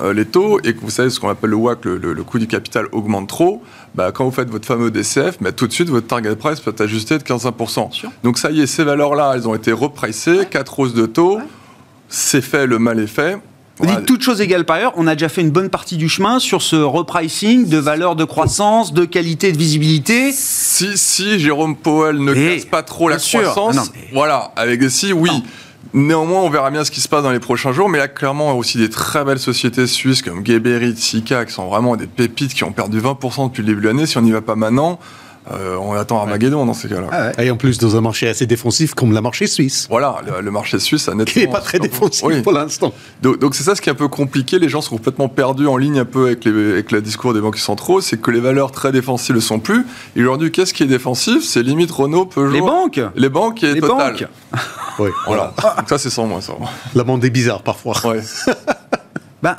euh, 0.01 0.13
les 0.13 0.25
taux 0.25 0.59
et 0.63 0.73
que 0.73 0.79
vous 0.79 0.89
savez 0.89 1.09
ce 1.09 1.19
qu'on 1.19 1.27
appelle 1.27 1.49
le 1.49 1.57
WAC, 1.57 1.83
le, 1.83 2.23
coût 2.23 2.39
du 2.39 2.47
capital 2.47 2.85
augmente 2.93 3.27
trop, 3.27 3.61
bah, 3.95 4.11
quand 4.13 4.25
vous 4.25 4.31
faites 4.31 4.49
votre 4.49 4.65
fameux 4.65 4.91
DCF, 4.91 5.37
bah, 5.41 5.51
tout 5.51 5.67
de 5.67 5.73
suite 5.73 5.89
votre 5.89 6.07
target 6.07 6.35
price 6.35 6.59
peut 6.59 6.71
être 6.71 6.81
ajusté 6.81 7.17
de 7.17 7.23
15%. 7.23 7.89
Donc 8.23 8.37
ça 8.37 8.51
y 8.51 8.61
est, 8.61 8.67
ces 8.67 8.83
valeurs-là, 8.83 9.33
elles 9.35 9.47
ont 9.47 9.55
été 9.55 9.71
repricées, 9.71 10.47
4 10.49 10.79
hausses 10.79 10.93
de 10.93 11.05
taux, 11.05 11.39
c'est 12.07 12.41
fait, 12.41 12.65
le 12.65 12.79
mal 12.79 12.99
est 12.99 13.07
fait. 13.07 13.37
Vous 13.77 13.85
dites 13.85 14.05
toutes 14.05 14.21
choses 14.21 14.41
égales 14.41 14.65
par 14.65 14.75
ailleurs, 14.75 14.93
on 14.97 15.07
a 15.07 15.15
déjà 15.15 15.29
fait 15.29 15.39
une 15.39 15.51
bonne 15.51 15.69
partie 15.69 15.95
du 15.95 16.09
chemin 16.09 16.39
sur 16.39 16.61
ce 16.61 16.75
repricing 16.75 17.69
de 17.69 17.77
valeur 17.77 18.17
de 18.17 18.25
croissance, 18.25 18.91
de 18.91 19.05
qualité, 19.05 19.53
de 19.53 19.57
visibilité. 19.57 20.33
Si, 20.33 20.97
si 20.97 21.39
Jérôme 21.39 21.77
Powell 21.77 22.17
ne 22.17 22.33
casse 22.33 22.65
pas 22.65 22.83
trop 22.83 23.07
la 23.07 23.17
croissance, 23.17 23.91
voilà, 24.11 24.51
avec 24.57 24.83
si, 24.89 25.13
oui. 25.13 25.31
Néanmoins, 25.93 26.41
on 26.41 26.49
verra 26.49 26.69
bien 26.71 26.83
ce 26.83 26.91
qui 26.91 27.01
se 27.01 27.07
passe 27.07 27.23
dans 27.23 27.31
les 27.31 27.39
prochains 27.39 27.71
jours, 27.71 27.89
mais 27.89 27.97
là, 27.97 28.07
clairement, 28.07 28.49
il 28.51 28.53
y 28.53 28.55
a 28.55 28.59
aussi 28.59 28.77
des 28.77 28.89
très 28.89 29.23
belles 29.23 29.39
sociétés 29.39 29.87
suisses 29.87 30.21
comme 30.21 30.45
Geberit, 30.45 30.95
Sika, 30.97 31.45
qui 31.45 31.53
sont 31.53 31.67
vraiment 31.67 31.95
des 31.95 32.07
pépites 32.07 32.53
qui 32.53 32.63
ont 32.63 32.71
perdu 32.71 32.99
20% 33.01 33.47
depuis 33.47 33.61
le 33.63 33.67
début 33.67 33.81
de 33.81 33.87
l'année. 33.87 34.05
Si 34.05 34.17
on 34.17 34.21
n'y 34.21 34.31
va 34.31 34.41
pas 34.41 34.55
maintenant, 34.55 34.99
euh, 35.51 35.77
on 35.81 35.93
attend 35.93 36.19
Armageddon 36.19 36.63
dans 36.67 36.75
ces 36.75 36.89
cas-là. 36.89 37.07
Ah 37.37 37.43
Et 37.43 37.49
en 37.49 37.55
plus, 37.57 37.79
dans 37.79 37.95
un 37.95 38.01
marché 38.01 38.27
assez 38.27 38.45
défensif 38.45 38.93
comme 38.93 39.13
le 39.13 39.21
marché 39.21 39.47
suisse. 39.47 39.87
Voilà, 39.89 40.17
le, 40.27 40.41
le 40.41 40.51
marché 40.51 40.77
suisse 40.77 41.07
a 41.07 41.15
nettement... 41.15 41.33
Qui 41.33 41.39
n'est 41.39 41.47
pas 41.51 41.61
très 41.61 41.79
défensif 41.79 42.23
Oui. 42.23 42.43
pour 42.43 42.51
l'instant. 42.51 42.93
Donc 43.23 43.39
donc 43.39 43.55
c'est 43.55 43.63
ça 43.63 43.73
ce 43.73 43.81
qui 43.81 43.89
est 43.89 43.91
un 43.91 43.95
peu 43.95 44.09
compliqué. 44.09 44.59
Les 44.59 44.69
gens 44.69 44.81
sont 44.81 44.97
complètement 44.97 45.27
perdus 45.27 45.65
en 45.65 45.77
ligne 45.77 45.97
un 45.99 46.05
peu 46.05 46.27
avec, 46.27 46.45
les, 46.45 46.51
avec 46.73 46.91
le 46.91 47.01
discours 47.01 47.33
des 47.33 47.41
banques 47.41 47.57
centraux. 47.57 47.99
C'est 47.99 48.21
que 48.21 48.29
les 48.29 48.41
valeurs 48.41 48.71
très 48.71 48.91
défensives 48.91 49.31
ne 49.31 49.35
le 49.39 49.41
sont 49.41 49.59
plus. 49.59 49.87
Et 50.15 50.21
aujourd'hui, 50.21 50.51
qu'est-ce 50.51 50.73
qui 50.73 50.83
est 50.83 50.87
défensif? 50.87 51.43
C'est 51.43 51.63
limite 51.63 51.89
Renault, 51.89 52.25
Peugeot. 52.25 52.51
Les 52.53 52.61
banques 52.61 53.01
Les 53.15 53.29
banques 53.29 53.63
et 53.63 53.73
Les 53.73 53.81
Total. 53.81 54.11
banques 54.11 54.27
Oui. 54.99 55.09
Voilà. 55.25 55.53
Donc 55.77 55.89
ça, 55.89 55.97
c'est 55.97 56.09
sans 56.09 56.27
moi, 56.27 56.41
ça. 56.41 56.53
La 56.95 57.03
monde 57.03 57.23
est 57.23 57.29
bizarre 57.29 57.61
parfois. 57.61 57.95
Ouais. 58.05 58.21
Ben, 59.41 59.55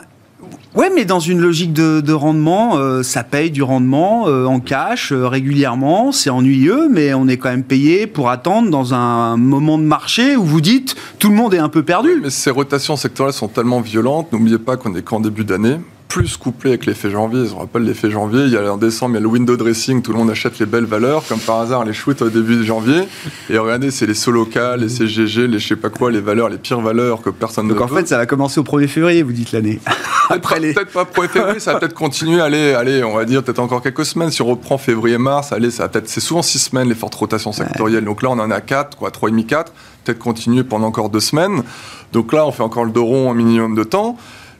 ouais, 0.74 0.90
mais 0.94 1.06
dans 1.06 1.20
une 1.20 1.40
logique 1.40 1.72
de, 1.72 2.02
de 2.02 2.12
rendement, 2.12 2.76
euh, 2.76 3.02
ça 3.02 3.24
paye 3.24 3.50
du 3.50 3.62
rendement 3.62 4.28
euh, 4.28 4.44
en 4.44 4.60
cash 4.60 5.10
euh, 5.10 5.26
régulièrement. 5.26 6.12
C'est 6.12 6.28
ennuyeux, 6.28 6.90
mais 6.90 7.14
on 7.14 7.28
est 7.28 7.38
quand 7.38 7.48
même 7.48 7.64
payé 7.64 8.06
pour 8.06 8.28
attendre 8.28 8.68
dans 8.68 8.92
un 8.92 9.38
moment 9.38 9.78
de 9.78 9.84
marché 9.84 10.36
où 10.36 10.44
vous 10.44 10.60
dites 10.60 10.96
tout 11.18 11.30
le 11.30 11.34
monde 11.34 11.54
est 11.54 11.58
un 11.58 11.70
peu 11.70 11.82
perdu. 11.82 12.20
Mais 12.22 12.28
ces 12.28 12.50
rotations 12.50 12.96
sectorielles 12.96 13.32
sont 13.32 13.48
tellement 13.48 13.80
violentes. 13.80 14.32
N'oubliez 14.32 14.58
pas 14.58 14.76
qu'on 14.76 14.94
est 14.94 15.02
qu'en 15.02 15.20
début 15.20 15.44
d'année. 15.44 15.78
Plus 16.10 16.36
couplé 16.36 16.70
avec 16.70 16.86
l'effet 16.86 17.08
janvier. 17.08 17.44
Je 17.44 17.50
vous 17.50 17.58
rappelle 17.58 17.84
l'effet 17.84 18.10
janvier. 18.10 18.40
Il 18.46 18.50
y 18.50 18.56
a 18.56 18.72
en 18.72 18.76
décembre, 18.76 19.12
il 19.12 19.14
y 19.14 19.18
a 19.18 19.20
le 19.20 19.28
window 19.28 19.56
dressing. 19.56 20.02
Tout 20.02 20.10
le 20.10 20.18
monde 20.18 20.28
achète 20.30 20.58
les 20.58 20.66
belles 20.66 20.84
valeurs. 20.84 21.22
Comme 21.28 21.38
par 21.38 21.60
hasard, 21.60 21.84
les 21.84 21.92
shoots 21.92 22.20
au 22.20 22.28
début 22.28 22.56
de 22.56 22.64
janvier. 22.64 23.02
Et 23.48 23.56
regardez, 23.56 23.92
c'est 23.92 24.06
les 24.06 24.14
Soloca, 24.14 24.76
les 24.76 24.88
CGG, 24.88 25.46
les 25.46 25.60
je 25.60 25.68
sais 25.68 25.76
pas 25.76 25.88
quoi, 25.88 26.10
les 26.10 26.20
valeurs, 26.20 26.48
les 26.48 26.58
pires 26.58 26.80
valeurs 26.80 27.22
que 27.22 27.30
personne 27.30 27.68
Donc 27.68 27.76
ne 27.78 27.82
en 27.84 27.86
veut. 27.86 27.98
fait, 27.98 28.08
ça 28.08 28.16
va 28.16 28.26
commencer 28.26 28.58
au 28.58 28.64
1er 28.64 28.88
février, 28.88 29.22
vous 29.22 29.30
dites 29.30 29.52
l'année. 29.52 29.78
Après 30.30 30.58
les. 30.58 30.74
Peut-être 30.74 30.92
pas 30.92 31.04
pour 31.04 31.24
février, 31.26 31.60
ça 31.60 31.74
va 31.74 31.78
peut-être 31.78 31.94
continuer, 31.94 32.40
allez, 32.40 32.72
allez, 32.74 33.04
on 33.04 33.14
va 33.14 33.24
dire 33.24 33.44
peut-être 33.44 33.60
encore 33.60 33.80
quelques 33.80 34.04
semaines. 34.04 34.32
Si 34.32 34.42
on 34.42 34.46
reprend 34.46 34.78
février-mars, 34.78 35.52
allez, 35.52 35.70
ça 35.70 35.84
va 35.84 35.90
peut-être, 35.90 36.08
c'est 36.08 36.18
souvent 36.20 36.42
six 36.42 36.58
semaines 36.58 36.88
les 36.88 36.96
fortes 36.96 37.14
rotations 37.14 37.52
sectorielles. 37.52 38.04
Donc 38.04 38.22
là, 38.22 38.30
on 38.30 38.38
en 38.40 38.50
a 38.50 38.60
quatre, 38.60 38.96
quoi, 38.96 39.12
trois 39.12 39.28
et 39.28 39.32
demi, 39.32 39.46
quatre. 39.46 39.72
Peut-être 40.04 40.18
continuer 40.18 40.64
pendant 40.64 40.88
encore 40.88 41.08
deux 41.08 41.20
semaines. 41.20 41.62
Donc 42.12 42.32
là, 42.32 42.46
on 42.46 42.50
fait 42.50 42.64
encore 42.64 42.84
le 42.84 42.90
dos 42.90 43.04
rond 43.04 43.30
un 43.30 43.34
minimum 43.34 43.76
de 43.76 43.84
temps. 43.84 44.16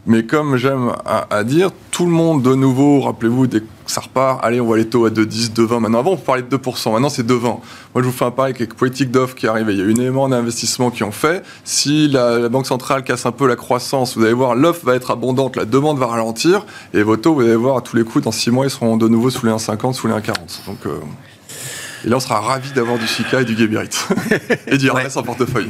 Mais 0.07 0.25
comme 0.25 0.57
j'aime 0.57 0.93
à, 1.05 1.27
à 1.31 1.45
dire, 1.45 1.71
tout 1.91 2.07
le 2.07 2.11
monde 2.11 2.43
de 2.43 2.55
nouveau, 2.55 3.01
rappelez-vous, 3.01 3.47
dès 3.47 3.61
que 3.61 3.67
ça 3.87 4.01
repart, 4.01 4.41
allez, 4.43 4.61
on 4.61 4.67
voit 4.67 4.79
les 4.79 4.87
taux 4.87 5.05
à 5.05 5.11
2,10, 5.11 5.53
2,20. 5.53 5.81
Maintenant, 5.81 5.99
avant, 5.99 6.13
on 6.13 6.17
parlait 6.17 6.43
de 6.43 6.57
2%. 6.57 6.93
Maintenant, 6.93 7.09
c'est 7.09 7.27
2,20. 7.27 7.43
Moi, 7.43 7.61
je 7.97 8.01
vous 8.03 8.13
fais 8.13 8.25
un 8.25 8.31
pari 8.31 8.53
avec 8.57 8.75
politique 8.75 9.11
d'offre 9.11 9.35
qui 9.35 9.47
arrive. 9.47 9.67
Il 9.71 9.79
y 9.79 9.83
a 9.83 9.85
eu 9.85 9.91
énormément 9.91 10.29
d'investissements 10.29 10.91
qui 10.91 11.05
ont 11.05 11.13
fait. 11.13 11.43
Si 11.65 12.09
la, 12.09 12.39
la 12.39 12.49
Banque 12.49 12.67
centrale 12.67 13.05
casse 13.05 13.27
un 13.27 13.33
peu 13.33 13.47
la 13.47 13.57
croissance, 13.57 14.17
vous 14.17 14.25
allez 14.25 14.33
voir, 14.33 14.55
l'offre 14.55 14.85
va 14.87 14.95
être 14.95 15.11
abondante, 15.11 15.57
la 15.57 15.65
demande 15.65 15.99
va 15.99 16.07
ralentir. 16.07 16.65
Et 16.95 17.03
vos 17.03 17.17
taux, 17.17 17.35
vous 17.35 17.43
allez 17.43 17.57
voir, 17.57 17.77
à 17.77 17.81
tous 17.83 17.97
les 17.97 18.05
coups, 18.05 18.25
dans 18.25 18.33
6 18.33 18.51
mois, 18.51 18.67
ils 18.67 18.71
seront 18.71 18.97
de 18.97 19.09
nouveau 19.09 19.29
sous 19.31 19.45
les 19.45 19.53
1,50, 19.53 19.93
sous 19.93 20.07
les 20.07 20.15
1,40. 20.15 20.35
Donc, 20.67 20.87
euh, 20.87 20.99
et 22.05 22.09
là, 22.09 22.17
on 22.17 22.21
sera 22.21 22.41
ravis 22.41 22.73
d'avoir 22.73 22.99
du 22.99 23.07
Sika 23.07 23.43
et 23.43 23.45
du 23.45 23.57
Geberit. 23.57 23.91
et 24.67 24.79
du 24.79 24.91
RS 24.91 25.17
en 25.17 25.23
portefeuille. 25.23 25.69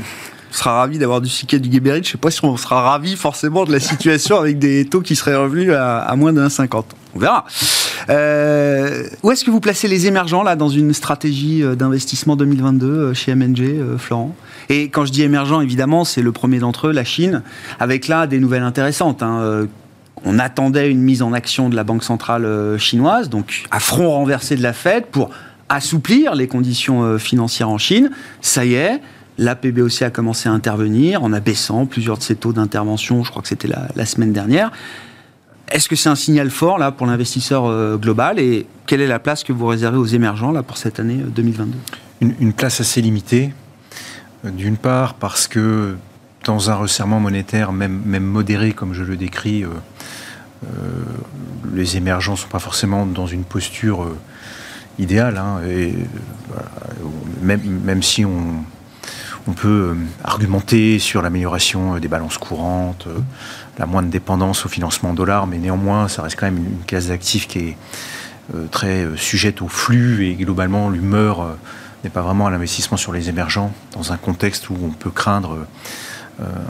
On 0.51 0.55
sera 0.55 0.75
ravi 0.75 0.99
d'avoir 0.99 1.21
du 1.21 1.29
Siket 1.29 1.61
du 1.61 1.73
Geberit. 1.73 2.03
Je 2.03 2.11
sais 2.11 2.19
pas 2.19 2.31
si 2.31 2.45
on 2.45 2.57
sera 2.57 2.83
ravi 2.83 3.15
forcément 3.15 3.65
de 3.65 3.73
la 3.73 3.79
situation 3.81 4.39
avec 4.39 4.59
des 4.59 4.85
taux 4.85 5.01
qui 5.01 5.15
seraient 5.15 5.37
revenus 5.37 5.73
à, 5.73 6.13
moins 6.17 6.33
de 6.33 6.41
1,50. 6.41 6.85
On 7.15 7.19
verra. 7.19 7.45
Euh, 8.09 9.05
où 9.23 9.31
est-ce 9.31 9.45
que 9.45 9.51
vous 9.51 9.61
placez 9.61 9.87
les 9.87 10.07
émergents 10.07 10.43
là 10.43 10.57
dans 10.57 10.69
une 10.69 10.93
stratégie 10.93 11.63
euh, 11.63 11.75
d'investissement 11.75 12.35
2022 12.35 12.87
euh, 12.87 13.15
chez 13.15 13.35
MNG, 13.35 13.97
Florent? 13.99 14.35
Et 14.69 14.89
quand 14.89 15.05
je 15.05 15.13
dis 15.13 15.23
émergents, 15.23 15.61
évidemment, 15.61 16.05
c'est 16.05 16.23
le 16.23 16.33
premier 16.33 16.59
d'entre 16.59 16.89
eux, 16.89 16.93
la 16.93 17.05
Chine, 17.05 17.43
avec 17.79 18.09
là 18.09 18.27
des 18.27 18.41
nouvelles 18.41 18.63
intéressantes. 18.63 19.23
hein. 19.23 19.67
On 20.25 20.39
attendait 20.39 20.91
une 20.91 21.01
mise 21.01 21.23
en 21.23 21.33
action 21.33 21.71
de 21.71 21.77
la 21.77 21.83
Banque 21.83 22.05
centrale 22.05 22.77
chinoise, 22.79 23.31
donc 23.31 23.65
à 23.71 23.81
front 23.81 24.11
renversé 24.11 24.55
de 24.55 24.63
la 24.63 24.75
Fed 24.75 25.07
pour 25.07 25.31
assouplir 25.71 26.35
les 26.35 26.47
conditions 26.47 27.19
financières 27.19 27.71
en 27.71 27.79
Chine. 27.79 28.11
Ça 28.43 28.67
y 28.67 28.75
est, 28.75 29.01
la 29.41 29.57
PBOC 29.57 30.03
a 30.03 30.11
commencé 30.11 30.51
à 30.51 30.53
intervenir 30.53 31.25
en 31.25 31.33
abaissant 31.33 31.87
plusieurs 31.87 32.19
de 32.19 32.23
ses 32.23 32.37
taux 32.37 32.53
d'intervention, 32.53 33.25
je 33.25 33.31
crois 33.31 33.41
que 33.41 33.49
c'était 33.49 33.69
la, 33.69 34.07
semaine 34.07 34.33
dernière. 34.33 34.71
Est-ce 35.73 35.89
que 35.89 35.97
c'est 35.97 36.11
un 36.11 36.15
signal 36.15 36.51
fort 36.51 36.79
là 36.79 36.93
pour 36.93 37.07
l'investisseur 37.07 37.65
euh, 37.65 37.97
global 37.97 38.39
et 38.39 38.67
quelle 38.87 39.01
est 39.01 39.07
la 39.07 39.19
place 39.19 39.43
que 39.43 39.53
vous 39.53 39.67
réservez 39.67 39.97
aux 39.97 40.05
émergents 40.05 40.53
là 40.53 40.63
pour 40.63 40.77
cette 40.77 41.01
année 41.01 41.21
euh, 41.23 41.31
2022 41.31 41.79
une, 42.21 42.35
une 42.39 42.53
place 42.53 42.81
assez 42.81 43.01
limitée. 43.01 43.55
Euh, 44.45 44.51
D'une 44.51 44.77
part 44.77 45.15
parce 45.15 45.49
que 45.49 45.97
dans 46.45 46.71
un 46.71 46.75
resserrement 46.75 47.21
monétaire, 47.21 47.73
même, 47.73 48.03
modéré 48.25 48.73
comme 48.73 48.93
je 48.93 49.05
le 49.05 49.17
décris, 49.17 49.65
euh, 49.65 49.69
euh, 50.65 50.69
les 51.73 51.97
émergents 51.97 52.33
ne 52.33 52.37
sont 52.37 52.49
pas 52.49 52.59
forcément 52.59 53.07
dans 53.07 53.27
une 53.27 53.45
posture 53.45 54.03
euh, 54.03 54.19
idéale. 54.99 55.39
hein, 55.39 55.61
euh, 55.63 55.93
même 57.43 58.03
si 58.03 58.27
on, 58.27 58.65
on 59.47 59.53
peut 59.53 59.93
euh, 59.93 59.95
argumenter 60.25 60.99
sur 60.99 61.23
l'amélioration 61.23 61.95
euh, 61.97 62.01
des 62.01 62.09
balances 62.09 62.39
courantes, 62.39 63.07
euh, 63.07 63.19
la 63.79 63.87
moindre 63.87 64.09
dépendance 64.09 64.67
au 64.67 64.69
financement 64.69 65.15
dollar, 65.15 65.47
mais 65.47 65.59
néanmoins, 65.59 66.09
ça 66.09 66.23
reste 66.23 66.39
quand 66.39 66.47
même 66.47 66.59
une, 66.59 66.85
classe 66.87 67.09
d'actifs 67.09 67.47
qui 67.47 67.59
est 67.61 67.77
très 68.73 69.07
sujette 69.17 69.63
au 69.63 69.69
flux 69.69 70.27
et 70.27 70.35
globalement, 70.35 70.91
l'humeur 70.91 71.57
n'est 72.03 72.11
pas 72.11 72.21
vraiment 72.21 72.49
à 72.49 72.51
l'investissement 72.51 72.97
sur 72.97 73.13
les 73.13 73.29
émergents 73.29 73.73
dans 73.93 74.13
un 74.13 74.17
contexte 74.17 74.71
où 74.71 74.77
on 74.83 74.91
peut 74.91 75.11
craindre 75.11 75.67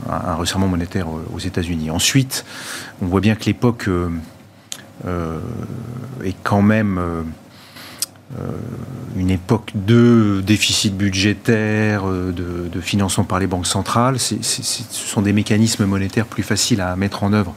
un, 0.07 0.35
resserrement 0.35 0.67
monétaire 0.67 1.07
aux 1.09 1.39
États-Unis. 1.39 1.89
Ensuite, 1.89 2.45
on 3.01 3.07
voit 3.07 3.19
bien 3.19 3.33
que 3.33 3.45
l'époque 3.45 3.89
est 5.07 6.35
quand 6.43 6.61
même 6.61 7.01
une 9.15 9.29
époque 9.29 9.71
de 9.75 10.41
déficit 10.45 10.95
budgétaire, 10.95 12.03
euh, 12.07 12.31
de, 12.31 12.81
financement 12.81 13.23
par 13.23 13.39
les 13.39 13.47
banques 13.47 13.67
centrales. 13.67 14.19
Ce 14.19 14.35
sont 14.91 15.21
des 15.21 15.33
mécanismes 15.33 15.85
monétaires 15.85 16.25
plus 16.25 16.43
faciles 16.43 16.81
à 16.81 16.95
mettre 16.95 17.23
en 17.23 17.33
œuvre 17.33 17.53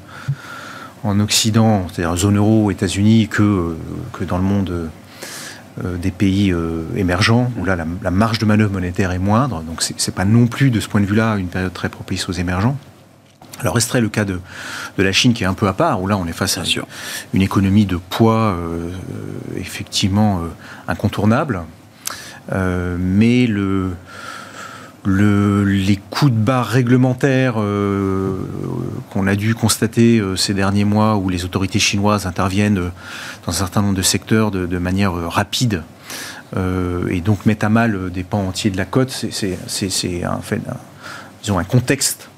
en 1.03 1.21
Occident, 1.21 1.87
c'est-à-dire 1.93 2.17
zone 2.17 2.37
euro, 2.39 2.71
États-Unis, 2.71 3.29
que, 3.29 3.43
euh, 3.43 4.25
dans 4.27 4.39
le 4.39 4.45
monde 4.45 4.71
euh, 4.71 4.87
euh, 5.85 5.97
des 5.97 6.11
pays 6.11 6.53
euh, 6.53 6.85
émergents, 6.97 7.51
où 7.59 7.65
là 7.65 7.77
la, 7.77 7.85
la 8.03 8.11
marge 8.11 8.39
de 8.39 8.47
manœuvre 8.47 8.73
monétaire 8.73 9.11
est 9.11 9.19
moindre. 9.19 9.63
Donc 9.63 9.83
c'est 9.83 10.15
pas 10.15 10.25
non 10.25 10.47
plus 10.47 10.71
de 10.71 10.81
ce 10.81 10.89
point 10.89 11.01
de 11.01 11.07
vue-là 11.07 11.37
une 11.37 11.49
période 11.49 11.73
très 11.73 11.89
propice 11.89 12.29
aux 12.29 12.33
émergents. 12.33 12.77
Alors 13.61 13.75
resterait 13.75 14.01
le 14.01 14.09
cas 14.09 14.25
de, 14.25 14.41
de 14.99 15.03
la 15.03 15.13
Chine 15.13 15.33
qui 15.33 15.45
est 15.45 15.47
un 15.47 15.55
peu 15.55 15.69
à 15.69 15.73
part, 15.73 16.03
où 16.03 16.07
là 16.07 16.17
on 16.17 16.27
est 16.27 16.33
face 16.33 16.59
à 16.59 16.65
sûr. 16.65 16.87
une 17.33 17.43
économie 17.43 17.87
de 17.87 17.97
poids 17.97 18.57
euh, 18.59 18.91
effectivement 19.57 20.41
euh, 20.41 20.49
incontournable. 20.89 21.63
Euh, 22.53 22.97
mais 22.99 23.47
le, 23.47 23.93
le- 25.05 25.65
les 25.65 25.97
coups 25.97 26.33
de 26.33 26.37
barre 26.37 26.67
réglementaires 26.67 27.55
qu'on 27.55 29.27
a 29.27 29.37
dû 29.37 29.55
constater 29.55 30.23
ces 30.37 30.53
derniers 30.55 30.85
mois, 30.85 31.17
où 31.17 31.29
les 31.29 31.45
autorités 31.45 31.79
chinoises 31.79 32.27
interviennent 32.27 32.91
dans 33.47 33.53
un 33.53 33.53
certain 33.53 33.83
nombre 33.83 33.95
de 33.95 34.03
secteurs 34.03 34.51
de, 34.51 34.67
de 34.67 34.79
manière 34.79 35.13
rapide, 35.15 35.83
et 36.57 37.21
donc 37.21 37.47
mettent 37.47 37.65
à 37.65 37.69
mal 37.69 38.11
des 38.11 38.23
pans 38.25 38.47
entiers 38.47 38.71
de 38.71 38.77
la 38.77 38.85
côte, 38.85 39.11
c'est- 39.11 39.59
un, 40.25 40.39
fait, 40.41 40.61
un- 40.69 40.77
disons, 41.43 41.59
un 41.59 41.65
contexte 41.65 42.29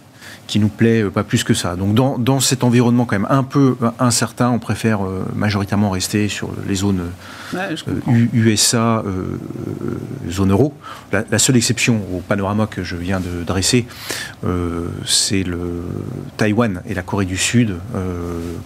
qui 0.46 0.58
nous 0.58 0.68
plaît 0.68 1.02
euh, 1.02 1.10
pas 1.10 1.24
plus 1.24 1.44
que 1.44 1.54
ça. 1.54 1.76
Donc 1.76 1.94
dans, 1.94 2.18
dans 2.18 2.40
cet 2.40 2.64
environnement 2.64 3.04
quand 3.04 3.18
même 3.18 3.28
un 3.30 3.42
peu 3.42 3.76
euh, 3.82 3.90
incertain, 3.98 4.50
on 4.50 4.58
préfère 4.58 5.04
euh, 5.04 5.24
majoritairement 5.34 5.90
rester 5.90 6.28
sur 6.28 6.50
les 6.66 6.74
zones 6.74 7.02
Ouais, 7.54 7.76
USA, 8.34 9.04
zone 10.28 10.50
euro. 10.50 10.74
La, 11.12 11.22
la 11.30 11.38
seule 11.38 11.56
exception 11.56 12.00
au 12.12 12.18
panorama 12.18 12.66
que 12.66 12.82
je 12.82 12.96
viens 12.96 13.20
de 13.20 13.44
dresser, 13.44 13.86
c'est 15.04 15.44
le 15.44 15.84
Taïwan 16.36 16.82
et 16.88 16.94
la 16.94 17.02
Corée 17.02 17.24
du 17.24 17.36
Sud, 17.36 17.76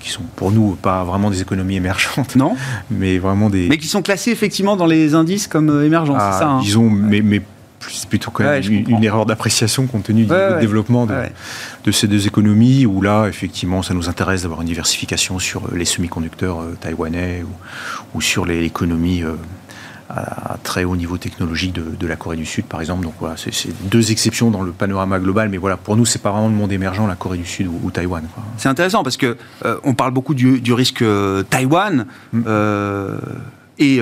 qui 0.01 0.09
sont 0.09 0.23
pour 0.35 0.51
nous 0.51 0.79
pas 0.81 1.05
vraiment 1.05 1.31
des 1.31 1.43
économies 1.43 1.77
émergentes, 1.77 2.37
Non 2.37 2.57
mais 2.91 3.19
vraiment 3.19 3.51
des... 3.51 3.69
Mais 3.69 3.77
qui 3.77 3.87
sont 3.87 4.01
classés 4.01 4.31
effectivement 4.31 4.77
dans 4.77 4.87
les 4.87 5.15
indices 5.15 5.47
comme 5.47 5.85
émergents, 5.85 6.17
Ah, 6.19 6.31
c'est 6.33 6.39
ça 6.39 6.49
hein 6.49 6.61
disons, 6.63 6.89
mais, 6.89 7.21
mais 7.21 7.43
plus- 7.81 8.05
plutôt 8.05 8.31
quand 8.31 8.45
même 8.45 8.63
une, 8.89 9.03
erreur 9.03 9.27
d'appréciation 9.27 9.87
compte 9.89 10.05
tenu 10.05 10.25
du 10.27 10.31
Ouais, 10.31 10.53
ouais. 10.53 10.61
développement 10.61 11.07
de, 11.07 11.91
ces 11.91 12.07
deux 12.07 12.27
économies, 12.29 12.87
où 12.87 13.03
là, 13.03 13.27
effectivement, 13.27 13.83
ça 13.83 13.95
nous 13.95 14.09
intéresse 14.09 14.43
d'avoir 14.43 14.61
une 14.61 14.69
diversification 14.69 15.39
sur 15.41 15.65
euh, 15.65 15.71
les 15.77 15.85
semi-conducteurs 15.87 16.61
euh, 16.61 16.77
taïwanais 16.81 17.43
ou, 17.43 18.19
ou 18.19 18.21
sur 18.21 18.47
les- 18.47 18.61
l'économie 18.61 19.23
euh, 19.25 19.33
à, 20.11 20.55
à 20.55 20.59
très 20.59 20.85
haut 20.85 20.97
niveau 20.97 21.19
technologique 21.19 21.73
de, 21.73 21.83
de 21.99 22.07
la 22.07 22.17
Corée 22.17 22.37
du 22.37 22.45
Sud, 22.47 22.65
par 22.67 22.81
exemple. 22.81 23.03
Donc 23.05 23.15
voilà, 23.19 23.37
c'est 23.37 23.55
c'est 23.55 23.71
deux 23.89 24.11
exceptions 24.13 24.51
dans 24.51 24.63
le 24.63 24.73
panorama 24.73 25.19
global, 25.19 25.49
mais 25.49 25.57
voilà, 25.57 25.77
pour 25.77 25.97
nous, 25.97 26.05
c'est 26.05 26.21
pas 26.21 26.31
vraiment 26.33 26.49
le 26.49 26.55
monde 26.55 26.73
émergent, 26.73 27.07
la 27.09 27.15
Corée 27.17 27.39
du 27.39 27.47
Sud 27.47 27.67
ou, 27.69 27.81
ou 27.85 27.91
Taïwan. 27.91 28.25
C'est 28.59 28.69
intéressant 28.69 29.03
parce 29.03 29.17
que 29.17 29.37
euh, 29.65 29.77
on 29.85 29.95
parle 29.95 30.13
beaucoup 30.13 30.35
du, 30.35 30.61
du 30.61 30.73
risque 30.75 31.03
euh, 31.03 31.43
Taïwan 31.45 32.07
Mm. 32.33 32.43
euh, 32.47 33.19
et 33.79 33.99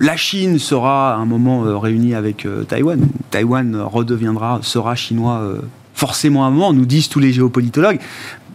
la 0.00 0.16
Chine 0.16 0.58
sera 0.58 1.14
à 1.14 1.16
un 1.16 1.24
moment 1.24 1.64
euh, 1.64 1.76
réunie 1.78 2.14
avec 2.14 2.46
euh, 2.46 2.64
Taïwan. 2.64 3.06
Taïwan 3.30 3.76
redeviendra, 3.80 4.58
sera 4.62 4.94
chinois 4.94 5.38
euh, 5.38 5.58
forcément 5.94 6.44
à 6.44 6.48
un 6.48 6.50
moment, 6.50 6.72
nous 6.72 6.86
disent 6.86 7.08
tous 7.08 7.20
les 7.20 7.32
géopolitologues. 7.32 8.00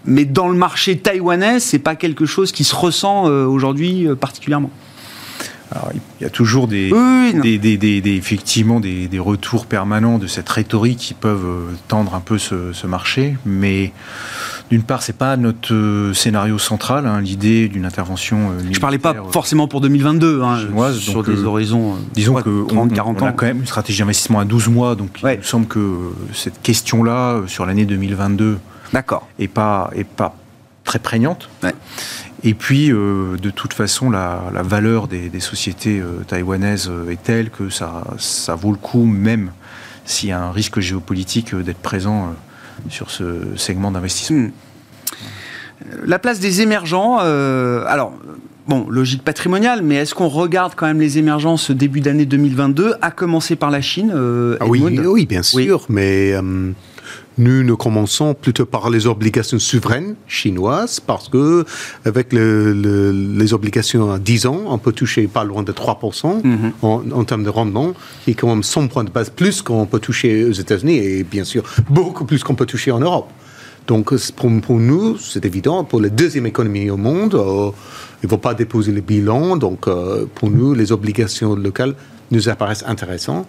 Mais 0.05 0.25
dans 0.25 0.47
le 0.49 0.55
marché 0.55 0.97
taïwanais, 0.97 1.59
c'est 1.59 1.79
pas 1.79 1.95
quelque 1.95 2.25
chose 2.25 2.51
qui 2.51 2.63
se 2.63 2.75
ressent 2.75 3.27
euh, 3.29 3.45
aujourd'hui 3.45 4.07
euh, 4.07 4.15
particulièrement. 4.15 4.71
Alors, 5.71 5.91
il 5.93 6.23
y 6.23 6.25
a 6.25 6.31
toujours 6.31 6.67
des, 6.67 6.89
Oui, 6.91 6.97
oui, 6.99 7.33
non. 7.35 7.41
des, 7.43 7.59
des- 7.59 7.77
des- 7.77 8.01
des- 8.01 8.15
effectivement 8.15 8.79
des, 8.79 9.07
retours 9.19 9.67
permanents 9.67 10.17
de 10.17 10.25
cette 10.25 10.49
rhétorique 10.49 10.97
qui 10.97 11.13
peuvent 11.13 11.45
euh, 11.45 11.73
tendre 11.87 12.15
un 12.15 12.21
peu 12.21 12.39
ce, 12.39 12.73
ce 12.73 12.87
marché, 12.87 13.35
mais 13.45 13.91
d'une 14.69 14.83
part, 14.83 15.01
c'est 15.01 15.17
pas 15.17 15.35
notre 15.37 15.73
euh, 15.73 16.13
scénario 16.13 16.57
central, 16.59 17.05
hein, 17.07 17.21
l'idée 17.21 17.67
d'une 17.69 17.85
intervention. 17.85 18.51
euh, 18.51 18.61
Je 18.71 18.79
parlais 18.79 18.97
pas 18.99 19.13
euh, 19.15 19.31
forcément 19.31 19.67
pour 19.67 19.81
2022, 19.81 20.41
hein, 20.43 20.59
chinoise, 20.59 20.97
sur 20.97 21.23
des 21.23 21.31
euh, 21.41 21.45
horizons 21.45 21.95
Disons 22.13 22.35
ouais, 22.35 22.43
que 22.43 22.67
30, 22.67 22.91
on, 22.91 22.95
40 22.95 23.21
on 23.21 23.25
a 23.25 23.29
ans. 23.29 23.33
quand 23.35 23.45
même 23.47 23.59
une 23.61 23.65
stratégie 23.65 23.99
d'investissement 23.99 24.39
à 24.39 24.45
12 24.45 24.69
mois, 24.69 24.95
donc 24.95 25.19
Ouais. 25.23 25.35
il 25.35 25.39
me 25.39 25.43
semble 25.43 25.65
que 25.67 26.11
cette 26.33 26.61
question-là 26.61 27.41
sur 27.47 27.65
l'année 27.65 27.85
2022 27.85 28.59
D'accord. 28.93 29.27
est 29.39 29.47
pas 29.47 29.89
est 29.95 30.03
pas 30.03 30.35
très 30.83 30.99
prégnante. 30.99 31.49
Ouais. 31.63 31.73
Et 32.43 32.53
puis, 32.53 32.91
euh, 32.91 33.37
de 33.37 33.49
toute 33.49 33.73
façon, 33.73 34.09
la, 34.09 34.43
la 34.53 34.63
valeur 34.63 35.07
des, 35.07 35.29
des 35.29 35.39
sociétés 35.41 36.01
taïwanaises 36.27 36.89
est 37.09 37.21
telle 37.21 37.49
que 37.49 37.69
ça, 37.69 38.03
ça 38.17 38.55
vaut 38.55 38.71
le 38.71 38.77
coup, 38.77 39.03
même 39.05 39.51
s'il 40.05 40.29
y 40.29 40.31
a 40.31 40.41
un 40.41 40.51
risque 40.51 40.79
géopolitique, 40.79 41.53
d'être 41.55 41.77
présent 41.79 42.33
sur 42.89 43.11
ce 43.11 43.23
segment 43.55 43.91
d'investissement. 43.91 44.47
Hmm. 44.47 44.51
La 46.05 46.19
place 46.19 46.39
des 46.39 46.61
émergents, 46.61 47.19
euh, 47.21 47.83
alors, 47.87 48.13
bon, 48.67 48.85
logique 48.89 49.23
patrimoniale, 49.23 49.81
mais 49.81 49.95
est-ce 49.95 50.13
qu'on 50.13 50.27
regarde 50.27 50.73
quand 50.75 50.85
même 50.85 50.99
les 50.99 51.17
émergents 51.17 51.57
ce 51.57 51.73
début 51.73 52.01
d'année 52.01 52.25
2022, 52.25 52.95
à 53.01 53.11
commencer 53.11 53.55
par 53.55 53.71
la 53.71 53.81
Chine 53.81 54.11
euh, 54.13 54.57
Ah 54.59 54.65
oui, 54.67 54.81
oui, 54.81 55.25
bien 55.25 55.43
sûr, 55.43 55.85
mais 55.89 56.33
euh, 56.33 56.71
nous, 57.39 57.63
nous 57.63 57.77
commençons 57.77 58.33
plutôt 58.35 58.65
par 58.65 58.89
les 58.91 59.07
obligations 59.07 59.57
souveraines 59.59 60.15
chinoises, 60.27 60.99
parce 60.99 61.27
que 61.29 61.65
avec 62.05 62.33
le- 62.33 62.73
le- 62.73 63.11
les 63.41 63.53
obligations 63.53 64.11
à 64.11 64.19
10 64.19 64.45
ans, 64.45 64.61
on 64.67 64.77
peut 64.77 64.91
toucher 64.91 65.27
pas 65.27 65.43
loin 65.43 65.63
de 65.63 65.71
3% 65.71 66.41
Mhm. 66.43 66.71
en, 66.81 67.01
en 67.19 67.23
termes 67.23 67.45
de 67.49 67.49
rendement, 67.59 67.93
qui 68.23 68.31
est 68.31 68.33
quand 68.35 68.49
même 68.53 68.61
100 68.63 68.87
points 68.89 69.05
de 69.05 69.09
base 69.17 69.29
plus 69.29 69.61
qu'on 69.61 69.85
peut 69.85 69.99
toucher 69.99 70.45
aux 70.45 70.51
États-Unis, 70.63 70.97
et 70.97 71.23
bien 71.23 71.45
sûr 71.45 71.63
beaucoup 71.89 72.25
plus 72.25 72.43
qu'on 72.43 72.55
peut 72.55 72.65
toucher 72.67 72.91
en 72.91 72.99
Europe. 72.99 73.29
Donc 73.87 74.13
pour, 74.35 74.51
pour 74.61 74.77
nous, 74.77 75.17
c'est 75.17 75.45
évident, 75.45 75.83
pour 75.83 75.99
la 76.01 76.09
deuxième 76.09 76.45
économie 76.45 76.89
au 76.91 76.97
monde, 76.97 77.33
euh, 77.35 77.71
il 78.21 78.25
ne 78.25 78.29
faut 78.29 78.37
pas 78.37 78.53
déposer 78.53 78.91
le 78.91 79.01
bilan, 79.01 79.55
donc 79.57 79.87
euh, 79.87 80.25
pour 80.35 80.51
nous, 80.51 80.73
les 80.75 80.91
obligations 80.91 81.55
locales 81.55 81.95
nous 82.31 82.49
apparaissent 82.49 82.83
intéressantes. 82.85 83.47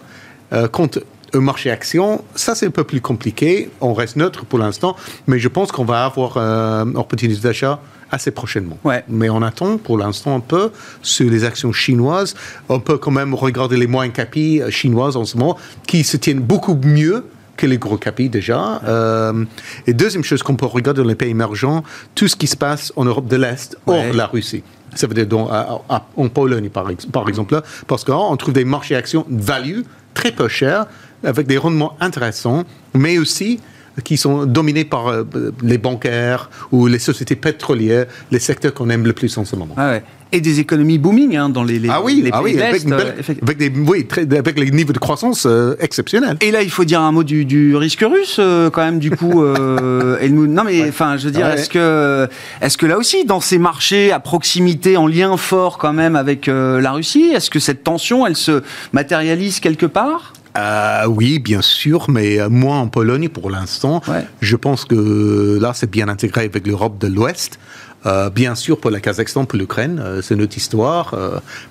Euh, 0.53 0.67
quant 0.67 0.89
au 1.33 1.41
marché 1.41 1.71
action, 1.71 2.23
ça 2.35 2.55
c'est 2.55 2.65
un 2.67 2.71
peu 2.71 2.83
plus 2.83 3.01
compliqué, 3.01 3.69
on 3.79 3.93
reste 3.93 4.15
neutre 4.17 4.45
pour 4.45 4.59
l'instant, 4.59 4.95
mais 5.27 5.39
je 5.39 5.47
pense 5.47 5.71
qu'on 5.71 5.85
va 5.85 6.05
avoir 6.05 6.33
euh, 6.37 6.83
opportunité 6.95 7.39
d'achat 7.41 7.79
assez 8.09 8.31
prochainement. 8.31 8.77
Ouais. 8.83 9.05
Mais 9.07 9.29
on 9.29 9.41
attend 9.41 9.77
pour 9.77 9.97
l'instant 9.97 10.35
un 10.35 10.41
peu 10.41 10.71
sur 11.01 11.29
les 11.29 11.45
actions 11.45 11.71
chinoises. 11.71 12.35
On 12.67 12.81
peut 12.81 12.97
quand 12.97 13.11
même 13.11 13.33
regarder 13.33 13.77
les 13.77 13.87
moyens 13.87 14.13
capis 14.13 14.61
euh, 14.61 14.69
chinoises 14.69 15.15
en 15.15 15.23
ce 15.23 15.37
moment, 15.37 15.57
qui 15.87 16.03
se 16.03 16.17
tiennent 16.17 16.41
beaucoup 16.41 16.75
mieux 16.83 17.25
que 17.55 17.65
les 17.67 17.77
gros 17.77 17.95
capis 17.97 18.27
déjà. 18.27 18.81
Euh, 18.85 19.45
et 19.87 19.93
deuxième 19.93 20.23
chose 20.25 20.43
qu'on 20.43 20.55
peut 20.57 20.65
regarder 20.65 21.01
dans 21.01 21.07
les 21.07 21.15
pays 21.15 21.29
émergents, 21.29 21.83
tout 22.15 22.27
ce 22.27 22.35
qui 22.35 22.47
se 22.47 22.57
passe 22.57 22.91
en 22.97 23.05
Europe 23.05 23.27
de 23.27 23.37
l'Est, 23.37 23.77
hors 23.87 23.95
Ouais. 23.95 24.11
la 24.11 24.25
Russie. 24.25 24.63
Ça 24.95 25.07
veut 25.07 25.13
dire 25.13 25.27
dans- 25.27 25.47
à- 25.49 25.81
à- 25.87 26.05
en 26.17 26.27
Pologne, 26.27 26.69
par, 26.69 26.89
ex- 26.89 27.05
par 27.05 27.29
exemple, 27.29 27.53
là, 27.53 27.63
parce 27.87 28.03
qu'on 28.03 28.35
trouve 28.35 28.53
des 28.53 28.65
marchés 28.65 28.95
actions 28.97 29.25
value 29.29 29.83
très 30.13 30.31
peu 30.33 30.49
chers, 30.49 30.85
avec 31.23 31.47
des 31.47 31.57
rendements 31.57 31.95
intéressants, 31.99 32.63
mais 32.93 33.17
aussi 33.17 33.59
qui 34.05 34.15
sont 34.15 34.45
dominés 34.45 34.85
par 34.85 35.09
euh, 35.09 35.23
les 35.61 35.77
bancaires 35.77 36.49
ou 36.71 36.87
les 36.87 36.97
sociétés 36.99 37.35
pétrolières, 37.35 38.05
les 38.31 38.39
secteurs 38.39 38.73
qu'on 38.73 38.89
aime 38.89 39.03
le 39.05 39.11
plus 39.13 39.37
en 39.37 39.43
ce 39.43 39.55
moment. 39.57 39.75
Ah 39.77 39.89
ouais. 39.91 40.03
Et 40.33 40.39
des 40.39 40.61
économies 40.61 40.97
booming 40.97 41.35
hein, 41.35 41.49
dans 41.49 41.61
les, 41.61 41.77
les, 41.77 41.89
Ah 41.89 42.01
oui, 42.01 42.21
les 42.23 42.29
ah 42.31 42.37
pays 42.41 42.53
oui 42.53 42.57
de 42.57 42.61
avec, 42.61 42.73
l'Est, 42.75 42.83
une 42.85 42.93
euh, 42.93 42.97
belle- 42.97 43.15
avec 43.43 43.57
des, 43.57 43.69
oui, 43.85 44.07
très- 44.07 44.37
avec 44.37 44.57
les 44.57 44.71
niveaux 44.71 44.93
de 44.93 44.97
croissance 44.97 45.45
euh, 45.45 45.75
exceptionnels. 45.81 46.37
Et 46.39 46.51
là, 46.51 46.61
il 46.61 46.69
faut 46.71 46.85
dire 46.85 47.01
un 47.01 47.11
mot 47.11 47.23
du, 47.25 47.43
du 47.43 47.75
risque 47.75 47.99
russe, 48.09 48.37
euh, 48.39 48.69
quand 48.69 48.81
même, 48.81 48.99
du 48.99 49.11
coup. 49.11 49.43
Euh. 49.43 50.17
Non, 50.31 50.63
mais 50.63 50.87
enfin, 50.87 51.17
je 51.17 51.25
veux 51.25 51.31
dire, 51.31 51.45
Ouais. 51.47 51.55
est-ce 51.55 51.69
que, 51.69 52.29
est-ce 52.61 52.77
que 52.77 52.85
là 52.85 52.97
aussi, 52.97 53.25
dans 53.25 53.41
ces 53.41 53.57
marchés 53.57 54.13
à 54.13 54.21
proximité, 54.21 54.95
en 54.95 55.05
lien 55.05 55.35
fort 55.35 55.77
quand 55.77 55.91
même 55.91 56.15
avec 56.15 56.47
la 56.47 56.91
Russie, 56.93 57.31
est-ce 57.35 57.49
que 57.49 57.59
cette 57.59 57.83
tension, 57.83 58.25
elle 58.25 58.37
se 58.37 58.63
matérialise 58.93 59.59
quelque 59.59 59.85
part? 59.85 60.31
Euh, 60.57 61.05
oui, 61.07 61.39
bien 61.39 61.61
sûr, 61.61 62.09
mais 62.09 62.39
euh, 62.39 62.49
moins 62.49 62.79
en 62.79 62.87
Pologne 62.87 63.29
pour 63.29 63.49
l'instant. 63.49 64.01
Ouais. 64.07 64.25
Je 64.41 64.55
pense 64.55 64.85
que 64.85 65.57
là, 65.61 65.71
c'est 65.73 65.89
bien 65.89 66.09
intégré 66.09 66.41
avec 66.45 66.67
l'Europe 66.67 66.97
de 66.99 67.07
l'Ouest. 67.07 67.59
Euh, 68.05 68.29
bien 68.29 68.55
sûr, 68.55 68.79
pour 68.79 68.91
le 68.91 68.99
Kazakhstan, 68.99 69.45
pour 69.45 69.57
l'Ukraine, 69.59 70.01
euh, 70.03 70.21
c'est 70.21 70.35
notre 70.35 70.57
histoire. 70.57 71.15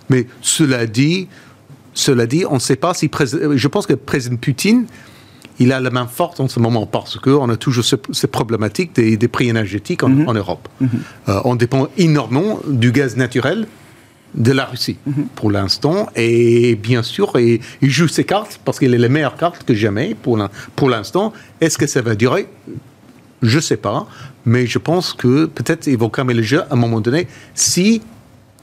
mais 0.09 0.27
cela 0.41 0.87
dit, 0.87 1.29
cela 1.93 2.27
dit, 2.27 2.45
on 2.49 2.55
ne 2.55 2.59
sait 2.61 2.77
pas 2.77 2.95
si... 2.95 3.11
Je 3.13 3.69
pense 3.69 3.87
que 3.87 3.93
le 3.93 3.99
président 3.99 4.37
Poutine, 4.37 4.87
il 5.59 5.73
a 5.73 5.81
la 5.81 5.91
main 5.91 6.07
forte 6.07 6.41
en 6.41 6.49
ce 6.49 6.59
moment 6.59 6.87
parce 6.87 7.19
qu'on 7.19 7.51
a 7.51 7.57
toujours 7.57 7.85
ce- 7.85 7.97
cette 8.13 8.31
problématique 8.31 8.95
des, 8.95 9.19
des 9.19 9.29
prix 9.29 9.49
énergétiques 9.51 10.03
en, 10.03 10.27
en 10.27 10.33
Europe. 10.33 10.69
Euh, 11.29 11.41
on 11.45 11.55
dépend 11.55 11.89
énormément 11.99 12.61
du 12.67 12.93
gaz 12.93 13.17
naturel 13.17 13.67
de 14.35 14.53
la 14.53 14.65
Russie 14.65 14.97
pour 15.35 15.51
l'instant. 15.51 16.09
Et 16.17 16.75
bien 16.77 17.03
sûr, 17.03 17.37
et, 17.37 17.61
il 17.83 17.91
joue 17.91 18.09
ses 18.09 18.25
cartes 18.25 18.61
parce 18.65 18.79
qu'il 18.79 18.95
est 18.95 18.99
les 18.99 19.09
meilleures 19.09 19.37
cartes 19.37 19.65
que 19.65 19.75
jamais 19.75 20.15
pour 20.15 20.37
l'in- 20.37 20.51
pour 20.77 20.89
l'instant. 20.89 21.33
Est-ce 21.61 21.77
que 21.79 21.87
ça 21.87 22.01
va 22.03 22.15
durer? 22.15 22.49
Je 23.43 23.57
ne 23.57 23.61
sais 23.63 23.77
pas. 23.77 24.07
Mais 24.45 24.67
je 24.67 24.79
pense 24.79 25.13
que 25.13 25.47
peut-être 25.47 25.87
ils 25.87 25.99
vont 25.99 26.09
calmer 26.11 26.35
le 26.35 26.43
jeu 26.43 26.63
à 26.63 26.67
un 26.71 26.77
moment 26.77 27.01
donné 27.01 27.27
si 27.55 28.01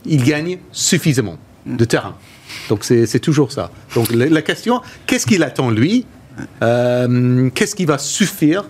ils 0.06 0.24
gagnent 0.24 0.58
suffisamment 0.72 1.38
de 1.66 1.84
terrain. 1.86 2.16
Donc 2.70 2.84
c'est 2.84 3.06
c'est 3.06 3.20
toujours 3.20 3.52
ça. 3.52 3.72
Donc 3.94 4.12
la, 4.14 4.28
la 4.28 4.42
question, 4.42 4.82
qu'est-ce 5.06 5.26
qu'il 5.28 5.44
attend 5.44 5.70
lui? 5.70 6.06
Euh, 6.62 7.50
Qu'est-ce 7.54 7.76
qui 7.76 7.86
va 7.86 7.98
suffire 7.98 8.64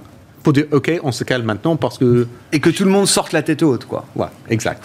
pour 0.44 0.54
dire 0.54 0.66
OK, 0.72 0.92
on 1.04 1.12
se 1.12 1.24
calme 1.24 1.46
maintenant 1.46 1.76
parce 1.76 1.98
que 1.98 2.28
Et 2.52 2.60
que 2.60 2.70
tout 2.70 2.86
le 2.86 2.90
monde 2.90 3.08
sorte 3.08 3.34
la 3.34 3.44
tête 3.44 3.62
haute, 3.62 3.86
quoi. 3.86 4.06
ouais, 4.16 4.28
exact. 4.50 4.84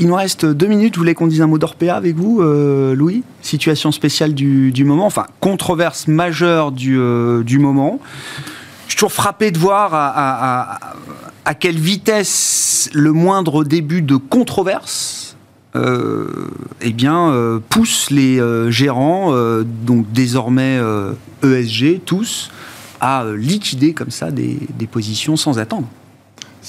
Il 0.00 0.06
nous 0.06 0.14
reste 0.14 0.46
deux 0.46 0.68
minutes. 0.68 0.94
Vous 0.94 1.00
voulez 1.00 1.14
qu'on 1.14 1.26
dise 1.26 1.42
un 1.42 1.48
mot 1.48 1.58
d'Orpea 1.58 1.90
avec 1.90 2.14
vous, 2.14 2.40
euh, 2.40 2.94
Louis 2.94 3.24
Situation 3.42 3.90
spéciale 3.90 4.32
du, 4.32 4.84
moment, 4.84 5.06
enfin, 5.06 5.26
controverse 5.40 6.06
majeure 6.06 6.70
du, 6.70 6.96
euh, 6.96 7.42
du 7.42 7.58
moment. 7.58 7.98
Je 8.86 8.92
suis 8.92 8.96
toujours 8.96 9.12
frappé 9.12 9.50
de 9.50 9.58
voir 9.58 9.90
à, 9.92 11.54
quelle 11.58 11.78
vitesse 11.78 12.88
le 12.92 13.12
moindre 13.12 13.64
début 13.64 14.02
de 14.02 14.14
controverse 14.14 15.36
euh, 15.74 16.48
eh 16.80 16.92
bien, 16.92 17.30
euh, 17.30 17.58
pousse 17.68 18.10
les 18.10 18.40
gérants, 18.70 19.32
donc 19.84 20.06
désormais 20.12 20.80
ESG, 21.42 22.02
tous, 22.04 22.50
à 23.00 23.24
liquider 23.36 23.94
comme 23.94 24.10
ça 24.10 24.30
des 24.30 24.86
positions 24.90 25.36
sans 25.36 25.58
attendre. 25.58 25.88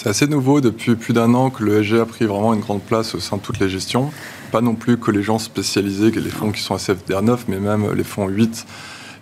C'est 0.02 0.08
assez 0.08 0.28
nouveau 0.28 0.62
depuis 0.62 0.96
plus 0.96 1.12
d'un 1.12 1.34
an 1.34 1.50
que 1.50 1.62
le 1.62 1.84
SG 1.84 2.00
a 2.00 2.06
pris 2.06 2.24
vraiment 2.24 2.54
une 2.54 2.62
grande 2.62 2.82
place 2.82 3.16
au 3.16 3.20
sein 3.20 3.36
de 3.36 3.42
toutes 3.42 3.60
les 3.60 3.68
gestions. 3.68 4.12
Pas 4.50 4.62
non 4.62 4.74
plus 4.74 4.98
que 4.98 5.12
les 5.12 5.24
gens 5.24 5.40
spécialisés, 5.40 6.10
les 6.10 6.30
fonds 6.30 6.54
qui 6.54 6.62
sont 6.62 6.74
à 6.74 6.78
CFDR 6.78 7.22
9, 7.22 7.48
mais 7.50 7.60
même 7.60 7.92
les 7.92 8.06
fonds 8.06 8.30
8. 8.30 8.66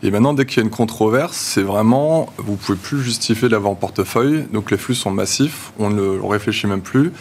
Et 0.04 0.12
maintenant, 0.12 0.36
dès 0.36 0.46
qu'il 0.46 0.58
y 0.58 0.60
a 0.60 0.66
une 0.66 0.70
controverse, 0.70 1.36
c'est 1.36 1.64
vraiment, 1.64 2.32
vous 2.38 2.58
pouvez 2.58 2.78
plus 2.78 3.02
justifier 3.02 3.50
d'avoir 3.50 3.72
en 3.72 3.76
portefeuille. 3.76 4.46
Donc 4.54 4.70
les 4.70 4.78
flux 4.78 4.94
sont 4.94 5.10
massifs, 5.10 5.72
on 5.80 5.90
ne 5.90 6.20
réfléchit 6.20 6.68
même 6.68 6.82
plus. 6.82 7.12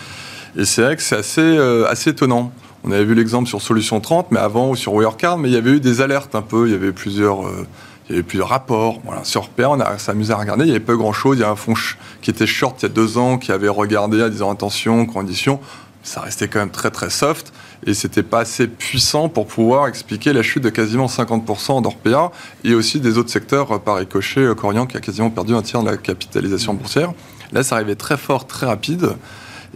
Et 0.59 0.67
c'est 0.67 0.83
vrai 0.83 0.95
que 0.95 1.03
c'est 1.03 1.17
assez, 1.17 1.41
euh, 1.41 1.89
assez 1.89 2.11
étonnant. 2.11 2.53
On 2.85 2.93
avait 2.93 3.07
vu 3.07 3.15
l'exemple 3.15 3.49
sur 3.49 3.63
Solution 3.63 4.01
30, 4.01 4.33
mais 4.33 4.39
avant, 4.39 4.69
ou 4.69 4.77
sur 4.77 4.93
Wirecard, 4.93 5.39
mais 5.39 5.49
il 5.49 5.55
y 5.55 5.57
avait 5.57 5.71
eu 5.71 5.81
des 5.81 6.03
alertes 6.03 6.35
un 6.35 6.43
peu. 6.43 6.69
Il 6.69 6.73
y 6.73 6.75
avait 6.75 6.93
plusieurs, 6.93 7.47
euh, 7.47 7.67
il 8.09 8.13
y 8.13 8.19
avait 8.19 8.23
plusieurs 8.23 8.49
rapports. 8.49 9.01
Voilà. 9.05 9.25
Sur 9.25 9.49
PA, 9.49 9.71
on 9.71 9.81
a 9.81 9.99
s'amusé 9.99 10.33
à 10.33 10.37
regarder. 10.37 10.65
Il 10.65 10.69
n'y 10.69 10.77
avait 10.77 10.81
pas 10.81 10.95
grand-chose. 10.95 11.39
Il 11.39 11.41
y 11.41 11.45
a 11.45 11.51
un 11.51 11.57
fonds 11.57 11.75
qui 12.23 12.31
était 12.31 12.47
short 12.47 12.81
il 12.83 12.85
y 12.85 12.87
a 12.87 12.95
deux 12.95 13.19
ans, 13.19 13.39
qui 13.39 13.53
avait 13.53 13.69
regardé 13.69 14.23
en 14.23 14.29
disant 14.29 14.51
attention, 14.51 15.07
conditions. 15.07 15.61
Ça 16.03 16.21
restait 16.21 16.47
quand 16.47 16.61
même 16.61 16.71
très 16.71 16.93
très 16.93 17.11
soft 17.11 17.53
et 17.85 17.93
c'était 17.93 18.23
pas 18.23 18.41
assez 18.41 18.69
puissant 18.69 19.29
pour 19.29 19.49
pouvoir 19.49 19.89
expliquer 19.89 20.33
la 20.33 20.43
chute 20.43 20.63
de 20.63 20.71
quasiment 20.71 21.07
50% 21.07 21.83
d'Orpea 21.83 22.31
et 22.63 22.75
aussi 22.75 23.01
des 23.01 23.19
autres 23.19 23.31
secteurs 23.31 23.73
euh, 23.73 23.79
par 23.79 23.97
ricochet, 23.97 24.41
euh, 24.41 24.55
Corian 24.55 24.87
qui 24.87 24.97
a 24.97 25.01
quasiment 25.01 25.31
perdu 25.31 25.55
un 25.55 25.63
tiers 25.63 25.83
de 25.83 25.91
la 25.91 25.97
capitalisation 25.97 26.75
boursière. 26.75 27.13
Là, 27.51 27.65
ça 27.65 27.75
arrivait 27.75 27.97
très 27.97 28.17
fort, 28.17 28.47
très 28.47 28.67
rapide 28.67 29.11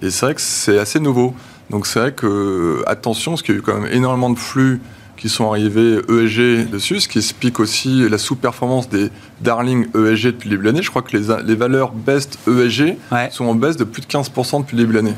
et 0.02 0.10
c'est 0.10 0.26
vrai 0.26 0.34
que 0.36 0.40
c'est 0.40 0.78
assez 0.78 1.00
nouveau. 1.00 1.34
Donc 1.70 1.86
c'est 1.86 1.98
vrai 1.98 2.12
que, 2.12 2.26
euh, 2.26 2.88
attention, 2.88 3.32
parce 3.32 3.42
qu'il 3.42 3.54
y 3.54 3.58
a 3.58 3.60
eu 3.60 3.62
quand 3.62 3.78
même 3.78 3.92
énormément 3.92 4.30
de 4.30 4.38
flux 4.38 4.80
qui 5.20 5.28
sont 5.28 5.50
arrivés 5.50 5.98
ESG 6.08 6.70
dessus, 6.70 6.98
ce 7.00 7.06
qui 7.06 7.18
explique 7.18 7.60
aussi 7.60 8.08
la 8.08 8.16
sous-performance 8.16 8.88
des 8.88 9.10
darling 9.42 9.84
ESG 9.94 10.28
depuis 10.28 10.48
le 10.48 10.56
début 10.56 10.62
de 10.62 10.66
l'année. 10.68 10.82
Je 10.82 10.88
crois 10.88 11.02
que 11.02 11.14
les, 11.14 11.26
les 11.46 11.54
valeurs 11.54 11.92
best 11.92 12.38
ESG 12.48 12.96
Ouais. 13.12 13.28
sont 13.30 13.44
en 13.44 13.54
baisse 13.54 13.76
de 13.76 13.84
plus 13.84 14.00
de 14.00 14.06
15% 14.06 14.62
depuis 14.62 14.76
le 14.78 14.82
début 14.84 14.92
de 14.94 14.96
l'année, 14.96 15.14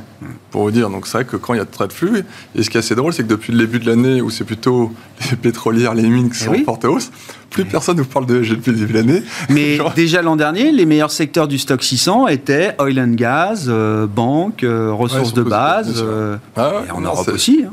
pour 0.50 0.62
vous 0.64 0.72
dire. 0.72 0.90
Donc 0.90 1.06
c'est 1.06 1.18
vrai 1.18 1.24
que 1.24 1.36
quand 1.36 1.54
il 1.54 1.58
y 1.58 1.60
a 1.60 1.64
très 1.66 1.86
de 1.86 1.92
flux, 1.92 2.24
et 2.56 2.62
ce 2.64 2.68
qui 2.68 2.76
est 2.78 2.80
assez 2.80 2.96
drôle, 2.96 3.12
c'est 3.12 3.22
que 3.22 3.28
depuis 3.28 3.52
le 3.52 3.58
début 3.60 3.78
de 3.78 3.86
l'année, 3.86 4.20
où 4.20 4.28
c'est 4.28 4.44
plutôt 4.44 4.92
les 5.30 5.36
pétrolières, 5.40 5.94
les 5.94 6.02
mines 6.08 6.30
qui 6.30 6.38
Eh 6.40 6.44
sont 6.46 6.50
oui. 6.50 6.62
en 6.62 6.64
forte 6.64 6.84
hausse, 6.84 7.12
plus 7.52 7.64
personne 7.64 7.96
nous 7.96 8.04
parle 8.04 8.26
de 8.26 8.40
ESG 8.40 8.50
depuis 8.56 8.72
le 8.72 8.78
début 8.78 8.92
de 8.92 8.98
l'année. 8.98 9.22
Mais 9.48 9.76
Genre- 9.76 9.92
déjà 9.94 10.22
l'an 10.22 10.36
dernier, 10.36 10.72
les 10.72 10.86
meilleurs 10.86 11.10
secteurs 11.10 11.46
du 11.48 11.58
stock 11.58 11.82
600 11.82 12.28
étaient 12.28 12.74
oil 12.80 12.98
and 13.00 13.14
gas, 13.14 13.66
euh, 13.68 14.06
banque, 14.06 14.64
euh, 14.64 14.92
ressources 14.92 15.30
Ouais, 15.30 15.36
de 15.36 15.42
base, 15.42 16.02
euh, 16.04 16.36
Ah 16.56 16.72
et 16.86 16.90
en 16.90 17.00
non, 17.00 17.10
Europe 17.10 17.28
aussi. 17.28 17.64
hein. 17.66 17.72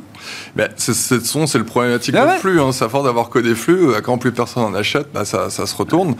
Ben, 0.56 0.68
c'est, 0.76 0.94
c'est, 0.94 1.26
son, 1.26 1.48
c'est 1.48 1.58
le 1.58 1.64
problématique 1.64 2.14
Ah 2.16 2.26
de 2.26 2.30
ouais. 2.32 2.38
flux. 2.40 2.60
Hein. 2.62 2.72
C'est 2.72 2.84
à 2.86 2.90
force 2.90 3.06
d'avoir 3.06 3.30
que 3.30 3.40
des 3.40 3.56
flux. 3.56 3.88
Quand 4.04 4.18
plus 4.18 4.32
personne 4.32 4.64
en 4.64 4.74
achète, 4.76 5.08
bah, 5.14 5.24
ça, 5.26 5.50
ça 5.50 5.66
se 5.66 5.76
retourne. 5.76 6.16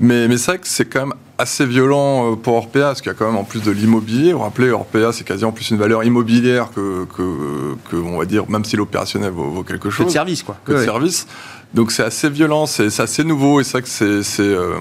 Mais, 0.00 0.28
mais 0.28 0.38
c'est 0.38 0.52
vrai 0.52 0.58
que 0.58 0.68
c'est 0.68 0.84
quand 0.84 1.00
même 1.00 1.14
assez 1.38 1.66
violent 1.66 2.36
pour 2.36 2.54
Orpea, 2.54 2.80
parce 2.82 3.02
qu'il 3.02 3.10
y 3.10 3.14
a 3.14 3.18
quand 3.18 3.26
même 3.26 3.36
en 3.36 3.44
plus 3.44 3.60
de 3.62 3.70
l'immobilier. 3.72 4.32
Vous 4.32 4.38
vous 4.38 4.44
rappelez, 4.44 4.70
Orpea, 4.70 5.12
c'est 5.12 5.24
quasiment 5.24 5.50
plus 5.52 5.70
une 5.70 5.76
valeur 5.76 6.04
immobilière 6.04 6.68
que, 6.74 7.04
que, 7.16 7.74
que, 7.90 7.96
on 7.96 8.16
va 8.18 8.24
dire, 8.26 8.48
même 8.48 8.64
si 8.64 8.76
l'opérationnel 8.76 9.32
vaut, 9.32 9.50
vaut 9.50 9.64
quelque 9.64 9.84
Que 9.88 9.90
chose. 9.90 10.06
de 10.06 10.12
service, 10.12 10.42
quoi. 10.44 10.56
que 10.64 10.72
de 10.72 10.78
service. 10.84 11.26
Donc 11.74 11.90
c'est 11.90 12.02
assez 12.02 12.28
violent, 12.28 12.66
c'est, 12.66 13.00
assez 13.00 13.24
nouveau. 13.24 13.60
Et 13.60 13.64
c'est 13.64 13.72
vrai 13.72 13.82
que 13.82 13.88
c'est, 13.88 14.22
c'est, 14.22 14.42
euh, 14.42 14.78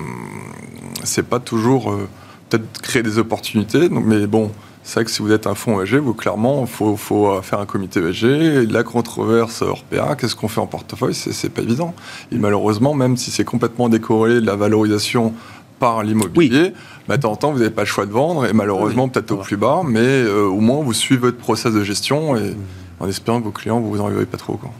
pas 1.29 1.39
toujours 1.39 1.91
euh, 1.91 2.07
peut-être 2.49 2.81
créer 2.81 3.03
des 3.03 3.17
opportunités. 3.17 3.89
Donc, 3.89 4.05
mais 4.05 4.27
bon, 4.27 4.51
c'est 4.83 4.95
vrai 4.95 5.05
que 5.05 5.11
si 5.11 5.21
vous 5.21 5.31
êtes 5.31 5.47
un 5.47 5.55
fonds 5.55 5.81
ESG, 5.81 5.95
vous 5.95 6.13
clairement, 6.13 6.61
il 6.61 6.67
faut, 6.67 6.97
faut 6.97 7.29
euh, 7.29 7.41
faire 7.41 7.59
un 7.59 7.65
comité 7.65 7.99
ESG. 7.99 8.69
La 8.71 8.83
controverse 8.83 9.61
Orpea, 9.61 10.15
qu'est-ce 10.17 10.35
qu'on 10.35 10.47
fait 10.47 10.59
en 10.59 10.67
portefeuille? 10.67 11.13
C'est, 11.13 11.49
pas 11.49 11.61
évident. 11.61 11.93
Et 12.31 12.37
malheureusement, 12.37 12.93
même 12.93 13.15
si 13.15 13.31
c'est 13.31 13.45
complètement 13.45 13.89
décorrélé 13.89 14.41
de 14.41 14.45
la 14.45 14.55
valorisation 14.55 15.33
par 15.79 16.03
l'immobilier, 16.03 16.73
bah, 17.07 17.17
de 17.17 17.21
temps 17.21 17.31
en 17.31 17.35
temps, 17.35 17.51
vous 17.51 17.59
n'avez 17.59 17.71
pas 17.71 17.83
le 17.83 17.87
choix 17.87 18.05
de 18.05 18.11
vendre. 18.11 18.45
Et 18.45 18.53
malheureusement, 18.53 19.05
Oui, 19.05 19.11
peut-être 19.11 19.31
au 19.31 19.37
plus 19.37 19.57
bas, 19.57 19.81
mais 19.85 19.99
euh, 19.99 20.45
au 20.45 20.59
moins, 20.59 20.83
vous 20.83 20.93
suivez 20.93 21.21
votre 21.21 21.37
process 21.37 21.73
de 21.73 21.83
gestion 21.83 22.35
et 22.35 22.55
en 22.99 23.07
espérant 23.07 23.39
que 23.39 23.45
vos 23.45 23.51
clients, 23.51 23.79
vous 23.79 23.91
vous 23.91 24.01
en 24.01 24.09
pas 24.25 24.37
trop. 24.37 24.57
Quoi. 24.57 24.71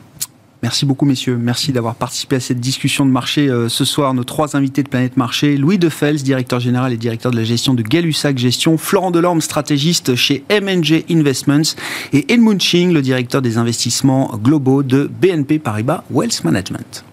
Merci 0.64 0.86
beaucoup, 0.86 1.06
messieurs. 1.06 1.38
Merci 1.38 1.72
d'avoir 1.72 1.96
participé 1.96 2.36
à 2.36 2.40
cette 2.40 2.60
discussion 2.60 3.06
de 3.06 3.12
marché 3.12 3.50
euh, 3.50 3.68
ce 3.68 3.84
soir. 3.84 4.14
Nos 4.14 4.24
trois 4.24 4.56
invités 4.56 4.84
de 4.84 4.90
Planète 4.90 5.18
Marché, 5.18 5.58
Louis 5.58 5.80
Defels, 5.80 6.22
directeur 6.22 6.60
général 6.60 6.94
et 6.94 6.98
directeur 6.98 7.32
de 7.32 7.38
la 7.38 7.44
gestion 7.44 7.74
de 7.74 7.82
Gay-Lussac 7.82 8.38
Gestion, 8.38 8.78
Florent 8.78 9.10
Delorme, 9.10 9.42
stratégiste 9.42 10.16
chez 10.16 10.44
MNG 10.52 11.06
Investments, 11.10 11.76
et 12.14 12.32
Edmund 12.32 12.62
Ching, 12.62 12.94
le 12.94 13.02
directeur 13.02 13.42
des 13.42 13.58
investissements 13.58 14.38
globaux 14.42 14.84
de 14.84 15.10
BNP 15.20 15.58
Paribas 15.58 16.04
Wealth 16.12 16.44
Management. 16.44 17.06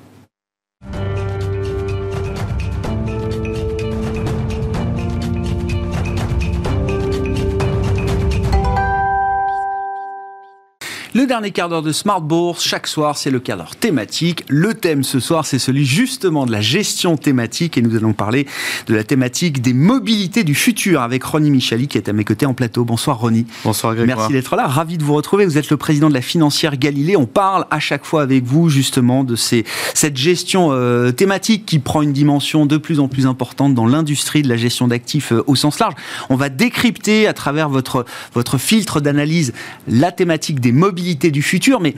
Dernier 11.28 11.50
quart 11.50 11.68
d'heure 11.68 11.82
de 11.82 11.92
Smart 11.92 12.22
Bourse, 12.22 12.64
chaque 12.64 12.86
soir, 12.86 13.16
c'est 13.18 13.30
le 13.30 13.38
quart 13.38 13.58
d'heure 13.58 13.76
thématique. 13.76 14.44
Le 14.48 14.72
thème 14.72 15.02
ce 15.02 15.20
soir, 15.20 15.44
c'est 15.44 15.58
celui 15.58 15.84
justement 15.84 16.46
de 16.46 16.52
la 16.52 16.62
gestion 16.62 17.18
thématique 17.18 17.76
et 17.76 17.82
nous 17.82 17.94
allons 17.94 18.14
parler 18.14 18.46
de 18.86 18.94
la 18.94 19.04
thématique 19.04 19.60
des 19.60 19.74
mobilités 19.74 20.42
du 20.42 20.54
futur 20.54 21.02
avec 21.02 21.22
Ronnie 21.22 21.50
Michali 21.50 21.86
qui 21.86 21.98
est 21.98 22.08
à 22.08 22.14
mes 22.14 22.24
côtés 22.24 22.46
en 22.46 22.54
plateau. 22.54 22.84
Bonsoir 22.84 23.20
Ronnie. 23.20 23.46
Bonsoir 23.62 23.94
Grégoire. 23.94 24.16
Merci 24.16 24.32
d'être 24.32 24.56
là, 24.56 24.66
ravi 24.66 24.96
de 24.96 25.04
vous 25.04 25.14
retrouver. 25.14 25.44
Vous 25.44 25.58
êtes 25.58 25.68
le 25.68 25.76
président 25.76 26.08
de 26.08 26.14
la 26.14 26.22
financière 26.22 26.78
Galilée. 26.78 27.14
On 27.14 27.26
parle 27.26 27.66
à 27.70 27.78
chaque 27.78 28.06
fois 28.06 28.22
avec 28.22 28.44
vous 28.44 28.70
justement 28.70 29.22
de 29.22 29.36
ces, 29.36 29.64
cette 29.92 30.16
gestion 30.16 30.70
euh, 30.72 31.12
thématique 31.12 31.66
qui 31.66 31.78
prend 31.78 32.00
une 32.00 32.14
dimension 32.14 32.64
de 32.64 32.78
plus 32.78 33.00
en 33.00 33.08
plus 33.08 33.26
importante 33.26 33.74
dans 33.74 33.86
l'industrie 33.86 34.40
de 34.40 34.48
la 34.48 34.56
gestion 34.56 34.88
d'actifs 34.88 35.32
euh, 35.32 35.44
au 35.46 35.56
sens 35.56 35.78
large. 35.78 35.94
On 36.30 36.36
va 36.36 36.48
décrypter 36.48 37.26
à 37.26 37.34
travers 37.34 37.68
votre, 37.68 38.06
votre 38.32 38.56
filtre 38.56 39.02
d'analyse 39.02 39.52
la 39.86 40.10
thématique 40.10 40.60
des 40.60 40.72
mobilités 40.72 41.17
du 41.18 41.42
futur, 41.42 41.80
mais 41.80 41.94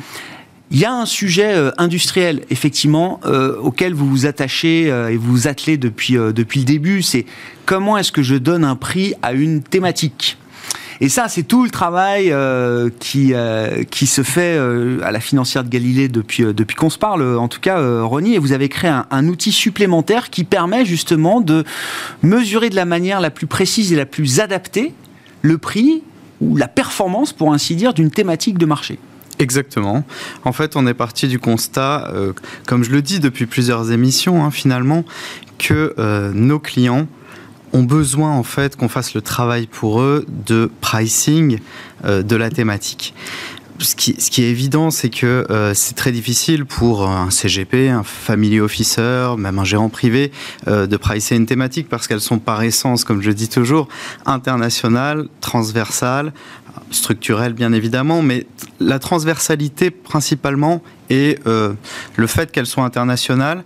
il 0.73 0.79
y 0.79 0.85
a 0.85 0.93
un 0.93 1.07
sujet 1.07 1.53
euh, 1.53 1.73
industriel, 1.79 2.43
effectivement, 2.51 3.21
euh, 3.25 3.57
auquel 3.59 3.93
vous 3.93 4.09
vous 4.09 4.27
attachez 4.27 4.91
euh, 4.91 5.11
et 5.11 5.17
vous 5.17 5.33
vous 5.33 5.49
attelez 5.49 5.77
depuis, 5.77 6.15
depuis 6.15 6.61
le 6.61 6.65
début. 6.65 7.03
C'est 7.03 7.27
comment 7.67 7.99
est-ce 7.99 8.13
que 8.13 8.23
je 8.23 8.37
donne 8.37 8.65
un 8.65 8.77
prix 8.77 9.15
à 9.23 9.33
une 9.33 9.63
thématique 9.63 10.37
et 11.03 11.09
ça, 11.09 11.29
c'est 11.29 11.45
tout 11.45 11.65
le 11.65 11.71
travail 11.71 12.31
qui, 12.99 13.33
qui 13.91 14.07
se 14.07 14.23
fait 14.23 14.59
à 15.03 15.11
la 15.11 15.21
financière 15.21 15.65
de 15.65 15.71
Galilée 15.71 16.09
depuis, 16.09 16.45
depuis 16.53 16.77
qu'on 16.77 16.91
se 16.91 16.99
parle, 16.99 17.39
en 17.39 17.49
tout 17.49 17.59
cas, 17.59 18.03
Ronnie, 18.03 18.35
et 18.35 18.39
vous 18.39 18.53
avez 18.53 18.69
créé 18.69 18.93
un 19.11 19.27
outil 19.27 19.51
supplémentaire 19.51 20.29
qui 20.29 20.45
permet 20.45 20.85
justement 20.85 21.41
de 21.41 21.65
mesurer 22.23 22.69
de 22.69 22.77
la 22.77 22.85
manière 22.85 23.23
la 23.23 23.31
plus 23.31 23.47
précise 23.47 23.95
et 23.95 23.97
la 23.97 24.05
plus 24.05 24.41
adaptée 24.41 24.93
le 25.41 25.57
prix 25.57 26.03
ou 26.41 26.57
la 26.57 26.69
performance, 26.69 27.33
pour 27.33 27.53
ainsi 27.53 27.77
dire, 27.77 27.95
d'une 27.95 28.11
thématique 28.11 28.59
de 28.59 28.67
marché. 28.67 28.99
Exactement. 29.39 30.05
En 30.45 30.53
fait, 30.53 30.77
on 30.77 30.87
est 30.87 30.95
parti 30.95 31.27
du 31.27 31.39
constat, 31.39 32.11
euh, 32.13 32.33
comme 32.67 32.85
je 32.85 32.91
le 32.91 33.01
dis 33.01 33.21
depuis 33.21 33.47
plusieurs 33.47 33.91
émissions, 33.91 34.45
hein, 34.45 34.51
finalement, 34.51 35.05
que 35.59 35.95
euh, 35.99 36.31
nos 36.35 36.59
clients 36.59 37.07
ont 37.73 37.83
besoin 37.83 38.33
en 38.33 38.43
fait 38.43 38.77
qu'on 38.77 38.89
fasse 38.89 39.15
le 39.15 39.23
travail 39.23 39.67
pour 39.67 40.01
eux 40.01 40.27
de 40.47 40.71
pricing 40.81 41.61
euh, 42.05 42.23
de 42.23 42.37
la 42.37 42.51
thématique. 42.51 43.15
Ce 43.83 43.95
qui, 43.95 44.43
est 44.43 44.51
évident, 44.51 44.91
c'est 44.91 45.09
que 45.09 45.47
euh, 45.49 45.73
c'est 45.73 45.95
très 45.95 46.13
difficile 46.13 46.67
pour 46.67 47.09
un 47.09 47.31
CGP, 47.31 47.89
un 47.89 48.03
family 48.03 48.61
officer, 48.61 49.31
même 49.39 49.59
un 49.59 49.65
gérant 49.65 49.89
privé, 49.89 50.33
euh, 50.69 50.87
de 50.87 50.97
pricer 50.99 51.35
une 51.35 51.47
thématique 51.47 51.89
parce 51.89 52.07
qu'elles 52.07 52.21
sont 52.21 52.39
par 52.39 52.63
essence, 52.63 53.05
comme 53.05 53.23
je 53.23 53.31
dis 53.31 53.49
toujours, 53.49 53.89
internationales, 54.27 55.29
transversales, 55.41 56.35
structurelles 56.91 57.55
bien 57.55 57.73
évidemment, 57.73 58.21
mais 58.21 58.47
la 58.81 58.99
transversalité 58.99 59.91
principalement 59.91 60.83
et 61.09 61.39
euh, 61.47 61.73
le 62.17 62.27
fait 62.27 62.53
qu'elles 62.53 62.67
soient 62.67 62.85
internationales 62.85 63.65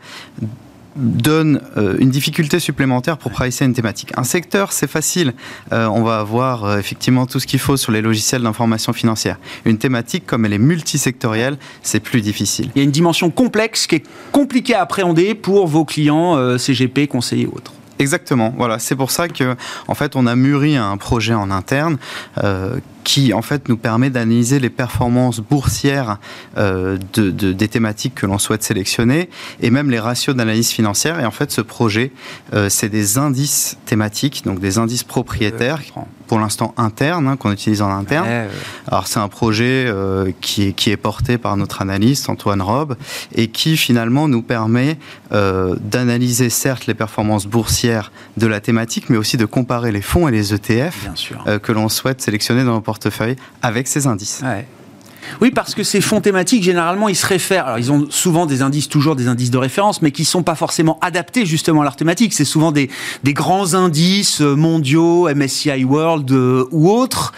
donne 0.97 1.61
euh, 1.77 1.97
une 1.99 2.11
difficulté 2.11 2.61
supplémentaire 2.61 3.19
pour 3.19 3.33
pricer 3.33 3.65
une 3.65 3.73
thématique. 3.73 4.13
Un 4.17 4.25
secteur, 4.25 4.73
c'est 4.73 4.87
facile. 4.87 5.33
Euh, 5.73 5.87
on 5.87 6.03
va 6.03 6.19
avoir 6.19 6.65
euh, 6.65 6.79
effectivement 6.79 7.27
tout 7.27 7.41
ce 7.41 7.47
qu'il 7.47 7.59
faut 7.59 7.77
sur 7.77 7.93
les 7.93 8.01
logiciels 8.01 8.43
d'information 8.43 8.93
financière. 8.93 9.39
Une 9.65 9.79
thématique, 9.79 10.27
comme 10.27 10.45
elle 10.45 10.53
est 10.53 10.59
multisectorielle, 10.59 11.57
c'est 11.83 12.01
plus 12.01 12.21
difficile. 12.21 12.71
Il 12.75 12.79
y 12.79 12.81
a 12.81 12.85
une 12.85 12.91
dimension 12.91 13.31
complexe 13.31 13.87
qui 13.87 13.97
est 13.97 14.05
compliquée 14.33 14.75
à 14.75 14.83
appréhender 14.83 15.35
pour 15.35 15.67
vos 15.67 15.85
clients 15.85 16.59
CGP, 16.59 17.07
conseillers 17.09 17.47
ou 17.47 17.57
autres. 17.57 17.73
Exactement. 17.99 18.53
Voilà, 18.57 18.79
c'est 18.79 18.97
pour 18.97 19.11
ça 19.11 19.29
que 19.29 19.55
en 19.89 19.95
fait 19.95 20.17
on 20.17 20.27
a 20.27 20.35
mûri 20.35 20.77
un 20.77 20.97
projet 20.97 21.35
en 21.35 21.51
interne 21.51 21.97
qui 23.05 23.33
en 23.35 23.43
fait 23.43 23.69
nous 23.69 23.77
permet 23.77 24.11
d'analyser 24.11 24.59
les 24.59 24.71
performances 24.71 25.39
boursières 25.41 26.19
euh, 26.57 26.99
de, 27.13 27.31
de- 27.31 27.53
des 27.53 27.69
thématiques 27.69 28.15
que 28.15 28.27
l'on 28.27 28.39
souhaite 28.39 28.63
sélectionner 28.63 29.29
et 29.61 29.71
même 29.71 29.91
les 29.91 30.01
ratios 30.01 30.35
d'analyse 30.35 30.71
financière. 30.71 31.21
Et 31.21 31.27
en 31.27 31.31
fait, 31.31 31.51
ce 31.53 31.61
projet, 31.61 32.13
euh, 32.55 32.69
c'est 32.69 32.89
des 32.89 33.19
indices 33.19 33.77
thématiques, 33.85 34.43
donc 34.45 34.59
des 34.59 34.79
indices 34.79 35.05
propriétaires, 35.05 35.81
pour 36.27 36.39
l'instant 36.39 36.73
internes, 36.79 37.29
hein, 37.29 37.37
qu'on 37.37 37.53
utilise 37.53 37.83
en 37.83 37.91
interne. 37.91 38.27
Ouais, 38.27 38.49
Alors 38.89 39.07
c'est 39.07 39.21
un 39.21 39.29
projet 39.29 39.85
euh, 39.87 40.33
qui, 40.41 40.69
est, 40.69 40.73
qui 40.73 40.91
est 40.91 40.97
porté 40.97 41.37
par 41.37 41.57
notre 41.59 41.83
analyste 41.83 42.31
Antoine 42.31 42.63
Robe 42.63 42.97
et 43.35 43.49
qui 43.49 43.77
finalement 43.77 44.27
nous 44.29 44.43
permet 44.43 44.97
d'analyser 45.81 46.49
certes 46.51 46.87
les 46.87 46.95
performances 46.95 47.47
boursières 47.47 48.13
de 48.37 48.47
la 48.47 48.61
thématique, 48.61 49.11
mais 49.11 49.17
aussi 49.17 49.37
de 49.37 49.45
comparer 49.45 49.93
les 49.93 50.01
fonds 50.01 50.29
et 50.29 50.31
les 50.31 50.55
ETF 50.55 51.09
que 51.59 51.73
l'on 51.73 51.89
souhaite 51.89 52.21
sélectionner 52.23 52.65
dans 52.65 52.75
nos 52.75 52.81
avec 53.63 53.89
ces 53.89 54.07
indices. 54.07 54.43
Ouais. 54.45 54.67
Oui, 55.41 55.51
parce 55.51 55.75
que 55.75 55.83
ces 55.83 56.01
fonds 56.01 56.21
thématiques, 56.21 56.63
généralement, 56.63 57.09
ils 57.09 57.17
se 57.17 57.27
réfèrent. 57.27 57.67
Alors, 57.67 57.79
ils 57.79 57.93
ont 57.93 58.07
souvent 58.11 58.47
des 58.47 58.63
indices, 58.63 58.89
toujours 58.89 59.17
des 59.17 59.29
indices 59.29 59.51
de 59.51 59.59
référence, 59.59 60.03
mais 60.03 60.11
qui 60.11 60.23
ne 60.23 60.27
sont 60.27 60.43
pas 60.43 60.55
forcément 60.55 60.99
adaptés 61.01 61.47
justement 61.47 61.81
à 61.81 61.85
leur 61.85 61.97
thématique. 61.97 62.33
C'est 62.33 62.45
souvent 62.45 62.73
des, 62.73 62.91
des 63.23 63.35
grands 63.35 63.75
indices 63.75 64.41
euh, 64.41 64.55
mondiaux, 64.55 65.29
MSCI 65.35 65.85
World 65.85 66.31
euh, 66.31 66.67
ou 66.71 66.91
autres. 66.91 67.33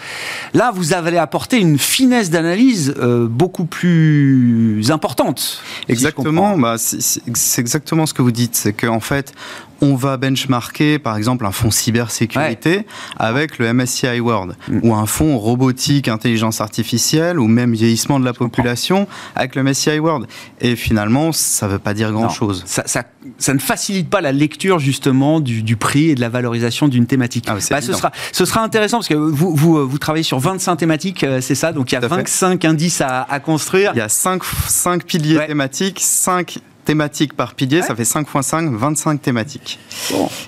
Là, 0.53 0.71
vous 0.73 0.93
avez 0.93 1.17
apporté 1.17 1.57
une 1.59 1.77
finesse 1.77 2.29
d'analyse 2.29 2.93
euh, 2.99 3.27
beaucoup 3.27 3.65
plus 3.65 4.89
importante. 4.91 5.61
Exactement, 5.87 6.57
bah, 6.57 6.75
c'est 6.77 7.59
exactement 7.59 8.05
ce 8.05 8.13
que 8.13 8.21
vous 8.21 8.31
dites. 8.31 8.55
C'est 8.55 8.73
qu'en 8.73 8.99
fait, 8.99 9.33
on 9.81 9.95
va 9.95 10.17
benchmarker 10.17 10.99
par 10.99 11.17
exemple 11.17 11.45
un 11.45 11.51
fonds 11.51 11.71
cybersécurité 11.71 12.85
avec 13.17 13.57
le 13.59 13.71
MSCI 13.73 14.19
World 14.19 14.55
Mm. 14.67 14.79
ou 14.83 14.93
un 14.95 15.05
fonds 15.05 15.37
robotique, 15.37 16.07
intelligence 16.07 16.61
artificielle 16.61 17.39
ou 17.39 17.47
même 17.47 17.73
vieillissement 17.73 18.19
de 18.19 18.25
la 18.25 18.33
population 18.33 19.07
avec 19.35 19.55
le 19.55 19.63
MSCI 19.63 19.99
World. 19.99 20.27
Et 20.61 20.75
finalement, 20.75 21.31
ça 21.31 21.67
ne 21.67 21.73
veut 21.73 21.79
pas 21.79 21.93
dire 21.93 22.11
grand-chose. 22.11 22.63
Ça, 22.65 22.83
ça- 22.85 23.03
ça 23.37 23.53
ne 23.53 23.59
facilite 23.59 24.09
pas 24.09 24.21
la 24.21 24.31
lecture 24.31 24.79
justement 24.79 25.39
du, 25.39 25.61
du 25.63 25.75
prix 25.75 26.09
et 26.11 26.15
de 26.15 26.21
la 26.21 26.29
valorisation 26.29 26.87
d'une 26.87 27.05
thématique. 27.07 27.45
Ah, 27.47 27.55
Bah, 27.69 27.81
ce, 27.81 27.93
sera, 27.93 28.11
ce 28.31 28.45
sera 28.45 28.61
intéressant 28.63 28.97
parce 28.97 29.07
que 29.09 29.13
vous, 29.15 29.53
vous, 29.55 29.87
vous 29.87 29.97
travaillez 29.97 30.23
sur 30.23 30.39
25 30.39 30.75
thématiques, 30.77 31.23
euh, 31.23 31.41
c'est 31.41 31.55
ça? 31.55 31.71
Donc 31.73 31.91
il 31.91 31.95
y 31.95 31.97
a 31.97 31.99
Tout 32.01 32.05
à 32.07 32.09
fait. 32.09 32.15
25 32.17 32.65
indices 32.65 33.01
à, 33.01 33.23
à 33.29 33.39
construire. 33.39 33.91
Il 33.95 33.97
y 33.97 34.01
a 34.01 34.09
cinq, 34.09 34.43
cinq 34.67 35.03
piliers 35.05 35.37
Ouais. 35.37 35.47
thématiques, 35.47 35.99
cinq 36.01 36.59
thématiques 36.87 37.33
par 37.33 37.53
pilier, 37.53 37.81
ça 37.81 37.95
fait 37.95 38.05
5 38.05 38.25
x 38.33 38.47
5, 38.47 38.71
25 38.71 39.21
thématiques. 39.21 39.77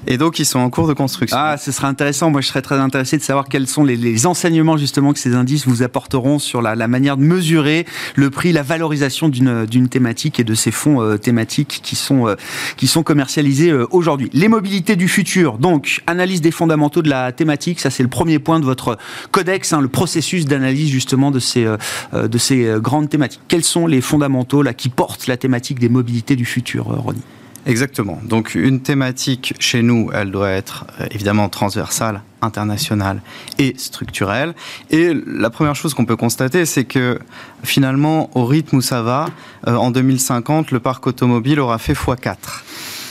Et 0.08 0.18
donc, 0.18 0.40
ils 0.40 0.46
sont 0.46 0.60
en 0.60 0.70
cours 0.70 0.88
de 0.88 0.94
construction. 0.94 1.36
Ah, 1.38 1.58
ce 1.58 1.74
serait 1.74 1.88
intéressant. 1.88 2.32
Moi, 2.32 2.40
je 2.40 2.48
serais 2.48 2.62
très 2.62 2.78
intéressé 2.78 3.18
de 3.18 3.22
savoir 3.22 3.50
quels 3.50 3.68
sont 3.68 3.84
les, 3.84 4.26
enseignements, 4.26 4.78
justement, 4.78 5.12
que 5.12 5.20
ces 5.20 5.36
indices 5.36 5.68
vous 5.68 5.84
apporteront 5.84 6.40
sur 6.40 6.62
la, 6.62 6.88
manière 6.88 7.18
de 7.18 7.24
mesurer 7.24 7.86
le 8.16 8.30
prix, 8.30 8.54
la 8.54 8.64
valorisation 8.64 9.28
d'une 9.28 9.90
thématique 9.90 10.40
et 10.40 10.46
de 10.46 10.54
ces 10.54 10.72
fonds 10.72 11.02
euh, 11.02 11.18
thématiques 11.18 11.82
qui 11.84 11.98
sont, 11.98 12.30
euh, 12.30 12.36
qui 12.78 12.88
sont 12.88 13.04
commercialisés 13.04 13.72
euh, 13.72 13.86
aujourd'hui. 13.92 14.30
Les 14.32 14.48
mobilités 14.48 14.96
du 14.96 15.10
futur. 15.10 15.58
Donc, 15.58 16.02
analyse 16.08 16.40
des 16.40 16.52
fondamentaux 16.52 17.02
de 17.02 17.10
la 17.10 17.34
thématique. 17.34 17.82
Ça, 17.82 17.90
c'est 17.90 18.04
le 18.04 18.10
premier 18.10 18.40
point 18.40 18.62
de 18.62 18.66
votre 18.66 18.98
codex, 19.32 19.74
hein, 19.74 19.82
le 19.82 19.90
processus 19.90 20.46
d'analyse, 20.46 20.90
justement, 20.90 21.32
de 21.32 21.40
ces, 21.40 21.68
de 22.14 22.38
ces 22.38 22.76
grandes 22.78 23.10
thématiques. 23.10 23.42
Quels 23.50 23.66
sont 23.66 23.88
les 23.88 24.00
fondamentaux 24.00 24.64
là, 24.64 24.74
qui 24.74 24.88
portent 24.88 25.28
la 25.28 25.36
thématique 25.36 25.80
des 25.80 25.90
mobilités 25.90 26.29
du 26.36 26.46
futur, 26.46 26.92
euh, 26.92 26.96
Ronnie. 26.96 27.24
Exactement. 27.66 28.20
Donc 28.24 28.56
une 28.56 28.82
thématique 28.82 29.54
chez 29.60 29.82
nous, 29.82 30.10
elle 30.14 30.32
doit 30.32 30.50
être 30.50 30.86
euh, 31.00 31.08
évidemment 31.12 31.50
transversale, 31.50 32.22
internationale 32.42 33.22
et 33.58 33.76
structurelle. 33.78 34.56
Et 34.90 35.14
la 35.26 35.50
première 35.50 35.76
chose 35.76 35.94
qu'on 35.94 36.06
peut 36.06 36.16
constater, 36.16 36.66
c'est 36.66 36.86
que 36.86 37.20
finalement, 37.64 38.30
au 38.36 38.46
rythme 38.46 38.78
où 38.78 38.82
ça 38.82 39.02
va, 39.02 39.28
euh, 39.68 39.76
en 39.76 39.92
2050, 39.92 40.72
le 40.72 40.80
parc 40.80 41.06
automobile 41.06 41.60
aura 41.60 41.78
fait 41.78 41.94
x4. 41.94 42.38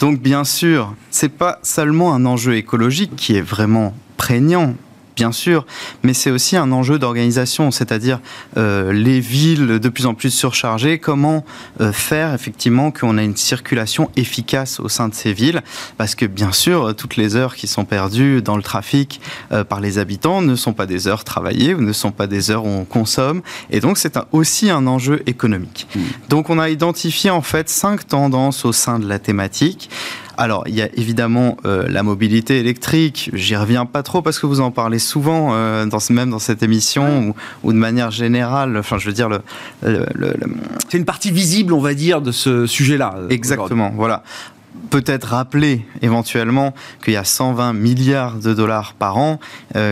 Donc 0.01 0.21
bien 0.21 0.45
sûr, 0.45 0.95
c'est 1.11 1.29
pas 1.29 1.59
seulement 1.63 2.15
un 2.15 2.25
enjeu 2.25 2.57
écologique 2.57 3.15
qui 3.17 3.37
est 3.37 3.43
vraiment 3.43 3.95
prégnant 4.17 4.75
bien 5.19 5.33
sûr, 5.33 5.67
mais 6.05 6.15
c'est 6.15 6.31
aussi 6.31 6.57
un 6.57 6.71
enjeu 6.71 7.01
d'organisation, 7.01 7.73
c'est-à-dire 7.73 8.21
euh, 8.57 8.93
les 8.93 9.19
villes 9.19 9.81
de 9.81 9.89
plus 9.89 10.07
en 10.07 10.15
plus 10.15 10.31
surchargées, 10.31 11.01
comment 11.01 11.45
euh, 11.81 11.91
faire 11.91 12.33
effectivement 12.35 12.93
qu'on 12.93 13.19
ait 13.19 13.25
une 13.25 13.37
circulation 13.37 14.13
efficace 14.15 14.79
au 14.79 14.89
sein 14.89 15.09
de 15.09 15.15
ces 15.15 15.33
villes, 15.33 15.63
parce 15.97 16.15
que 16.15 16.25
bien 16.25 16.53
sûr, 16.53 16.95
toutes 16.95 17.17
les 17.17 17.35
heures 17.35 17.57
qui 17.57 17.67
sont 17.67 17.85
perdues 17.85 18.43
dans 18.43 18.57
le 18.57 18.63
trafic 18.63 19.21
euh, 19.51 19.65
par 19.65 19.81
les 19.81 19.99
habitants 19.99 20.41
ne 20.41 20.55
sont 20.55 20.73
pas 20.73 20.87
des 20.87 21.09
heures 21.09 21.25
travaillées 21.25 21.75
ou 21.75 21.81
ne 21.81 21.93
sont 21.93 22.13
pas 22.13 22.29
des 22.29 22.53
heures 22.53 22.65
où 22.65 22.69
on 22.69 22.85
consomme, 22.85 23.43
et 23.71 23.81
donc 23.81 23.99
c'est 23.99 24.17
aussi 24.31 24.71
un 24.71 24.87
enjeu 24.87 25.25
économique. 25.27 25.89
Mmh. 25.97 26.01
Donc 26.29 26.49
on 26.49 26.61
a 26.61 26.71
identifié 26.71 27.31
en 27.31 27.43
fait 27.43 27.69
cinq 27.69 28.07
tendances 28.07 28.65
au 28.65 28.73
sein 28.73 29.01
de 29.01 29.09
la 29.09 29.19
thématique. 29.19 29.91
Alors, 30.39 30.63
il 30.69 30.75
y 30.77 30.83
a 30.83 30.89
évidemment 30.95 31.57
euh, 31.67 31.89
la 31.89 32.05
mobilité 32.05 32.61
électrique. 32.61 33.29
J'y 33.33 33.57
reviens 33.57 33.87
pas 33.87 34.05
trop 34.05 34.23
parce 34.23 34.39
que 34.39 34.47
vous 34.47 34.61
en 34.61 34.71
parlez 34.71 35.01
souvent, 35.01 35.49
euh, 35.51 35.85
dans, 35.85 35.99
même 36.11 36.31
dans 36.31 36.39
cette 36.39 36.63
émission, 36.63 37.35
ou, 37.65 37.73
de 37.73 37.77
manière 37.77 38.13
générale. 38.13 38.77
Enfin, 38.77 38.99
je 38.99 39.09
veux 39.09 39.13
dire, 39.13 39.29
le, 39.29 39.43
c'est 40.89 40.97
une 40.97 41.05
partie 41.05 41.33
visible, 41.33 41.73
on 41.73 41.81
va 41.81 41.93
dire, 41.93 42.23
de 42.23 42.31
ce 42.31 42.67
sujet-là. 42.67 43.17
Euh, 43.17 43.29
Exactement. 43.31 43.93
Voilà 43.95 44.23
peut-être 44.91 45.25
rappeler 45.25 45.85
éventuellement 46.01 46.73
qu'il 47.05 47.13
y 47.13 47.17
a 47.17 47.25
120 47.25 47.75
milliards 47.75 48.37
de 48.37 48.55
dollars 48.55 48.95
par 48.95 49.19
an 49.19 49.39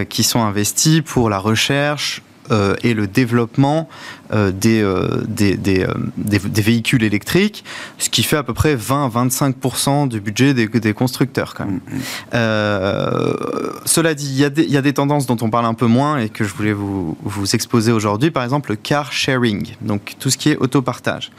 qui 0.08 0.22
sont 0.22 0.40
investis 0.42 1.02
pour 1.02 1.28
la 1.28 1.38
recherche, 1.38 2.22
euh, 2.50 2.76
et 2.82 2.94
le 2.94 3.06
développement 3.06 3.88
euh, 4.32 4.52
euh, 4.66 5.22
des, 5.26 5.56
des, 5.56 5.86
des, 6.16 6.62
véhicules 6.62 7.02
électriques, 7.02 7.64
ce 7.98 8.10
qui 8.10 8.22
fait 8.22 8.36
à 8.36 8.42
peu 8.42 8.54
près 8.54 8.74
20-25% 8.76 10.08
du 10.08 10.20
budget 10.20 10.54
des, 10.54 10.92
constructeurs. 10.92 11.54
Quand 11.54 11.66
même. 11.66 11.80
Mm-hmm. 11.90 13.82
cela 13.84 14.14
dit, 14.14 14.26
il 14.26 14.44
y, 14.44 14.50
des, 14.50 14.64
y, 14.64 14.76
a 14.76 14.82
des 14.82 14.92
tendances 14.92 15.26
dont 15.26 15.36
on 15.40 15.50
parle 15.50 15.66
un 15.66 15.74
peu 15.74 15.86
moins 15.86 16.18
et 16.18 16.28
que 16.28 16.44
je 16.44 16.54
voulais 16.54 16.72
vous, 16.72 17.16
vous 17.22 17.54
exposer 17.54 17.92
aujourd'hui, 17.92 18.30
par 18.30 18.44
exemple 18.44 18.70
le 18.70 18.76
car 18.76 19.12
sharing, 19.12 19.74
donc 19.80 20.14
tout 20.18 20.30
ce 20.30 20.36
qui 20.36 20.50
est 20.50 20.56
autopartage. 20.56 21.30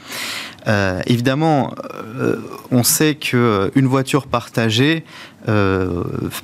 évidemment, 1.06 1.74
on 2.70 2.82
sait 2.82 3.14
qu'une 3.14 3.86
voiture 3.86 4.26
partagée 4.26 5.04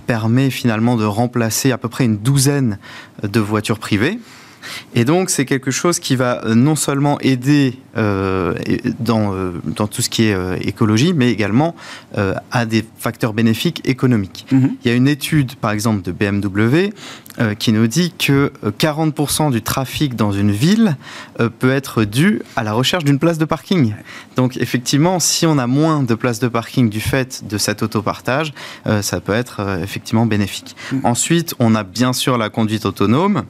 permet 0.06 0.50
finalement 0.50 0.96
de 0.96 1.04
remplacer 1.04 1.72
à 1.72 1.78
peu 1.78 1.88
près 1.88 2.04
une 2.04 2.18
douzaine 2.18 2.78
de 3.22 3.40
voitures 3.40 3.78
privées. 3.78 4.18
Et 4.94 5.04
donc, 5.04 5.30
c'est 5.30 5.44
quelque 5.44 5.70
chose 5.70 5.98
qui 5.98 6.16
va 6.16 6.44
euh, 6.44 6.54
non 6.54 6.76
seulement 6.76 7.18
aider 7.20 7.78
euh, 7.96 8.54
dans, 9.00 9.34
euh, 9.34 9.52
dans, 9.64 9.86
tout 9.86 10.02
ce 10.02 10.08
qui 10.08 10.24
est 10.24 10.36
écologie, 10.60 11.12
mais 11.14 11.30
également 11.30 11.74
à 12.50 12.66
des 12.66 12.84
facteurs 12.98 13.32
bénéfiques 13.32 13.82
économiques. 13.84 14.46
Mhm. 14.50 14.76
Il 14.84 14.90
y 14.90 14.92
a 14.92 14.96
une 14.96 15.08
étude, 15.08 15.56
par 15.56 15.70
exemple, 15.70 16.02
de 16.02 16.12
BMW 16.12 16.90
qui 17.58 17.72
nous 17.72 17.88
dit 17.88 18.12
que 18.16 18.52
40% 18.78 19.50
du 19.50 19.60
trafic 19.60 20.14
dans 20.14 20.30
une 20.30 20.52
ville 20.52 20.96
peut 21.58 21.72
être 21.72 22.04
dû 22.04 22.42
à 22.54 22.62
la 22.62 22.72
recherche 22.72 23.02
d'une 23.02 23.18
place 23.18 23.38
de 23.38 23.44
parking. 23.44 23.94
Donc, 24.36 24.56
effectivement, 24.56 25.18
si 25.18 25.44
on 25.44 25.58
a 25.58 25.66
moins 25.66 26.04
de 26.04 26.14
places 26.14 26.38
de 26.38 26.46
parking 26.46 26.88
du 26.88 27.00
fait 27.00 27.42
de 27.48 27.58
cet 27.58 27.82
autopartage, 27.82 28.54
ça 29.02 29.20
peut 29.20 29.32
être 29.32 29.78
effectivement 29.82 30.26
bénéfique. 30.26 30.76
Mhm. 30.92 31.00
Ensuite, 31.02 31.54
on 31.58 31.74
a 31.74 31.82
bien 31.82 32.12
sûr 32.12 32.38
la 32.38 32.50
conduite 32.50 32.86
autonome. 32.86 33.44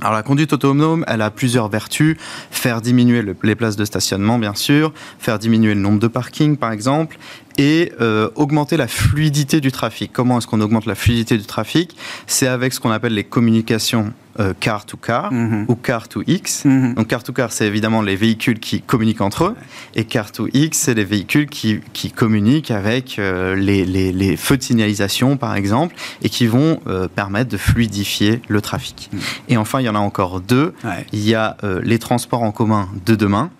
Alors 0.00 0.12
la 0.12 0.22
conduite 0.22 0.52
autonome, 0.52 1.04
elle 1.08 1.22
a 1.22 1.30
plusieurs 1.30 1.68
vertus. 1.68 2.16
Faire 2.50 2.80
diminuer 2.80 3.22
les 3.42 3.54
places 3.54 3.76
de 3.76 3.84
stationnement, 3.84 4.38
bien 4.38 4.54
sûr, 4.54 4.92
faire 5.18 5.38
diminuer 5.38 5.74
le 5.74 5.80
nombre 5.80 5.98
de 5.98 6.08
parkings, 6.08 6.56
par 6.56 6.72
exemple, 6.72 7.18
et 7.56 7.92
euh, 8.00 8.28
augmenter 8.34 8.76
la 8.76 8.88
fluidité 8.88 9.60
du 9.60 9.72
trafic. 9.72 10.12
Comment 10.12 10.38
est-ce 10.38 10.46
qu'on 10.46 10.60
augmente 10.60 10.86
la 10.86 10.94
fluidité 10.94 11.38
du 11.38 11.44
trafic? 11.44 11.96
C'est 12.26 12.46
avec 12.46 12.74
ce 12.74 12.80
qu'on 12.80 12.90
appelle 12.90 13.14
les 13.14 13.24
communications 13.24 14.12
euh, 14.38 14.52
car 14.58 14.86
to 14.86 14.96
car 14.96 15.32
mhm. 15.32 15.66
ou 15.68 15.74
car 15.74 16.08
to 16.08 16.22
X. 16.26 16.64
Mhm. 16.64 16.94
Donc 16.94 17.08
car 17.08 17.22
to 17.22 17.32
car, 17.32 17.52
c'est 17.52 17.66
évidemment 17.66 18.02
les 18.02 18.16
véhicules 18.16 18.58
qui 18.58 18.82
communiquent 18.82 19.20
entre 19.20 19.44
eux, 19.44 19.56
et 19.94 20.04
car 20.04 20.32
to 20.32 20.48
X, 20.52 20.78
c'est 20.78 20.94
les 20.94 21.04
véhicules 21.04 21.46
qui, 21.46 21.80
qui 21.92 22.10
communiquent 22.10 22.70
avec 22.70 23.18
euh, 23.18 23.54
les, 23.54 23.84
les, 23.84 24.12
les, 24.12 24.36
feux 24.36 24.56
de 24.56 24.62
signalisation, 24.62 25.36
par 25.36 25.54
exemple, 25.56 25.94
et 26.22 26.28
qui 26.28 26.46
vont 26.46 26.80
permettre 27.14 27.50
de 27.50 27.56
fluidifier 27.56 28.40
le 28.48 28.60
trafic. 28.60 29.10
Mhm. 29.12 29.20
Et 29.48 29.56
enfin, 29.56 29.80
il 29.80 29.84
y 29.84 29.88
en 29.88 29.94
a 29.94 29.98
encore 29.98 30.40
deux. 30.40 30.74
Il 31.12 31.20
y 31.20 31.34
a 31.34 31.56
les 31.82 31.98
transports 31.98 32.42
en 32.42 32.52
commun 32.52 32.88
de 33.04 33.14
demain. 33.14 33.50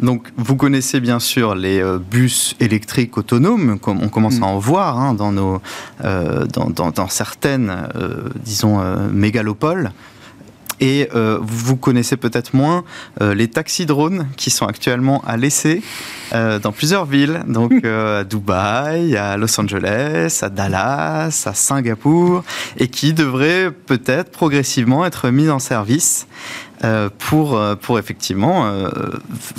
Donc, 0.00 0.32
vous 0.36 0.56
connaissez 0.56 1.00
bien 1.00 1.20
sûr 1.20 1.54
les 1.54 1.80
euh, 1.80 1.98
bus 1.98 2.56
électriques 2.60 3.16
autonomes, 3.16 3.78
comme 3.78 4.02
on 4.02 4.08
commence 4.08 4.40
à 4.40 4.44
en 4.44 4.58
voir 4.58 4.98
hein, 4.98 5.14
dans, 5.14 5.32
nos, 5.32 5.60
euh, 6.04 6.46
dans, 6.46 6.90
dans, 6.90 7.08
certaines, 7.08 7.88
euh, 7.94 8.28
disons, 8.44 8.80
mégalopoles. 9.12 9.92
Et 10.86 11.08
vous 11.40 11.76
connaissez 11.76 12.18
peut-être 12.18 12.52
moins 12.52 12.84
les 13.20 13.48
taxis 13.48 13.86
drones 13.86 14.28
qui 14.36 14.50
sont 14.50 14.66
actuellement 14.66 15.22
à 15.26 15.38
l'essai 15.38 15.82
dans 16.32 16.72
plusieurs 16.72 17.06
villes, 17.06 17.42
donc 17.46 17.72
à 17.84 18.22
Dubaï, 18.24 19.16
à 19.16 19.38
Los 19.38 19.58
Angeles, 19.58 20.40
à 20.42 20.50
Dallas, 20.50 21.44
à 21.46 21.54
Singapour, 21.54 22.44
et 22.76 22.88
qui 22.88 23.14
devraient 23.14 23.70
peut-être 23.70 24.30
progressivement 24.30 25.06
être 25.06 25.30
mis 25.30 25.48
en 25.48 25.58
service. 25.58 26.26
Euh, 26.84 27.08
pour, 27.18 27.56
euh, 27.56 27.76
pour 27.76 27.98
effectivement 27.98 28.66
euh, 28.66 28.90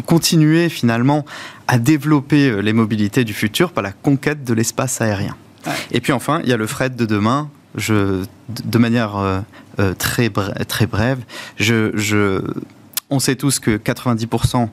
continuer 0.06 0.70
finalement 0.70 1.26
à 1.68 1.80
développer 1.80 2.62
les 2.62 2.74
mobilités 2.74 3.24
du 3.24 3.34
futur 3.34 3.72
par 3.72 3.84
la 3.84 3.94
conquête 3.94 4.44
de 4.44 4.54
l'espace 4.54 5.02
aérien. 5.02 5.36
Et 5.92 6.02
puis 6.02 6.14
enfin, 6.14 6.42
il 6.44 6.50
y 6.50 6.54
a 6.54 6.58
le 6.58 6.68
fret 6.68 6.92
de 6.92 7.06
demain. 7.06 7.50
Je, 7.78 8.24
de 8.50 8.78
manière 8.78 9.44
très, 9.98 10.32
très 10.68 10.88
brève, 10.88 11.20
je, 11.58 11.92
je, 11.96 12.42
on 13.10 13.20
sait 13.20 13.36
tous 13.36 13.60
que 13.60 13.78
90% 13.78 14.70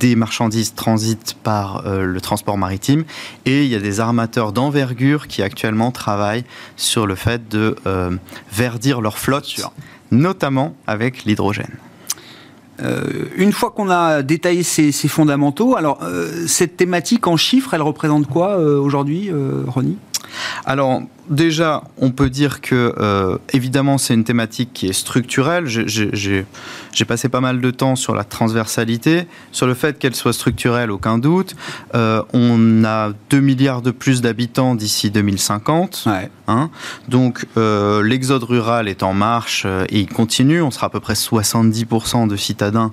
des 0.00 0.16
marchandises 0.16 0.74
transitent 0.74 1.36
par 1.42 1.84
le 1.86 2.20
transport 2.20 2.58
maritime 2.58 3.04
et 3.44 3.64
il 3.64 3.70
y 3.70 3.76
a 3.76 3.80
des 3.80 4.00
armateurs 4.00 4.52
d'envergure 4.52 5.28
qui 5.28 5.42
actuellement 5.42 5.92
travaillent 5.92 6.44
sur 6.76 7.06
le 7.06 7.14
fait 7.14 7.48
de 7.48 7.76
verdir 8.50 9.00
leur 9.00 9.18
flotte 9.18 9.60
notamment 10.10 10.74
avec 10.86 11.24
l'hydrogène. 11.24 11.76
Euh, 12.82 13.24
une 13.36 13.52
fois 13.52 13.70
qu'on 13.70 13.88
a 13.88 14.22
détaillé 14.22 14.62
ces, 14.62 14.92
fondamentaux, 15.08 15.76
alors 15.76 15.98
euh, 16.02 16.46
cette 16.46 16.76
thématique 16.76 17.26
en 17.26 17.36
chiffres, 17.36 17.72
elle 17.74 17.82
représente 17.82 18.26
quoi 18.26 18.58
euh, 18.58 18.78
aujourd'hui, 18.78 19.30
Ronnie 19.66 19.98
alors 20.64 21.02
déjà, 21.28 21.82
on 21.98 22.10
peut 22.10 22.30
dire 22.30 22.60
que 22.60 22.94
euh, 22.98 23.38
évidemment 23.52 23.98
c'est 23.98 24.14
une 24.14 24.24
thématique 24.24 24.70
qui 24.72 24.88
est 24.88 24.92
structurelle. 24.92 25.66
J'ai 25.66 27.04
passé 27.06 27.28
pas 27.28 27.40
mal 27.40 27.60
de 27.60 27.70
temps 27.70 27.96
sur 27.96 28.14
la 28.14 28.24
transversalité, 28.24 29.26
sur 29.52 29.66
le 29.66 29.74
fait 29.74 29.98
qu'elle 29.98 30.14
soit 30.14 30.32
structurelle, 30.32 30.90
aucun 30.90 31.18
doute. 31.18 31.54
Euh, 31.94 32.22
on 32.32 32.84
a 32.84 33.12
2 33.30 33.40
milliards 33.40 33.82
de 33.82 33.90
plus 33.90 34.22
d'habitants 34.22 34.74
d'ici 34.74 35.10
2050. 35.10 36.08
Hein. 36.48 36.70
Donc 37.08 37.46
euh, 37.56 38.02
l'exode 38.02 38.42
rural 38.42 38.88
est 38.88 39.02
en 39.02 39.12
marche 39.12 39.66
et 39.88 40.00
il 40.00 40.08
continue. 40.08 40.62
On 40.62 40.70
sera 40.70 40.88
à 40.88 40.90
peu 40.90 41.00
près 41.00 41.14
70% 41.14 42.28
de 42.28 42.36
citadins 42.36 42.92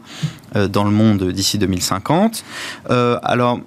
dans 0.69 0.83
le 0.83 0.91
monde 0.91 1.31
d'ici 1.31 1.57
2050. 1.57 2.43
alors 2.89 3.59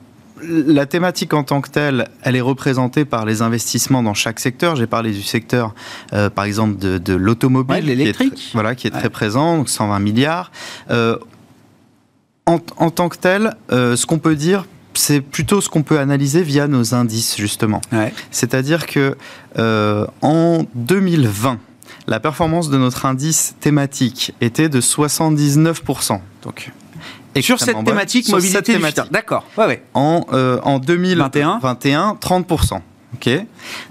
la 0.42 0.86
thématique 0.86 1.32
en 1.34 1.44
tant 1.44 1.60
que 1.60 1.70
telle, 1.70 2.08
elle 2.22 2.36
est 2.36 2.40
représentée 2.40 3.04
par 3.04 3.24
les 3.24 3.42
investissements 3.42 4.02
dans 4.02 4.14
chaque 4.14 4.40
secteur. 4.40 4.76
J'ai 4.76 4.86
parlé 4.86 5.12
du 5.12 5.22
secteur, 5.22 5.74
euh, 6.12 6.30
par 6.30 6.44
exemple, 6.44 6.76
de, 6.78 7.14
l'automobile, 7.14 7.84
l'électrique, 7.84 8.50
voilà, 8.52 8.74
qui 8.74 8.86
est 8.86 8.90
très 8.90 9.10
présent, 9.10 9.58
donc 9.58 9.68
120 9.68 9.98
milliards. 10.00 10.50
Euh, 10.90 11.16
en, 12.46 12.58
tant 12.90 13.08
que 13.08 13.16
tel, 13.16 13.56
euh, 13.72 13.96
ce 13.96 14.06
qu'on 14.06 14.20
peut 14.20 14.36
dire 14.36 14.66
c'est 14.96 15.20
plutôt 15.20 15.60
ce 15.60 15.68
qu'on 15.68 15.82
peut 15.82 15.98
analyser 15.98 16.42
via 16.42 16.68
nos 16.68 16.94
indices, 16.94 17.36
justement. 17.36 17.80
Ouais. 17.92 18.12
C'est-à-dire 18.30 18.86
que 18.86 19.16
euh, 19.58 20.06
en 20.22 20.64
2020, 20.74 21.58
la 22.06 22.20
performance 22.20 22.70
de 22.70 22.78
notre 22.78 23.06
indice 23.06 23.56
thématique 23.60 24.34
était 24.40 24.68
de 24.68 24.80
79%. 24.80 26.20
Donc, 26.42 26.72
Sur 27.42 27.60
cette 27.60 27.84
thématique, 27.84 28.26
Sur 28.26 28.36
mobilité. 28.36 28.78
D'accord. 29.10 29.44
Ouais, 29.56 29.66
ouais. 29.66 29.82
En, 29.94 30.26
euh, 30.32 30.58
en 30.62 30.78
21. 30.78 31.58
2021, 31.60 32.18
30%. 32.20 32.80
Ok. 33.16 33.30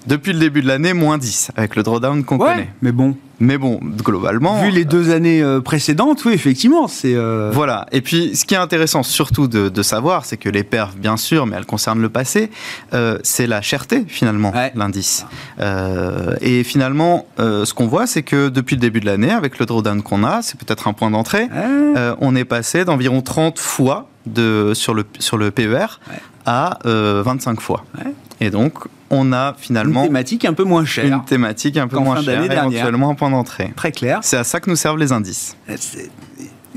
Depuis 0.08 0.34
le 0.34 0.40
début 0.40 0.62
de 0.62 0.68
l'année, 0.68 0.94
moins 0.94 1.18
10 1.18 1.52
avec 1.56 1.76
le 1.76 1.84
drawdown 1.84 2.24
qu'on 2.24 2.38
Ouais, 2.38 2.52
connaît. 2.52 2.70
mais 2.82 2.92
bon, 2.92 3.18
Mais 3.40 3.58
bon, 3.58 3.80
globalement. 3.82 4.62
vu 4.64 4.70
les 4.72 4.86
deux 4.86 5.12
années 5.12 5.42
euh, 5.42 5.60
précédentes, 5.60 6.24
oui, 6.26 6.34
effectivement, 6.34 6.88
c'est. 6.88 7.16
euh, 7.16 7.50
Voilà. 7.54 7.86
Et 7.92 8.02
puis, 8.02 8.36
ce 8.36 8.46
qui 8.46 8.54
est 8.54 8.58
intéressant 8.58 9.04
surtout 9.04 9.48
de, 9.48 9.68
de 9.70 9.84
savoir, 9.84 10.24
c'est 10.26 10.38
que 10.38 10.48
les 10.48 10.64
perfs, 10.64 10.96
bien 10.96 11.18
sûr, 11.18 11.46
mais 11.46 11.58
elles 11.58 11.66
concernent 11.66 12.02
le 12.02 12.10
passé, 12.10 12.50
euh, 12.94 13.18
c'est 13.24 13.48
la 13.48 13.62
cherté, 13.62 14.06
finalement, 14.08 14.52
Ouais. 14.54 14.72
l'indice. 14.76 15.26
Euh, 15.60 16.36
et 16.42 16.64
finalement, 16.64 17.26
euh, 17.40 17.66
ce 17.66 17.74
qu'on 17.74 17.88
voit, 17.88 18.08
c'est 18.08 18.24
que 18.24 18.50
depuis 18.50 18.76
le 18.76 18.82
début 18.82 19.00
de 19.02 19.06
l'année, 19.08 19.32
avec 19.32 19.60
le 19.60 19.66
drawdown 19.66 20.02
qu'on 20.04 20.24
a, 20.24 20.42
c'est 20.42 20.58
peut-être 20.60 20.88
un 20.88 20.94
point 20.94 21.12
d'entrée, 21.12 21.48
Ah, 21.52 21.64
euh, 21.98 22.16
on 22.22 22.36
est 22.36 22.46
passé 22.46 22.86
d'environ 22.86 23.22
30 23.22 23.60
fois 23.60 24.08
de, 24.28 24.72
sur, 24.76 24.94
le, 24.94 25.04
sur 25.20 25.38
le 25.38 25.52
PER 25.52 26.00
Ouais. 26.10 26.16
à 26.46 26.78
euh, 26.86 27.22
25 27.26 27.60
fois. 27.60 27.84
Et 28.40 28.50
donc, 28.50 28.74
on 29.16 29.34
a 29.34 29.50
une 29.50 29.56
finalement 29.58 30.04
thématique 30.04 30.46
un 30.46 30.54
peu 30.54 30.64
moins 30.64 30.86
chère. 30.86 31.06
une 31.06 31.26
thématique 31.26 31.78
un 31.78 31.88
peu 31.88 31.98
moins 31.98 32.22
chère, 32.22 32.44
éventuellement 32.44 33.10
un 33.10 33.16
point 33.16 33.30
d'entrée. 33.30 33.74
Très 33.76 33.92
clair. 33.92 34.20
C'est 34.22 34.38
à 34.38 34.44
ça 34.44 34.60
que 34.60 34.70
nous 34.70 34.76
servent 34.76 34.98
les 34.98 35.12
indices. 35.12 35.56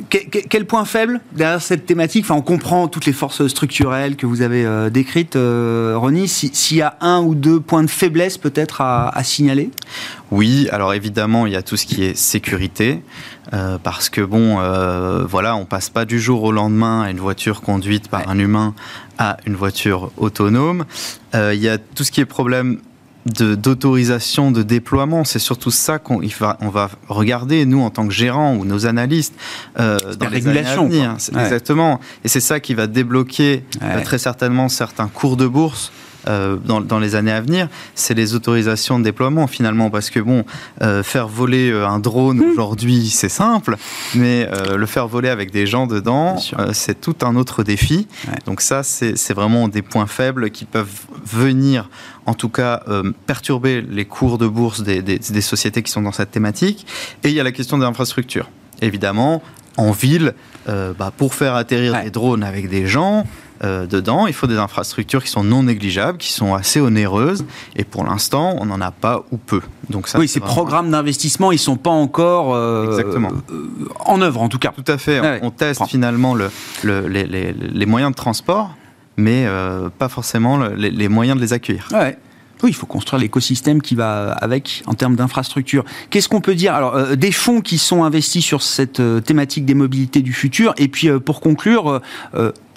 Quel, 0.09 0.67
point 0.67 0.85
faible 0.85 1.21
derrière 1.33 1.63
cette 1.63 1.87
thématique? 1.87 2.25
Enfin, 2.25 2.35
On 2.37 2.43
comprend 2.43 2.89
toutes 2.89 3.07
les 3.07 3.13
forces 3.13 3.47
structurelles 3.47 4.17
que 4.17 4.27
vous 4.27 4.43
avez 4.43 4.65
euh, 4.65 4.91
décrites, 4.91 5.37
euh, 5.37 5.95
Ronnie. 5.97 6.29
Si- 6.29 6.51
S'il 6.53 6.77
y 6.79 6.83
a 6.83 6.97
un 7.01 7.21
ou 7.21 7.35
deux 7.35 7.61
points 7.61 7.83
de 7.83 7.91
faiblesse 7.91 8.39
peut-être 8.39 8.81
à, 8.81 9.09
à 9.17 9.23
signaler? 9.25 9.71
Oui, 10.31 10.69
alors 10.73 10.95
évidemment, 10.95 11.47
il 11.47 11.53
y 11.53 11.57
a 11.57 11.63
tout 11.63 11.77
ce 11.77 11.87
qui 11.87 12.05
est 12.05 12.17
sécurité, 12.17 13.03
euh, 13.55 13.79
parce 13.83 14.09
que 14.11 14.21
bon, 14.21 14.59
euh, 14.61 15.25
voilà, 15.27 15.57
on 15.57 15.65
passe 15.65 15.89
pas 15.91 16.05
du 16.05 16.21
jour 16.21 16.43
au 16.45 16.53
lendemain 16.53 17.03
à 17.03 17.11
une 17.11 17.19
voiture 17.21 17.61
conduite 17.63 18.09
par 18.09 18.21
Ouais. 18.21 18.27
un 18.29 18.39
humain 18.39 18.75
à 19.19 19.37
une 19.47 19.55
voiture 19.57 20.11
autonome. 20.17 20.85
Il 21.35 21.55
y 21.61 21.69
a 21.69 21.79
tout 21.79 22.05
ce 22.05 22.11
qui 22.11 22.21
est 22.21 22.25
problème 22.25 22.79
d'autorisation 23.29 24.51
de, 24.51 24.63
déploiement. 24.63 25.25
C'est 25.25 25.39
surtout 25.39 25.71
ça 25.71 25.99
qu'on 25.99 26.21
va, 26.39 26.59
on 26.61 26.69
va 26.69 26.91
regarder, 27.09 27.65
nous, 27.65 27.81
en 27.81 27.91
tant 27.91 28.07
que 28.07 28.13
gérants 28.13 28.55
ou 28.57 28.65
nos 28.65 28.87
analystes, 28.87 29.35
euh, 29.79 29.99
dans 30.19 30.27
la 30.27 30.39
les 30.39 30.47
années 30.49 30.61
à 30.61 30.75
régulation, 30.75 30.89
venir. 30.89 31.17
Ouais. 31.33 31.43
Exactement. 31.43 32.01
Et 32.25 32.29
c'est 32.29 32.41
ça 32.41 32.61
qui 32.61 32.75
va 32.75 32.87
débloquer 32.87 33.65
Ouais. 33.81 34.03
très 34.03 34.19
certainement 34.19 34.69
certains 34.69 35.09
cours 35.09 35.37
de 35.37 35.47
bourse. 35.47 35.93
Euh, 36.29 36.57
dans, 36.65 36.81
dans 36.81 36.99
les 36.99 37.15
années 37.15 37.33
à 37.33 37.41
venir, 37.41 37.69
c'est 37.95 38.15
les 38.15 38.35
autorisations 38.35 38.99
de 38.99 39.05
déploiement 39.05 39.47
finalement, 39.47 39.91
parce 39.91 40.11
que 40.11 40.21
bon, 40.21 40.45
euh, 40.83 41.03
faire 41.03 41.27
voler 41.29 41.71
euh, 41.71 41.87
un 41.89 41.99
drone 41.99 42.41
aujourd'hui, 42.53 43.09
c'est 43.11 43.29
simple, 43.29 43.77
mais 44.15 44.49
euh, 44.53 44.77
le 44.77 44.87
faire 44.87 45.09
voler 45.09 45.29
avec 45.31 45.51
des 45.51 45.67
gens 45.67 45.87
dedans, 45.87 46.37
c'est 46.73 47.01
tout 47.01 47.17
un 47.23 47.35
autre 47.37 47.63
défi. 47.63 48.07
Ouais. 48.29 48.35
Donc 48.47 48.61
ça, 48.61 48.83
c'est 48.83 49.17
c'est 49.17 49.35
vraiment 49.35 49.69
des 49.69 49.83
points 49.83 50.07
faibles 50.07 50.51
qui 50.51 50.65
peuvent 50.65 51.07
venir, 51.25 51.89
en 52.27 52.35
tout 52.35 52.49
cas, 52.49 52.83
euh, 52.89 53.13
perturber 53.27 53.83
les 53.83 54.05
cours 54.05 54.39
de 54.39 54.47
bourse 54.47 54.83
des, 54.83 55.03
des- 55.03 55.19
des 55.19 55.41
sociétés 55.41 55.83
qui 55.83 55.91
sont 55.91 56.03
dans 56.03 56.13
cette 56.13 56.31
thématique. 56.31 56.87
Et 57.25 57.29
il 57.29 57.35
y 57.35 57.41
a 57.41 57.45
la 57.45 57.53
question 57.53 57.79
des 57.79 57.85
infrastructures. 57.87 58.49
Évidemment, 58.83 59.43
en 59.77 59.91
ville, 59.93 60.35
euh, 60.69 60.93
bah, 60.99 61.13
pour 61.17 61.35
faire 61.35 61.55
atterrir 61.55 61.93
Ouais. 61.95 62.05
des 62.05 62.11
drones 62.11 62.43
avec 62.43 62.69
des 62.69 62.87
gens, 62.87 63.27
euh, 63.65 63.87
dedans, 63.87 64.27
il 64.27 64.33
faut 64.33 64.47
des 64.47 64.57
infrastructures 64.59 65.23
qui 65.25 65.31
sont 65.31 65.45
non 65.45 65.63
négligeables, 65.65 66.19
qui 66.19 66.33
sont 66.33 66.55
assez 66.55 66.81
onéreuses, 66.81 67.45
et 67.77 67.85
pour 67.85 68.05
l'instant, 68.05 68.57
on 68.61 68.67
n'en 68.67 68.81
a 68.81 68.91
pas 68.91 69.25
ou 69.33 69.37
peu. 69.37 69.61
Donc 69.91 70.09
ça, 70.09 70.19
Oui, 70.19 70.29
ces 70.29 70.39
vraiment- 70.39 70.55
programmes 70.55 70.91
d'investissement, 70.91 71.51
ils 71.53 71.59
sont 71.59 71.77
pas 71.77 71.91
encore 71.91 72.55
euh, 72.55 72.87
Exactement. 72.87 73.31
euh, 73.51 73.69
en 74.05 74.21
œuvre, 74.23 74.41
en 74.43 74.49
tout 74.49 74.59
cas. 74.59 74.73
Tout 74.77 74.91
à 74.93 74.99
fait. 74.99 75.21
Ouais, 75.21 75.41
on 75.43 75.51
teste 75.51 75.79
prends. 75.81 75.87
finalement 75.87 76.35
le, 76.35 76.51
le- 76.85 77.09
les, 77.09 77.25
les- 77.27 77.53
les 77.53 77.87
moyens 77.87 78.13
de 78.13 78.17
transport, 78.17 78.75
mais 79.17 79.47
pas 79.99 80.09
forcément 80.09 80.57
le- 80.59 80.75
les, 80.75 80.91
les 80.91 81.09
moyens 81.09 81.37
de 81.37 81.43
les 81.43 81.53
accueillir. 81.53 81.89
Ouais. 81.93 82.17
Oui, 82.65 82.71
il 82.71 82.75
faut 82.75 82.87
construire 82.87 83.21
l'écosystème 83.21 83.81
qui 83.81 83.95
va 83.95 84.33
avec 84.33 84.83
en 84.87 84.95
termes 84.95 85.15
d'infrastructure. 85.15 85.85
Qu'est-ce 86.11 86.29
qu'on 86.29 86.41
peut 86.41 86.57
dire? 86.57 86.75
Alors, 86.75 86.97
euh, 86.97 87.15
des 87.15 87.31
fonds 87.31 87.61
qui 87.61 87.79
sont 87.79 88.03
investis 88.03 88.45
sur 88.45 88.63
cette 88.63 88.99
euh, 88.99 89.21
thématique 89.21 89.65
des 89.65 89.75
mobilités 89.75 90.23
du 90.23 90.33
futur. 90.33 90.75
Et 90.77 90.89
puis, 90.89 91.09
euh, 91.09 91.21
pour 91.21 91.41
conclure, 91.41 92.01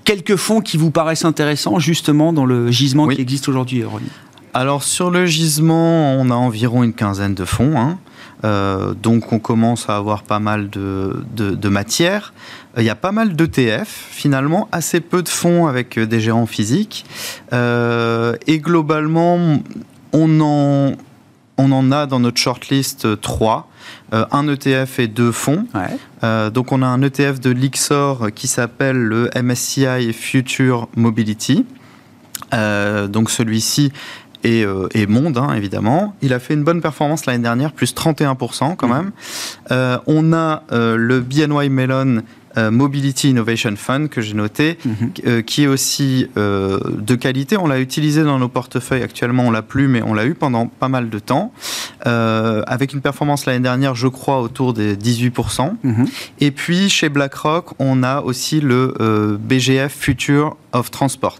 quelques 0.03 0.35
fonds 0.35 0.61
qui 0.61 0.77
vous 0.77 0.91
paraissent 0.91 1.25
intéressants 1.25 1.79
justement 1.79 2.33
dans 2.33 2.45
le 2.45 2.71
gisement 2.71 3.05
Oui. 3.05 3.15
qui 3.15 3.21
existe 3.21 3.47
aujourd'hui, 3.49 3.83
Ronnie. 3.83 4.09
Alors 4.53 4.83
sur 4.83 5.11
le 5.11 5.25
gisement, 5.25 6.13
on 6.15 6.29
a 6.29 6.35
environ 6.35 6.83
une 6.83 6.93
quinzaine 6.93 7.35
de 7.35 7.45
fonds. 7.45 7.77
hein. 7.79 7.97
Euh, 8.43 8.93
donc 8.95 9.31
on 9.33 9.39
commence 9.39 9.87
à 9.87 9.95
avoir 9.97 10.23
pas 10.23 10.39
mal 10.39 10.69
de, 10.69 11.23
de, 11.35 11.51
de 11.51 11.69
matière. 11.69 12.33
Euh, 12.75 12.81
Il 12.81 12.85
y 12.85 12.89
a 12.89 12.95
pas 12.95 13.11
mal 13.11 13.35
d'ETF, 13.35 13.87
finalement, 14.09 14.67
assez 14.71 14.99
peu 14.99 15.21
de 15.21 15.29
fonds 15.29 15.67
avec 15.67 15.97
euh, 15.97 16.07
des 16.07 16.19
gérants 16.19 16.47
physiques. 16.47 17.05
Euh, 17.53 18.33
et 18.47 18.57
globalement, 18.59 19.59
on 20.11 20.41
en, 20.41 20.93
on 21.57 21.71
en 21.71 21.91
a 21.91 22.07
dans 22.07 22.19
notre 22.19 22.37
shortlist 22.39 23.05
euh, 23.05 23.15
trois. 23.15 23.67
Euh, 24.13 24.25
un 24.31 24.47
ETF 24.47 24.99
et 24.99 25.07
deux 25.07 25.31
fonds. 25.31 25.65
Ouais. 25.73 25.97
Euh, 26.23 26.49
donc 26.49 26.71
on 26.73 26.81
a 26.81 26.85
un 26.87 27.01
ETF 27.01 27.39
de 27.39 27.49
Lixor 27.49 28.27
qui 28.35 28.47
s'appelle 28.47 28.97
le 28.97 29.29
MSCI 29.41 30.11
Future 30.13 30.89
Mobility. 30.97 31.65
Euh, 32.53 33.07
donc 33.07 33.29
celui-ci 33.31 33.93
est, 34.43 34.65
euh, 34.65 34.87
monde, 35.07 35.37
hein, 35.37 35.53
évidemment. 35.55 36.15
Il 36.21 36.33
a 36.33 36.39
fait 36.39 36.53
une 36.55 36.63
bonne 36.63 36.81
performance 36.81 37.25
l'année 37.25 37.43
dernière, 37.43 37.71
plus 37.71 37.93
31% 37.95 38.75
quand 38.75 38.87
Mhm. 38.87 38.93
même. 38.93 39.11
Euh, 39.71 39.97
on 40.07 40.33
a 40.33 40.63
euh, 40.71 40.97
le 40.97 41.21
BNY 41.21 41.69
Mellon 41.69 42.21
Mobility 42.57 43.29
Innovation 43.29 43.73
Fund 43.75 44.07
que 44.09 44.21
j'ai 44.21 44.33
noté, 44.33 44.77
Mhm. 44.85 45.11
euh, 45.25 45.41
qui 45.41 45.63
est 45.63 45.67
aussi 45.67 46.27
euh, 46.37 46.79
de 46.97 47.15
qualité. 47.15 47.57
On 47.57 47.67
l'a 47.67 47.79
utilisé 47.79 48.23
dans 48.23 48.39
nos 48.39 48.49
portefeuilles 48.49 49.03
actuellement, 49.03 49.43
on 49.43 49.51
l'a 49.51 49.61
plus, 49.61 49.87
mais 49.87 50.01
on 50.01 50.13
l'a 50.13 50.25
eu 50.25 50.33
pendant 50.33 50.67
pas 50.67 50.87
mal 50.89 51.09
de 51.09 51.19
temps, 51.19 51.53
Euh, 52.07 52.63
avec 52.65 52.93
une 52.93 53.01
performance 53.01 53.45
l'année 53.45 53.59
dernière, 53.59 53.93
je 53.93 54.07
crois, 54.07 54.41
autour 54.41 54.73
des 54.73 54.95
18%. 54.95 55.77
Mhm. 55.83 56.07
Et 56.39 56.49
puis 56.49 56.89
chez 56.89 57.09
BlackRock, 57.09 57.75
on 57.77 58.01
a 58.01 58.21
aussi 58.21 58.59
le 58.59 58.95
euh, 58.99 59.37
BGF 59.39 59.93
Future 59.93 60.57
of 60.73 60.89
Transport, 60.89 61.37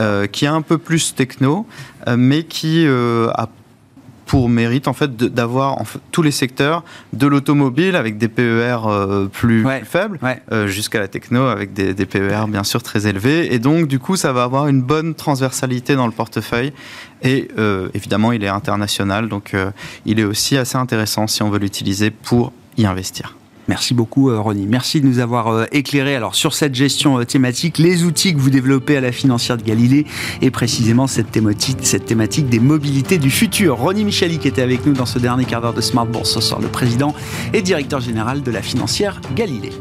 euh, 0.00 0.26
qui 0.26 0.44
est 0.44 0.48
un 0.48 0.60
peu 0.60 0.76
plus 0.76 1.14
techno, 1.14 1.66
euh, 2.06 2.16
mais 2.18 2.42
qui 2.42 2.84
euh, 2.86 3.28
a 3.34 3.48
pour 4.26 4.48
mérite 4.48 4.88
en 4.88 4.92
fait 4.92 5.14
d'avoir 5.16 5.80
en 5.80 5.84
fait, 5.84 5.98
tous 6.10 6.22
les 6.22 6.30
secteurs 6.30 6.82
de 7.12 7.26
l'automobile 7.26 7.94
avec 7.96 8.16
des 8.18 8.28
PER 8.28 8.78
euh, 8.86 9.26
plus, 9.26 9.64
Ouais. 9.64 9.80
plus 9.80 9.86
faibles 9.86 10.18
Ouais. 10.22 10.40
euh, 10.52 10.66
jusqu'à 10.66 10.98
la 11.00 11.08
techno 11.08 11.46
avec 11.46 11.72
des, 11.72 11.94
des 11.94 12.06
PER 12.06 12.44
bien 12.48 12.64
sûr 12.64 12.82
très 12.82 13.06
élevés 13.06 13.54
et 13.54 13.58
donc 13.58 13.86
du 13.86 13.98
coup 13.98 14.16
ça 14.16 14.32
va 14.32 14.44
avoir 14.44 14.66
une 14.68 14.82
bonne 14.82 15.14
transversalité 15.14 15.94
dans 15.94 16.06
le 16.06 16.12
portefeuille 16.12 16.72
et 17.22 17.48
euh, 17.58 17.88
évidemment 17.94 18.32
il 18.32 18.42
est 18.44 18.48
international 18.48 19.28
donc 19.28 19.54
il 20.06 20.20
est 20.20 20.24
aussi 20.24 20.56
assez 20.56 20.76
intéressant 20.76 21.26
si 21.26 21.42
on 21.42 21.50
veut 21.50 21.58
l'utiliser 21.58 22.10
pour 22.10 22.52
y 22.76 22.86
investir. 22.86 23.36
Merci 23.68 23.94
beaucoup, 23.94 24.30
euh, 24.30 24.40
Ronnie. 24.40 24.66
Merci 24.66 25.00
de 25.00 25.06
nous 25.06 25.20
avoir 25.20 25.48
euh, 25.48 25.64
éclairé 25.72 26.20
sur 26.32 26.54
cette 26.54 26.74
gestion 26.74 27.18
euh, 27.18 27.24
thématique, 27.24 27.78
les 27.78 28.04
outils 28.04 28.34
que 28.34 28.38
vous 28.38 28.50
développez 28.50 28.96
à 28.96 29.00
la 29.00 29.10
financière 29.10 29.56
de 29.56 29.62
Galilée 29.62 30.06
et 30.42 30.50
précisément 30.50 31.06
cette 31.06 31.30
thématique, 31.30 31.78
cette 31.82 32.04
thématique 32.04 32.48
des 32.48 32.60
mobilités 32.60 33.18
du 33.18 33.30
futur. 33.30 33.78
Ronnie 33.78 34.04
Michali 34.04 34.38
qui 34.38 34.48
était 34.48 34.62
avec 34.62 34.84
nous 34.84 34.92
dans 34.92 35.06
ce 35.06 35.18
dernier 35.18 35.44
quart 35.46 35.62
d'heure 35.62 35.74
de 35.74 35.80
Smart 35.80 36.06
Bourse 36.06 36.34
ce 36.34 36.40
soir, 36.40 36.60
le 36.60 36.68
président 36.68 37.14
et 37.52 37.62
directeur 37.62 38.00
général 38.00 38.42
de 38.42 38.50
la 38.50 38.60
financière 38.60 39.20
Galilée. 39.34 39.72